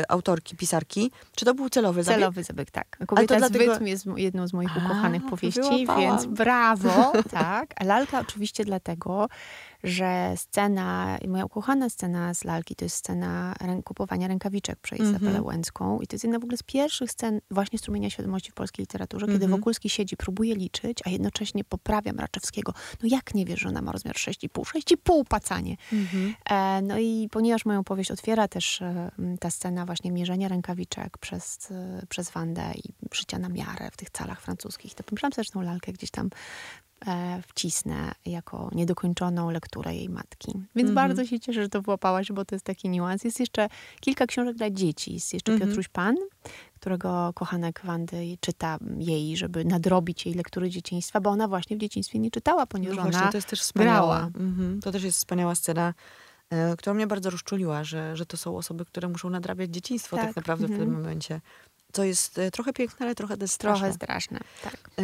e, 0.00 0.10
autorki, 0.10 0.56
pisarki. 0.56 1.10
Czy 1.36 1.44
to 1.44 1.54
był 1.54 1.68
celowy 1.68 2.02
zabieg? 2.02 2.20
Celowy 2.20 2.42
zabieg, 2.44 2.70
tak. 2.70 2.98
Kobieta 3.06 3.36
dlatego- 3.36 3.64
z 3.64 3.68
Wytm 3.68 3.86
jest 3.86 4.06
jedną 4.16 4.48
z 4.48 4.52
moich 4.52 4.76
A, 4.76 4.84
ukochanych 4.84 5.22
powieści, 5.30 5.60
wyłapałam. 5.60 6.00
więc 6.02 6.26
brawo, 6.26 7.12
tak. 7.30 7.74
A 7.76 7.84
lalka 7.84 8.20
oczywiście 8.20 8.64
dlatego, 8.64 9.28
że 9.84 10.34
scena, 10.36 11.18
moja 11.28 11.44
ukochana 11.44 11.88
scena 11.88 12.34
z 12.34 12.44
lalki, 12.44 12.74
to 12.74 12.84
jest 12.84 12.96
scena 12.96 13.54
kupowania 13.84 14.28
rękawiczek 14.28 14.78
przez 14.78 15.00
Mhm. 15.00 15.16
Izabelę 15.16 15.42
Łęcką. 15.42 16.00
I 16.00 16.06
to 16.06 16.14
jest 16.14 16.24
jedna 16.24 16.38
w 16.38 16.42
ogóle 16.44 16.56
z 16.56 16.62
pierwszych 16.62 17.10
scen 17.10 17.40
właśnie 17.50 17.78
strumienia 17.78 18.10
świadomości 18.10 18.50
w 18.50 18.54
polskiej 18.54 18.82
literaturze, 18.82 19.26
kiedy 19.26 19.44
Mhm. 19.44 19.60
Wokulski 19.60 19.90
siedzi, 19.90 20.16
próbuje 20.16 20.54
liczyć, 20.54 20.98
a 21.04 21.10
jednocześnie 21.10 21.64
poprawia 21.64 22.12
Mraczewskiego. 22.12 22.72
No 23.02 23.08
jak 23.12 23.34
nie 23.34 23.44
wiesz, 23.44 23.60
że 23.60 23.68
ona 23.68 23.82
ma 23.82 23.92
rozmiar 23.92 24.14
6,5? 24.14 24.62
6,5 24.62 25.24
pacanie. 25.24 25.76
Mhm. 25.92 26.34
E, 26.50 26.82
no 26.82 26.98
i 26.98 27.28
ponieważ 27.30 27.64
moją 27.64 27.84
powieść 27.84 28.10
otwiera 28.10 28.48
też 28.48 28.82
e, 28.82 29.10
ta 29.40 29.50
scena 29.50 29.86
właśnie 29.86 30.10
mierzenia 30.12 30.48
rękawiczek 30.48 31.18
przez, 31.18 31.70
e, 31.70 32.02
przez 32.08 32.30
Wandę 32.30 32.72
i 32.74 33.14
szycia 33.14 33.38
na 33.38 33.48
miarę 33.48 33.90
w 33.92 33.96
tych 33.96 34.10
calach 34.10 34.40
francuskich, 34.40 34.94
to 34.94 35.04
pomyślałam 35.04 35.32
sobie, 35.32 35.44
że 35.44 35.50
tą 35.50 35.60
lalkę 35.62 35.92
gdzieś 35.92 36.10
tam 36.10 36.30
wcisnę 37.46 38.12
jako 38.26 38.70
niedokończoną 38.72 39.50
lekturę 39.50 39.94
jej 39.94 40.08
matki. 40.08 40.52
Więc 40.76 40.88
Mhm. 40.88 40.94
bardzo 40.94 41.26
się 41.26 41.40
cieszę, 41.40 41.62
że 41.62 41.68
to 41.68 41.82
wyłapałaś, 41.82 42.32
bo 42.32 42.44
to 42.44 42.54
jest 42.54 42.64
taki 42.64 42.88
niuans. 42.88 43.24
Jest 43.24 43.40
jeszcze 43.40 43.68
kilka 44.00 44.26
książek 44.26 44.56
dla 44.56 44.70
dzieci. 44.70 45.14
Jest 45.14 45.34
jeszcze 45.34 45.52
Mhm. 45.52 45.70
Piotruś 45.70 45.88
Pan, 45.88 46.16
którego 46.74 47.32
kochanek 47.34 47.80
Wandy 47.84 48.38
czyta 48.40 48.78
jej, 48.98 49.36
żeby 49.36 49.64
nadrobić 49.64 50.26
jej 50.26 50.34
lektury 50.34 50.70
dzieciństwa, 50.70 51.20
bo 51.20 51.30
ona 51.30 51.48
właśnie 51.48 51.76
w 51.76 51.80
dzieciństwie 51.80 52.18
nie 52.18 52.30
czytała, 52.30 52.66
ponieważ 52.66 52.96
No 52.96 53.02
ona 53.02 53.10
właśnie, 53.10 53.30
to 53.32 53.38
jest 53.38 53.48
też 53.48 53.60
wspaniała. 53.60 54.30
Mhm. 54.40 54.80
To 54.80 54.92
też 54.92 55.02
jest 55.02 55.18
wspaniała 55.18 55.54
scena, 55.54 55.94
e, 56.50 56.76
która 56.76 56.94
mnie 56.94 57.06
bardzo 57.06 57.30
rozczuliła, 57.30 57.84
że, 57.84 58.16
że 58.16 58.26
to 58.26 58.36
są 58.36 58.56
osoby, 58.56 58.84
które 58.84 59.08
muszą 59.08 59.30
nadrabiać 59.30 59.70
dzieciństwo 59.70 60.16
tak, 60.16 60.26
Tak, 60.26 60.36
naprawdę 60.36 60.66
w 60.66 60.70
mhm. 60.70 60.88
tym 60.88 60.98
momencie. 60.98 61.40
Co 61.98 62.04
jest 62.04 62.38
e, 62.38 62.50
trochę 62.50 62.72
piękne, 62.72 63.06
ale 63.06 63.14
trochę 63.14 63.36
też 63.36 63.50
straszne. 63.50 63.78
trochę 63.80 63.94
straszne. 63.94 64.38
Tak. 64.62 64.90
E, 64.98 65.02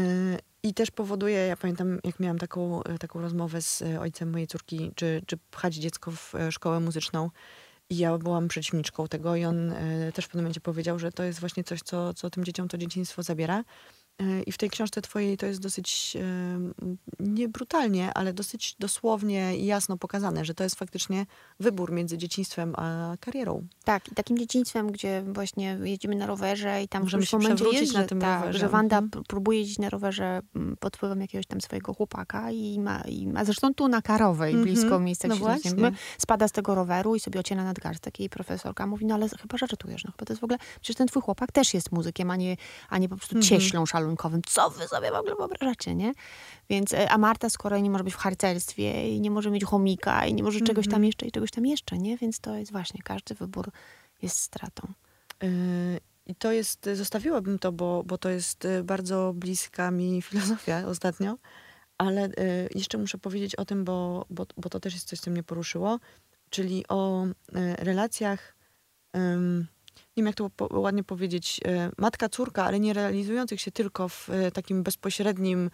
I 0.62 0.74
też 0.74 0.90
powoduje, 0.90 1.36
ja 1.36 1.56
pamiętam, 1.56 1.98
jak 2.04 2.20
miałam 2.20 2.38
taką, 2.38 2.82
e, 2.82 2.98
taką 2.98 3.20
rozmowę 3.20 3.62
z 3.62 3.82
ojcem 4.00 4.30
mojej 4.30 4.46
córki, 4.46 4.92
czy, 4.94 5.22
czy 5.26 5.36
pchać 5.50 5.74
dziecko 5.74 6.10
w 6.10 6.32
szkołę 6.50 6.80
muzyczną. 6.80 7.30
I 7.90 7.96
ja 7.96 8.18
byłam 8.18 8.48
przeciwniczką 8.48 9.08
tego 9.08 9.36
i 9.36 9.44
on 9.44 9.74
też 10.14 10.24
w 10.24 10.28
pewnym 10.28 10.44
momencie 10.44 10.60
powiedział, 10.60 10.98
że 10.98 11.12
to 11.12 11.22
jest 11.22 11.40
właśnie 11.40 11.64
coś, 11.64 11.82
co, 11.82 12.14
co 12.14 12.30
tym 12.30 12.44
dzieciom 12.44 12.68
to 12.68 12.78
dzieciństwo 12.78 13.22
zabiera. 13.22 13.64
E, 14.22 14.42
I 14.42 14.52
w 14.52 14.58
tej 14.58 14.70
książce 14.70 15.02
twojej 15.02 15.36
to 15.36 15.46
jest 15.46 15.60
dosyć, 15.60 16.16
e, 16.20 16.58
nie 17.20 17.48
brutalnie, 17.48 18.14
ale 18.14 18.32
dosyć 18.32 18.76
dosłownie 18.78 19.56
i 19.56 19.66
jasno 19.66 19.96
pokazane, 19.96 20.44
że 20.44 20.54
to 20.54 20.64
jest 20.64 20.76
faktycznie 20.76 21.26
wybór 21.60 21.92
między 21.92 22.18
dzieciństwem 22.18 22.74
a 22.76 23.16
karierą. 23.20 23.66
Tak, 23.84 24.08
i 24.08 24.14
takim 24.14 24.38
dzieciństwem, 24.38 24.92
gdzie 24.92 25.22
właśnie 25.32 25.78
jedziemy 25.84 26.14
na 26.16 26.26
rowerze 26.26 26.82
i 26.82 26.88
tam 26.88 27.02
Możemy 27.02 27.26
w 27.26 27.28
się 27.28 27.38
momencie 27.38 27.64
jest, 27.72 27.94
na 27.94 28.02
tym 28.04 28.20
tak, 28.20 28.40
rowerze. 28.40 28.58
że 28.58 28.68
Wanda 28.68 28.98
Mhm. 28.98 29.24
próbuje 29.24 29.58
jeździć 29.58 29.78
na 29.78 29.90
rowerze 29.90 30.40
mm, 30.56 30.76
pod 30.76 30.96
wpływem 30.96 31.20
jakiegoś 31.20 31.46
tam 31.46 31.60
swojego 31.60 31.94
chłopaka 31.94 32.50
i 32.50 32.80
ma, 32.80 33.00
i 33.00 33.26
ma 33.26 33.44
zresztą 33.44 33.74
tu 33.74 33.88
na 33.88 34.02
Karowej, 34.02 34.54
Mhm. 34.54 34.64
blisko 34.74 35.00
miejsca, 35.00 35.28
No 35.28 35.34
gdzie 35.34 35.44
się 35.44 35.70
właśnie. 35.70 35.92
spada 36.18 36.48
z 36.48 36.52
tego 36.52 36.74
roweru 36.74 37.14
i 37.14 37.20
sobie 37.20 37.40
ociera 37.40 37.64
nadgarstek. 37.64 38.20
Jej 38.20 38.30
profesorka 38.30 38.86
mówi, 38.86 39.06
no 39.06 39.14
ale 39.14 39.28
chyba 39.28 39.58
żartujesz, 39.58 40.04
no 40.04 40.10
chyba 40.12 40.24
to 40.26 40.32
jest 40.32 40.40
w 40.40 40.44
ogóle, 40.44 40.58
przecież 40.80 40.96
ten 40.96 41.06
twój 41.06 41.22
chłopak 41.22 41.52
też 41.52 41.74
jest 41.74 41.92
muzykiem, 41.92 42.30
a 42.30 42.36
nie, 42.36 42.56
a 42.88 42.98
nie 42.98 43.08
po 43.08 43.16
prostu 43.16 43.36
Mhm. 43.36 43.48
cieślą 43.60 43.86
Co 44.46 44.70
wy 44.70 44.88
sobie 44.88 45.10
w 45.10 45.14
ogóle 45.14 45.34
wyobrażacie, 45.36 45.94
nie? 45.94 46.12
Więc, 46.70 46.92
e, 46.92 47.10
a 47.10 47.18
Marta 47.18 47.50
z 47.50 47.58
kolei 47.58 47.82
nie 47.82 47.90
może 47.90 48.04
być 48.04 48.14
w 48.14 48.16
harcerstwie 48.16 49.16
i 49.16 49.20
nie 49.20 49.30
może 49.30 49.50
mieć 49.50 49.64
chomika 49.64 50.26
i 50.26 50.34
nie 50.34 50.42
może 50.42 50.60
czegoś 50.60 50.84
tam 50.86 50.94
Mhm. 50.94 51.04
jeszcze 51.04 51.26
i 51.26 51.32
czegoś 51.32 51.50
tam 51.50 51.66
jeszcze, 51.66 51.98
nie? 51.98 52.16
Więc 52.16 52.40
to 52.40 52.56
jest 52.56 52.72
właśnie, 52.72 53.02
każdy 53.02 53.34
wybór 53.34 53.70
jest 54.22 54.38
stratą. 54.38 54.88
Yy, 55.42 55.48
I 56.26 56.34
to 56.34 56.52
jest, 56.52 56.88
zostawiłabym 56.94 57.58
to, 57.58 57.72
bo, 57.72 58.02
bo 58.06 58.18
to 58.18 58.28
jest 58.28 58.64
y, 58.64 58.84
bardzo 58.84 59.32
bliska 59.34 59.90
mi 59.90 60.22
filozofia 60.28 60.86
ostatnio, 60.86 61.38
ale 61.98 62.28
jeszcze 62.74 62.98
muszę 62.98 63.18
powiedzieć 63.18 63.54
o 63.56 63.64
tym, 63.64 63.84
bo, 63.84 64.26
bo, 64.30 64.46
bo 64.56 64.68
to 64.68 64.80
też 64.80 64.94
jest 64.94 65.08
coś, 65.08 65.20
co 65.20 65.30
mnie 65.30 65.42
poruszyło, 65.42 65.98
czyli 66.50 66.84
o 66.88 67.24
relacjach, 67.78 68.56
ym, 69.16 69.66
nie 69.96 70.20
wiem 70.22 70.26
jak 70.26 70.34
to 70.34 70.50
po, 70.50 70.80
ładnie 70.80 71.04
powiedzieć, 71.04 71.60
y, 71.66 71.90
matka-córka, 71.98 72.64
ale 72.64 72.80
nie 72.80 72.92
realizujących 72.92 73.60
się 73.60 73.70
tylko 73.70 74.08
w 74.08 74.28
y, 74.28 74.52
takim 74.52 74.82
bezpośrednim 74.82 75.70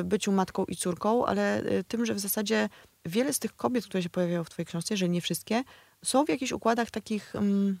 y, 0.00 0.04
byciu 0.04 0.32
matką 0.32 0.64
i 0.64 0.76
córką, 0.76 1.26
ale 1.26 1.62
tym, 1.88 2.06
że 2.06 2.14
w 2.14 2.18
zasadzie 2.18 2.68
wiele 3.04 3.32
z 3.32 3.38
tych 3.38 3.56
kobiet, 3.56 3.84
które 3.84 4.02
się 4.02 4.10
pojawiają 4.10 4.44
w 4.44 4.50
twojej 4.50 4.66
książce, 4.66 4.94
jeżeli 4.94 5.10
nie 5.10 5.20
wszystkie, 5.20 5.64
są 6.04 6.24
w 6.24 6.28
jakichś 6.28 6.52
układach 6.52 6.90
takich... 6.90 7.34
ym, 7.34 7.78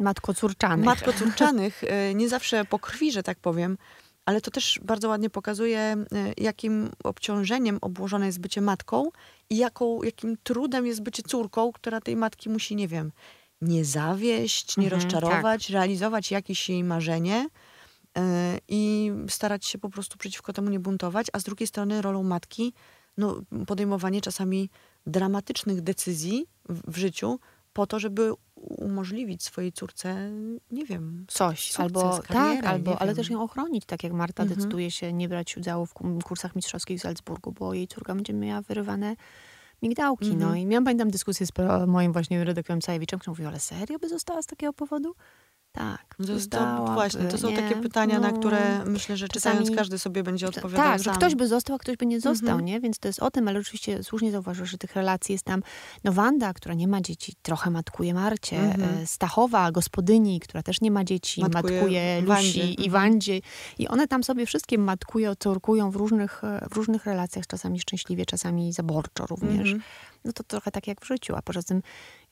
Matko-córczanych. 0.00 0.84
matko-córczanych, 0.84 1.82
nie 2.14 2.28
zawsze 2.28 2.64
po 2.64 2.78
krwi, 2.78 3.12
że 3.12 3.22
tak 3.22 3.38
powiem, 3.38 3.78
ale 4.26 4.40
to 4.40 4.50
też 4.50 4.80
bardzo 4.82 5.08
ładnie 5.08 5.30
pokazuje, 5.30 5.96
jakim 6.36 6.90
obciążeniem 7.04 7.78
obłożone 7.80 8.26
jest 8.26 8.40
bycie 8.40 8.60
matką 8.60 9.10
i 9.50 9.56
jaką, 9.56 10.02
jakim 10.02 10.36
trudem 10.42 10.86
jest 10.86 11.02
bycie 11.02 11.22
córką, 11.22 11.72
która 11.72 12.00
tej 12.00 12.16
matki 12.16 12.50
musi, 12.50 12.76
nie 12.76 12.88
wiem, 12.88 13.12
nie 13.60 13.84
zawieść, 13.84 14.76
nie 14.76 14.84
Mhm, 14.86 15.02
rozczarować, 15.02 15.70
realizować 15.70 16.30
jakieś 16.30 16.68
jej 16.68 16.84
marzenie 16.84 17.48
y, 18.18 18.20
i 18.68 19.10
starać 19.28 19.66
się 19.66 19.78
po 19.78 19.90
prostu 19.90 20.18
przeciwko 20.18 20.52
temu 20.52 20.70
nie 20.70 20.80
buntować, 20.80 21.26
a 21.32 21.40
z 21.40 21.42
drugiej 21.44 21.66
strony 21.66 22.02
rolą 22.02 22.22
matki 22.22 22.72
no, 23.16 23.40
podejmowanie 23.66 24.20
czasami 24.20 24.70
dramatycznych 25.06 25.80
decyzji 25.80 26.46
w, 26.68 26.92
w 26.92 26.96
życiu 26.96 27.38
po 27.72 27.86
to, 27.86 27.98
żeby 27.98 28.32
umożliwić 28.56 29.42
swojej 29.44 29.72
córce, 29.72 30.30
nie 30.70 30.84
wiem, 30.84 31.24
Coś, 31.28 31.60
sukces, 31.72 31.78
albo 31.80 32.20
karierę, 32.22 32.62
tak, 32.62 32.70
albo, 32.70 32.98
ale 33.02 33.10
wiem. 33.10 33.16
też 33.16 33.30
ją 33.30 33.42
ochronić, 33.42 33.84
tak 33.86 34.04
jak 34.04 34.12
Marta 34.12 34.42
Mhm. 34.42 34.58
decyduje 34.58 34.90
się 34.90 35.12
nie 35.12 35.28
brać 35.28 35.56
udziału 35.56 35.86
w 35.86 35.94
ku- 35.94 36.18
kursach 36.24 36.56
mistrzowskich 36.56 36.98
w 36.98 37.02
Salzburgu, 37.02 37.52
bo 37.52 37.74
jej 37.74 37.88
córka 37.88 38.14
będzie 38.14 38.32
miała 38.32 38.62
wyrywane 38.62 39.16
migdałki. 39.82 40.26
No 40.36 40.46
Mhm. 40.46 40.56
i 40.58 40.66
miałam, 40.66 40.84
pamiętam 40.84 41.10
dyskusję 41.10 41.46
z 41.46 41.50
moim 41.86 42.12
właśnie 42.12 42.44
redaktorem 42.44 42.80
Cajewiczem, 42.80 43.18
który 43.18 43.30
mówił, 43.32 43.48
ale 43.48 43.60
serio 43.60 43.98
by 43.98 44.08
została 44.08 44.42
z 44.42 44.46
takiego 44.46 44.72
powodu? 44.72 45.14
Tak, 45.78 46.14
No 46.18 46.26
zostałaby, 46.26 46.92
właśnie, 46.94 47.24
to 47.24 47.38
są 47.38 47.50
nie? 47.50 47.56
takie 47.62 47.76
pytania, 47.76 48.18
na 48.18 48.30
No. 48.30 48.38
które 48.38 48.84
myślę, 48.84 49.16
że 49.16 49.28
czytając 49.28 49.60
Czasami- 49.60 49.76
każdy 49.76 49.98
sobie 49.98 50.22
będzie 50.22 50.48
odpowiadał 50.48 50.86
Tak, 50.86 50.98
że 50.98 51.04
sam. 51.04 51.14
ktoś 51.14 51.34
by 51.34 51.48
został, 51.48 51.76
a 51.76 51.78
ktoś 51.78 51.96
by 51.96 52.06
nie 52.06 52.20
został, 52.20 52.48
Mhm. 52.48 52.64
nie? 52.64 52.80
Więc 52.80 52.98
to 52.98 53.08
jest 53.08 53.18
o 53.22 53.30
tym, 53.30 53.48
ale 53.48 53.60
oczywiście 53.60 54.02
słusznie 54.04 54.30
zauważyłeś, 54.32 54.70
że 54.70 54.78
tych 54.78 54.94
relacji 54.96 55.32
jest 55.32 55.44
tam, 55.44 55.62
no 56.04 56.12
Wanda, 56.12 56.52
która 56.54 56.74
nie 56.74 56.88
ma 56.88 57.00
dzieci, 57.00 57.32
trochę 57.42 57.70
matkuje 57.70 58.14
Marcie, 58.14 58.56
Mhm. 58.58 59.02
e, 59.02 59.06
Stachowa, 59.06 59.72
gospodyni, 59.72 60.40
która 60.40 60.62
też 60.62 60.80
nie 60.80 60.90
ma 60.90 61.04
dzieci, 61.04 61.40
Matkuje 61.40 61.72
matkuje, 61.76 62.22
Wandzie. 62.26 62.46
Lusi 62.48 62.82
i 62.82 62.86
Mhm. 62.86 62.90
Wandzie. 62.92 63.40
I 63.78 63.88
one 63.88 64.08
tam 64.08 64.24
sobie 64.24 64.46
wszystkie 64.46 64.78
matkują, 64.78 65.34
córkują 65.38 65.90
w 65.90 65.96
różnych, 65.96 66.44
e, 66.44 66.66
w 66.70 66.76
różnych 66.76 67.06
relacjach, 67.06 67.46
czasami 67.46 67.80
szczęśliwie, 67.80 68.26
czasami 68.26 68.72
zaborczo 68.72 69.26
również. 69.26 69.72
Mhm. 69.72 69.82
No 70.24 70.32
to 70.32 70.42
trochę 70.44 70.70
tak 70.70 70.86
jak 70.86 71.00
w 71.00 71.06
życiu, 71.06 71.34
a 71.36 71.42
poza 71.42 71.62
tym, 71.62 71.82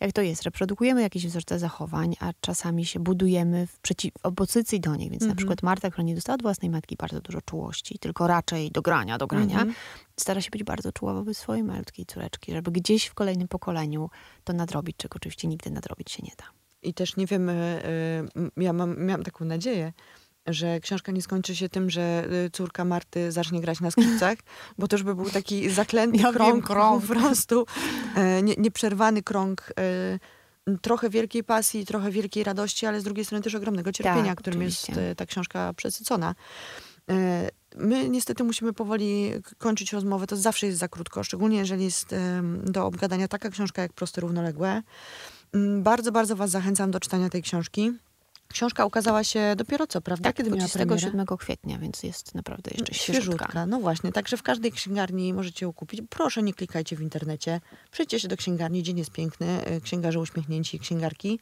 jak 0.00 0.12
to 0.12 0.22
jest, 0.22 0.42
reprodukujemy 0.42 1.02
jakieś 1.02 1.26
wzorce 1.26 1.58
zachowań, 1.58 2.16
a 2.20 2.32
czasami 2.40 2.84
się 2.84 3.00
budujemy 3.00 3.66
w, 3.66 3.78
przeciw, 3.78 4.12
w 4.22 4.26
opozycji 4.26 4.80
do 4.80 4.96
nich. 4.96 5.10
Więc 5.10 5.20
na 5.20 5.26
Mhm. 5.26 5.36
przykład 5.36 5.62
Marta, 5.62 5.90
która 5.90 6.04
nie 6.04 6.14
dostała 6.14 6.34
od 6.34 6.42
własnej 6.42 6.70
matki 6.70 6.96
bardzo 6.96 7.20
dużo 7.20 7.40
czułości, 7.42 7.98
tylko 7.98 8.26
raczej 8.26 8.70
do 8.70 8.82
grania, 8.82 9.18
do 9.18 9.26
grania, 9.26 9.54
Mhm. 9.58 9.74
stara 10.16 10.40
się 10.40 10.50
być 10.50 10.64
bardzo 10.64 10.92
czuła 10.92 11.14
wobec 11.14 11.38
swojej 11.38 11.64
malutkiej 11.64 12.06
córeczki, 12.06 12.52
żeby 12.52 12.70
gdzieś 12.70 13.06
w 13.06 13.14
kolejnym 13.14 13.48
pokoleniu 13.48 14.10
to 14.44 14.52
nadrobić, 14.52 14.96
czego 14.96 15.16
oczywiście 15.16 15.48
nigdy 15.48 15.70
nadrobić 15.70 16.10
się 16.10 16.22
nie 16.22 16.32
da. 16.38 16.44
I 16.82 16.94
też 16.94 17.16
nie 17.16 17.26
wiem, 17.26 17.48
y, 17.48 17.82
ja 18.56 18.72
mam, 18.72 19.06
miałam 19.06 19.22
taką 19.22 19.44
nadzieję, 19.44 19.92
że 20.46 20.80
książka 20.80 21.12
nie 21.12 21.22
skończy 21.22 21.56
się 21.56 21.68
tym, 21.68 21.90
że 21.90 22.24
y, 22.46 22.50
córka 22.50 22.84
Marty 22.84 23.32
zacznie 23.32 23.60
grać 23.60 23.80
na 23.80 23.90
skrzypcach, 23.90 24.38
bo 24.78 24.88
to 24.88 24.96
już 24.96 25.02
by 25.02 25.14
był 25.14 25.30
taki 25.30 25.70
zaklęty 25.80 26.16
Ja 26.18 26.22
wiem, 26.24 26.34
krąg, 26.34 26.66
krąg. 26.66 27.06
po 27.06 27.08
prostu, 27.14 27.66
e, 28.16 28.42
nie, 28.42 28.54
nieprzerwany 28.58 29.22
krąg 29.22 29.72
e, 29.80 30.18
trochę 30.82 31.10
wielkiej 31.10 31.44
pasji, 31.44 31.86
trochę 31.86 32.10
wielkiej 32.10 32.44
radości, 32.44 32.86
ale 32.86 33.00
z 33.00 33.04
drugiej 33.04 33.24
strony 33.24 33.42
też 33.42 33.54
ogromnego 33.54 33.92
cierpienia, 33.92 34.28
Tak, 34.28 34.38
którym 34.38 34.62
jest 34.62 34.82
oczywiście. 34.84 35.10
e, 35.10 35.14
ta 35.14 35.26
książka 35.26 35.72
przesycona. 35.76 36.34
E, 37.10 37.48
My 37.76 38.08
niestety 38.08 38.44
musimy 38.44 38.72
powoli 38.72 39.32
kończyć 39.58 39.92
rozmowę. 39.92 40.26
To 40.26 40.36
zawsze 40.36 40.66
jest 40.66 40.78
za 40.78 40.88
krótko, 40.88 41.24
szczególnie 41.24 41.58
jeżeli 41.58 41.84
jest 41.84 42.14
do 42.64 42.86
obgadania 42.86 43.28
taka 43.28 43.50
książka 43.50 43.82
jak 43.82 43.92
Proste 43.92 44.20
Równoległe. 44.20 44.82
Mm, 45.54 45.82
Bardzo, 45.82 46.12
bardzo 46.12 46.36
was 46.36 46.50
zachęcam 46.50 46.90
do 46.90 47.00
czytania 47.00 47.28
tej 47.30 47.42
książki. 47.42 47.92
Książka 48.48 48.84
ukazała 48.86 49.24
się 49.24 49.54
dopiero 49.56 49.86
co, 49.86 50.00
prawda? 50.00 50.24
Tak, 50.28 50.36
Kiedy 50.36 50.50
miała 50.50 50.68
premierę? 50.68 50.86
27 50.86 51.36
kwietnia, 51.38 51.78
więc 51.78 52.02
jest 52.02 52.34
naprawdę 52.34 52.70
jeszcze 52.78 52.94
świeżutka. 52.94 53.22
Świeżutka, 53.22 53.66
no 53.66 53.80
właśnie. 53.80 54.12
Także 54.12 54.36
w 54.36 54.42
każdej 54.42 54.72
księgarni 54.72 55.34
możecie 55.34 55.66
ją 55.66 55.72
kupić. 55.72 56.00
Proszę, 56.10 56.42
nie 56.42 56.54
klikajcie 56.54 56.96
w 56.96 57.00
internecie. 57.00 57.60
Przyjdźcie 57.90 58.20
się 58.20 58.28
do 58.28 58.36
księgarni, 58.36 58.82
dzień 58.82 58.98
jest 58.98 59.10
piękny. 59.10 59.46
e, 59.64 59.80
Księgarze 59.80 60.20
uśmiechnięci, 60.20 60.78
księgarki. 60.78 61.38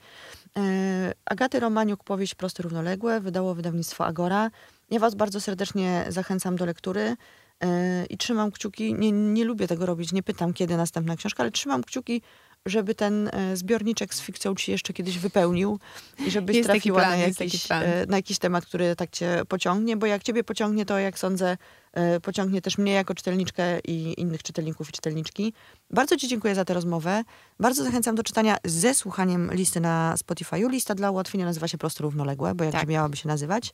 E, 0.56 1.12
Agaty 1.24 1.60
Romaniuk, 1.60 2.04
powieść 2.04 2.34
Proste 2.34 2.62
Równoległe, 2.62 3.20
wydało 3.20 3.54
wydawnictwo 3.54 4.06
Agora. 4.06 4.50
Ja 4.90 4.98
was 5.00 5.14
bardzo 5.14 5.40
serdecznie 5.40 6.04
zachęcam 6.08 6.56
do 6.56 6.66
lektury 6.66 7.16
e, 7.60 8.06
i 8.06 8.18
trzymam 8.18 8.50
kciuki. 8.52 8.94
Nie, 8.94 9.12
nie 9.12 9.44
lubię 9.44 9.66
tego 9.68 9.86
robić, 9.86 10.12
nie 10.12 10.22
pytam, 10.22 10.52
kiedy 10.52 10.76
następna 10.76 11.16
książka, 11.16 11.42
ale 11.42 11.50
trzymam 11.50 11.82
kciuki, 11.84 12.22
żeby 12.66 12.94
ten 12.94 13.30
e, 13.32 13.56
zbiorniczek 13.56 14.14
z 14.14 14.20
fikcją 14.20 14.54
ci 14.54 14.70
jeszcze 14.70 14.92
kiedyś 14.92 15.18
wypełnił 15.18 15.78
i 16.26 16.30
żebyś 16.30 16.56
Jest 16.56 16.68
trafiła 16.68 16.98
plan, 17.00 17.10
na, 17.10 17.16
jakiś, 17.16 17.70
e, 17.70 18.06
na 18.08 18.16
jakiś 18.16 18.38
temat, 18.38 18.66
który 18.66 18.96
tak 18.96 19.10
cię 19.10 19.42
pociągnie, 19.48 19.96
bo 19.96 20.06
jak 20.06 20.22
ciebie 20.22 20.44
pociągnie, 20.44 20.86
to 20.86 20.98
jak 20.98 21.18
sądzę, 21.18 21.56
e, 21.92 22.20
pociągnie 22.20 22.62
też 22.62 22.78
mnie 22.78 22.92
jako 22.92 23.14
czytelniczkę 23.14 23.80
i 23.80 24.20
innych 24.20 24.42
czytelników 24.42 24.88
i 24.88 24.92
czytelniczki. 24.92 25.52
Bardzo 25.90 26.16
ci 26.16 26.28
dziękuję 26.28 26.54
za 26.54 26.64
tę 26.64 26.74
rozmowę. 26.74 27.22
Bardzo 27.60 27.84
zachęcam 27.84 28.14
do 28.14 28.22
czytania 28.22 28.56
ze 28.64 28.94
słuchaniem 28.94 29.50
listy 29.52 29.80
na 29.80 30.14
Spotify'u. 30.18 30.70
Lista 30.70 30.94
dla 30.94 31.10
ułatwienia 31.10 31.44
nazywa 31.44 31.68
się 31.68 31.78
Prosto 31.78 32.02
Równoległe, 32.02 32.54
bo 32.54 32.64
jak 32.64 32.72
Tak. 32.72 32.88
miałaby 32.88 33.16
się 33.16 33.28
nazywać. 33.28 33.72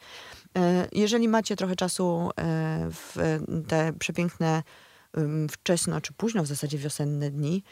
Jeżeli 0.92 1.28
macie 1.28 1.56
trochę 1.56 1.76
czasu 1.76 2.30
w 2.90 3.38
te 3.68 3.92
przepiękne 3.92 4.62
wczesno 5.50 6.00
czy 6.00 6.12
późno 6.12 6.42
w 6.42 6.46
zasadzie 6.46 6.78
wiosenne 6.78 7.30
dni, 7.30 7.62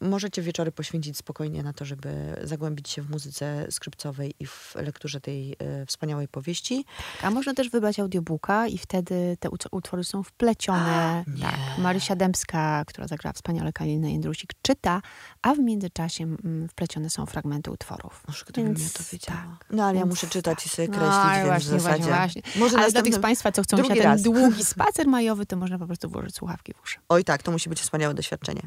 możecie 0.00 0.42
wieczory 0.42 0.72
poświęcić 0.72 1.16
spokojnie 1.16 1.62
na 1.62 1.72
to, 1.72 1.84
żeby 1.84 2.08
zagłębić 2.42 2.88
się 2.88 3.02
w 3.02 3.10
muzyce 3.10 3.66
skrzypcowej 3.70 4.34
i 4.40 4.46
w 4.46 4.74
lekturze 4.74 5.20
tej 5.20 5.56
e, 5.58 5.86
wspaniałej 5.86 6.28
powieści. 6.28 6.84
A 7.22 7.30
można 7.30 7.54
też 7.54 7.70
wybrać 7.70 8.00
audiobooka 8.00 8.66
i 8.66 8.78
wtedy 8.78 9.36
te 9.40 9.48
ut- 9.48 9.68
utwory 9.70 10.04
są 10.04 10.22
wplecione. 10.22 11.24
nie. 11.36 11.42
tak. 11.42 11.54
Marysia 11.78 12.16
Dębska, 12.16 12.84
która 12.86 13.06
zagrała 13.06 13.32
wspaniale 13.32 13.72
Kalinę 13.72 14.12
Jędrusik, 14.12 14.50
czyta, 14.62 15.02
a 15.42 15.54
w 15.54 15.58
międzyczasie 15.58 16.24
mm, 16.24 16.68
wplecione 16.68 17.10
są 17.10 17.26
fragmenty 17.26 17.70
utworów. 17.70 18.22
Może 18.28 18.44
gdybym 18.48 18.74
Więc 18.74 18.92
ja 18.94 18.98
to 18.98 19.04
wiedziała. 19.12 19.56
tak, 19.58 19.66
no 19.70 19.84
ale 19.84 19.94
ja 19.94 20.04
więc 20.04 20.10
muszę 20.10 20.26
czytać 20.26 20.66
i 20.66 20.68
sobie 20.68 20.88
No, 20.88 20.94
kreślić, 20.94 21.14
ale 21.16 21.34
więc 21.36 21.46
właśnie, 21.48 21.78
w 21.78 21.80
zasadzie... 21.82 22.04
Właśnie, 22.04 22.42
właśnie. 22.42 22.60
Może 22.60 22.78
Ale 22.78 22.92
dla 22.92 23.02
tych 23.02 23.14
z 23.14 23.18
Państwa, 23.18 23.52
co 23.52 23.62
chcą 23.62 23.76
drugi 23.76 23.94
ten 23.94 24.02
raz. 24.02 24.22
długi 24.22 24.64
spacer 24.64 25.06
majowy, 25.06 25.46
to 25.46 25.56
można 25.56 25.78
po 25.78 25.86
prostu 25.86 26.08
włożyć 26.10 26.34
słuchawki 26.34 26.74
w 26.74 26.82
uszy. 26.82 26.98
Oj 27.08 27.24
tak, 27.24 27.42
to 27.42 27.52
musi 27.52 27.68
być 27.68 27.80
wspaniałe 27.80 28.14
doświadczenie. 28.14 28.62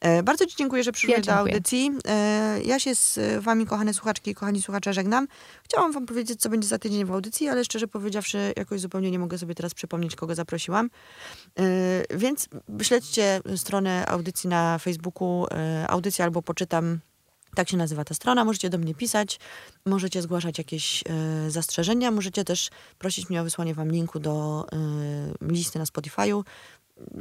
E, 0.00 0.22
bardzo 0.34 0.46
Ci 0.46 0.56
dziękuję, 0.56 0.84
że 0.84 0.92
przyszłeś 0.92 1.16
Ja 1.16 1.22
do 1.22 1.32
audycji. 1.32 1.90
E, 2.08 2.60
ja 2.64 2.78
się 2.78 2.94
z 2.94 3.18
Wami, 3.40 3.66
kochane 3.66 3.94
słuchaczki 3.94 4.30
i 4.30 4.34
kochani 4.34 4.62
słuchacze, 4.62 4.92
żegnam. 4.92 5.26
Chciałam 5.64 5.92
Wam 5.92 6.06
powiedzieć, 6.06 6.40
co 6.40 6.48
będzie 6.48 6.68
za 6.68 6.78
tydzień 6.78 7.04
w 7.04 7.12
audycji, 7.12 7.48
ale 7.48 7.64
szczerze 7.64 7.88
powiedziawszy, 7.88 8.52
jakoś 8.56 8.80
zupełnie 8.80 9.10
nie 9.10 9.18
mogę 9.18 9.38
sobie 9.38 9.54
teraz 9.54 9.74
przypomnieć, 9.74 10.16
kogo 10.16 10.34
zaprosiłam. 10.34 10.90
E, 11.58 12.16
więc 12.16 12.48
śledźcie 12.82 13.40
stronę 13.56 14.06
audycji 14.06 14.48
na 14.48 14.78
Facebooku, 14.78 15.46
e, 15.50 15.86
audycja 15.88 16.24
albo 16.24 16.42
poczytam. 16.42 17.00
Tak 17.54 17.68
się 17.68 17.76
nazywa 17.76 18.04
ta 18.04 18.14
strona. 18.14 18.44
Możecie 18.44 18.70
do 18.70 18.78
mnie 18.78 18.94
pisać, 18.94 19.40
możecie 19.86 20.22
zgłaszać 20.22 20.58
jakieś 20.58 21.04
e, 21.06 21.50
zastrzeżenia, 21.50 22.10
możecie 22.10 22.44
też 22.44 22.70
prosić 22.98 23.30
mnie 23.30 23.40
o 23.40 23.44
wysłanie 23.44 23.74
Wam 23.74 23.90
linku 23.90 24.20
do 24.20 24.66
e, 24.72 25.46
listy 25.46 25.78
na 25.78 25.84
Spotify'u 25.84 26.42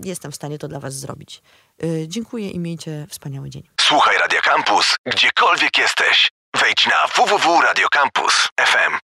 jestem 0.04 0.32
w 0.32 0.36
stanie 0.36 0.58
to 0.58 0.68
dla 0.68 0.80
Was 0.80 0.94
zrobić. 0.94 1.42
Yy, 1.82 2.08
dziękuję 2.08 2.50
i 2.50 2.60
miejcie 2.60 3.06
wspaniały 3.10 3.50
dzień. 3.50 3.64
Słuchaj 3.82 4.18
Radio 4.18 4.42
Campus, 4.42 4.96
gdziekolwiek 5.06 5.78
jesteś. 5.78 6.32
Wejdź 6.56 6.88
na 6.88 7.08
www.radiocampus.fm. 7.08 8.98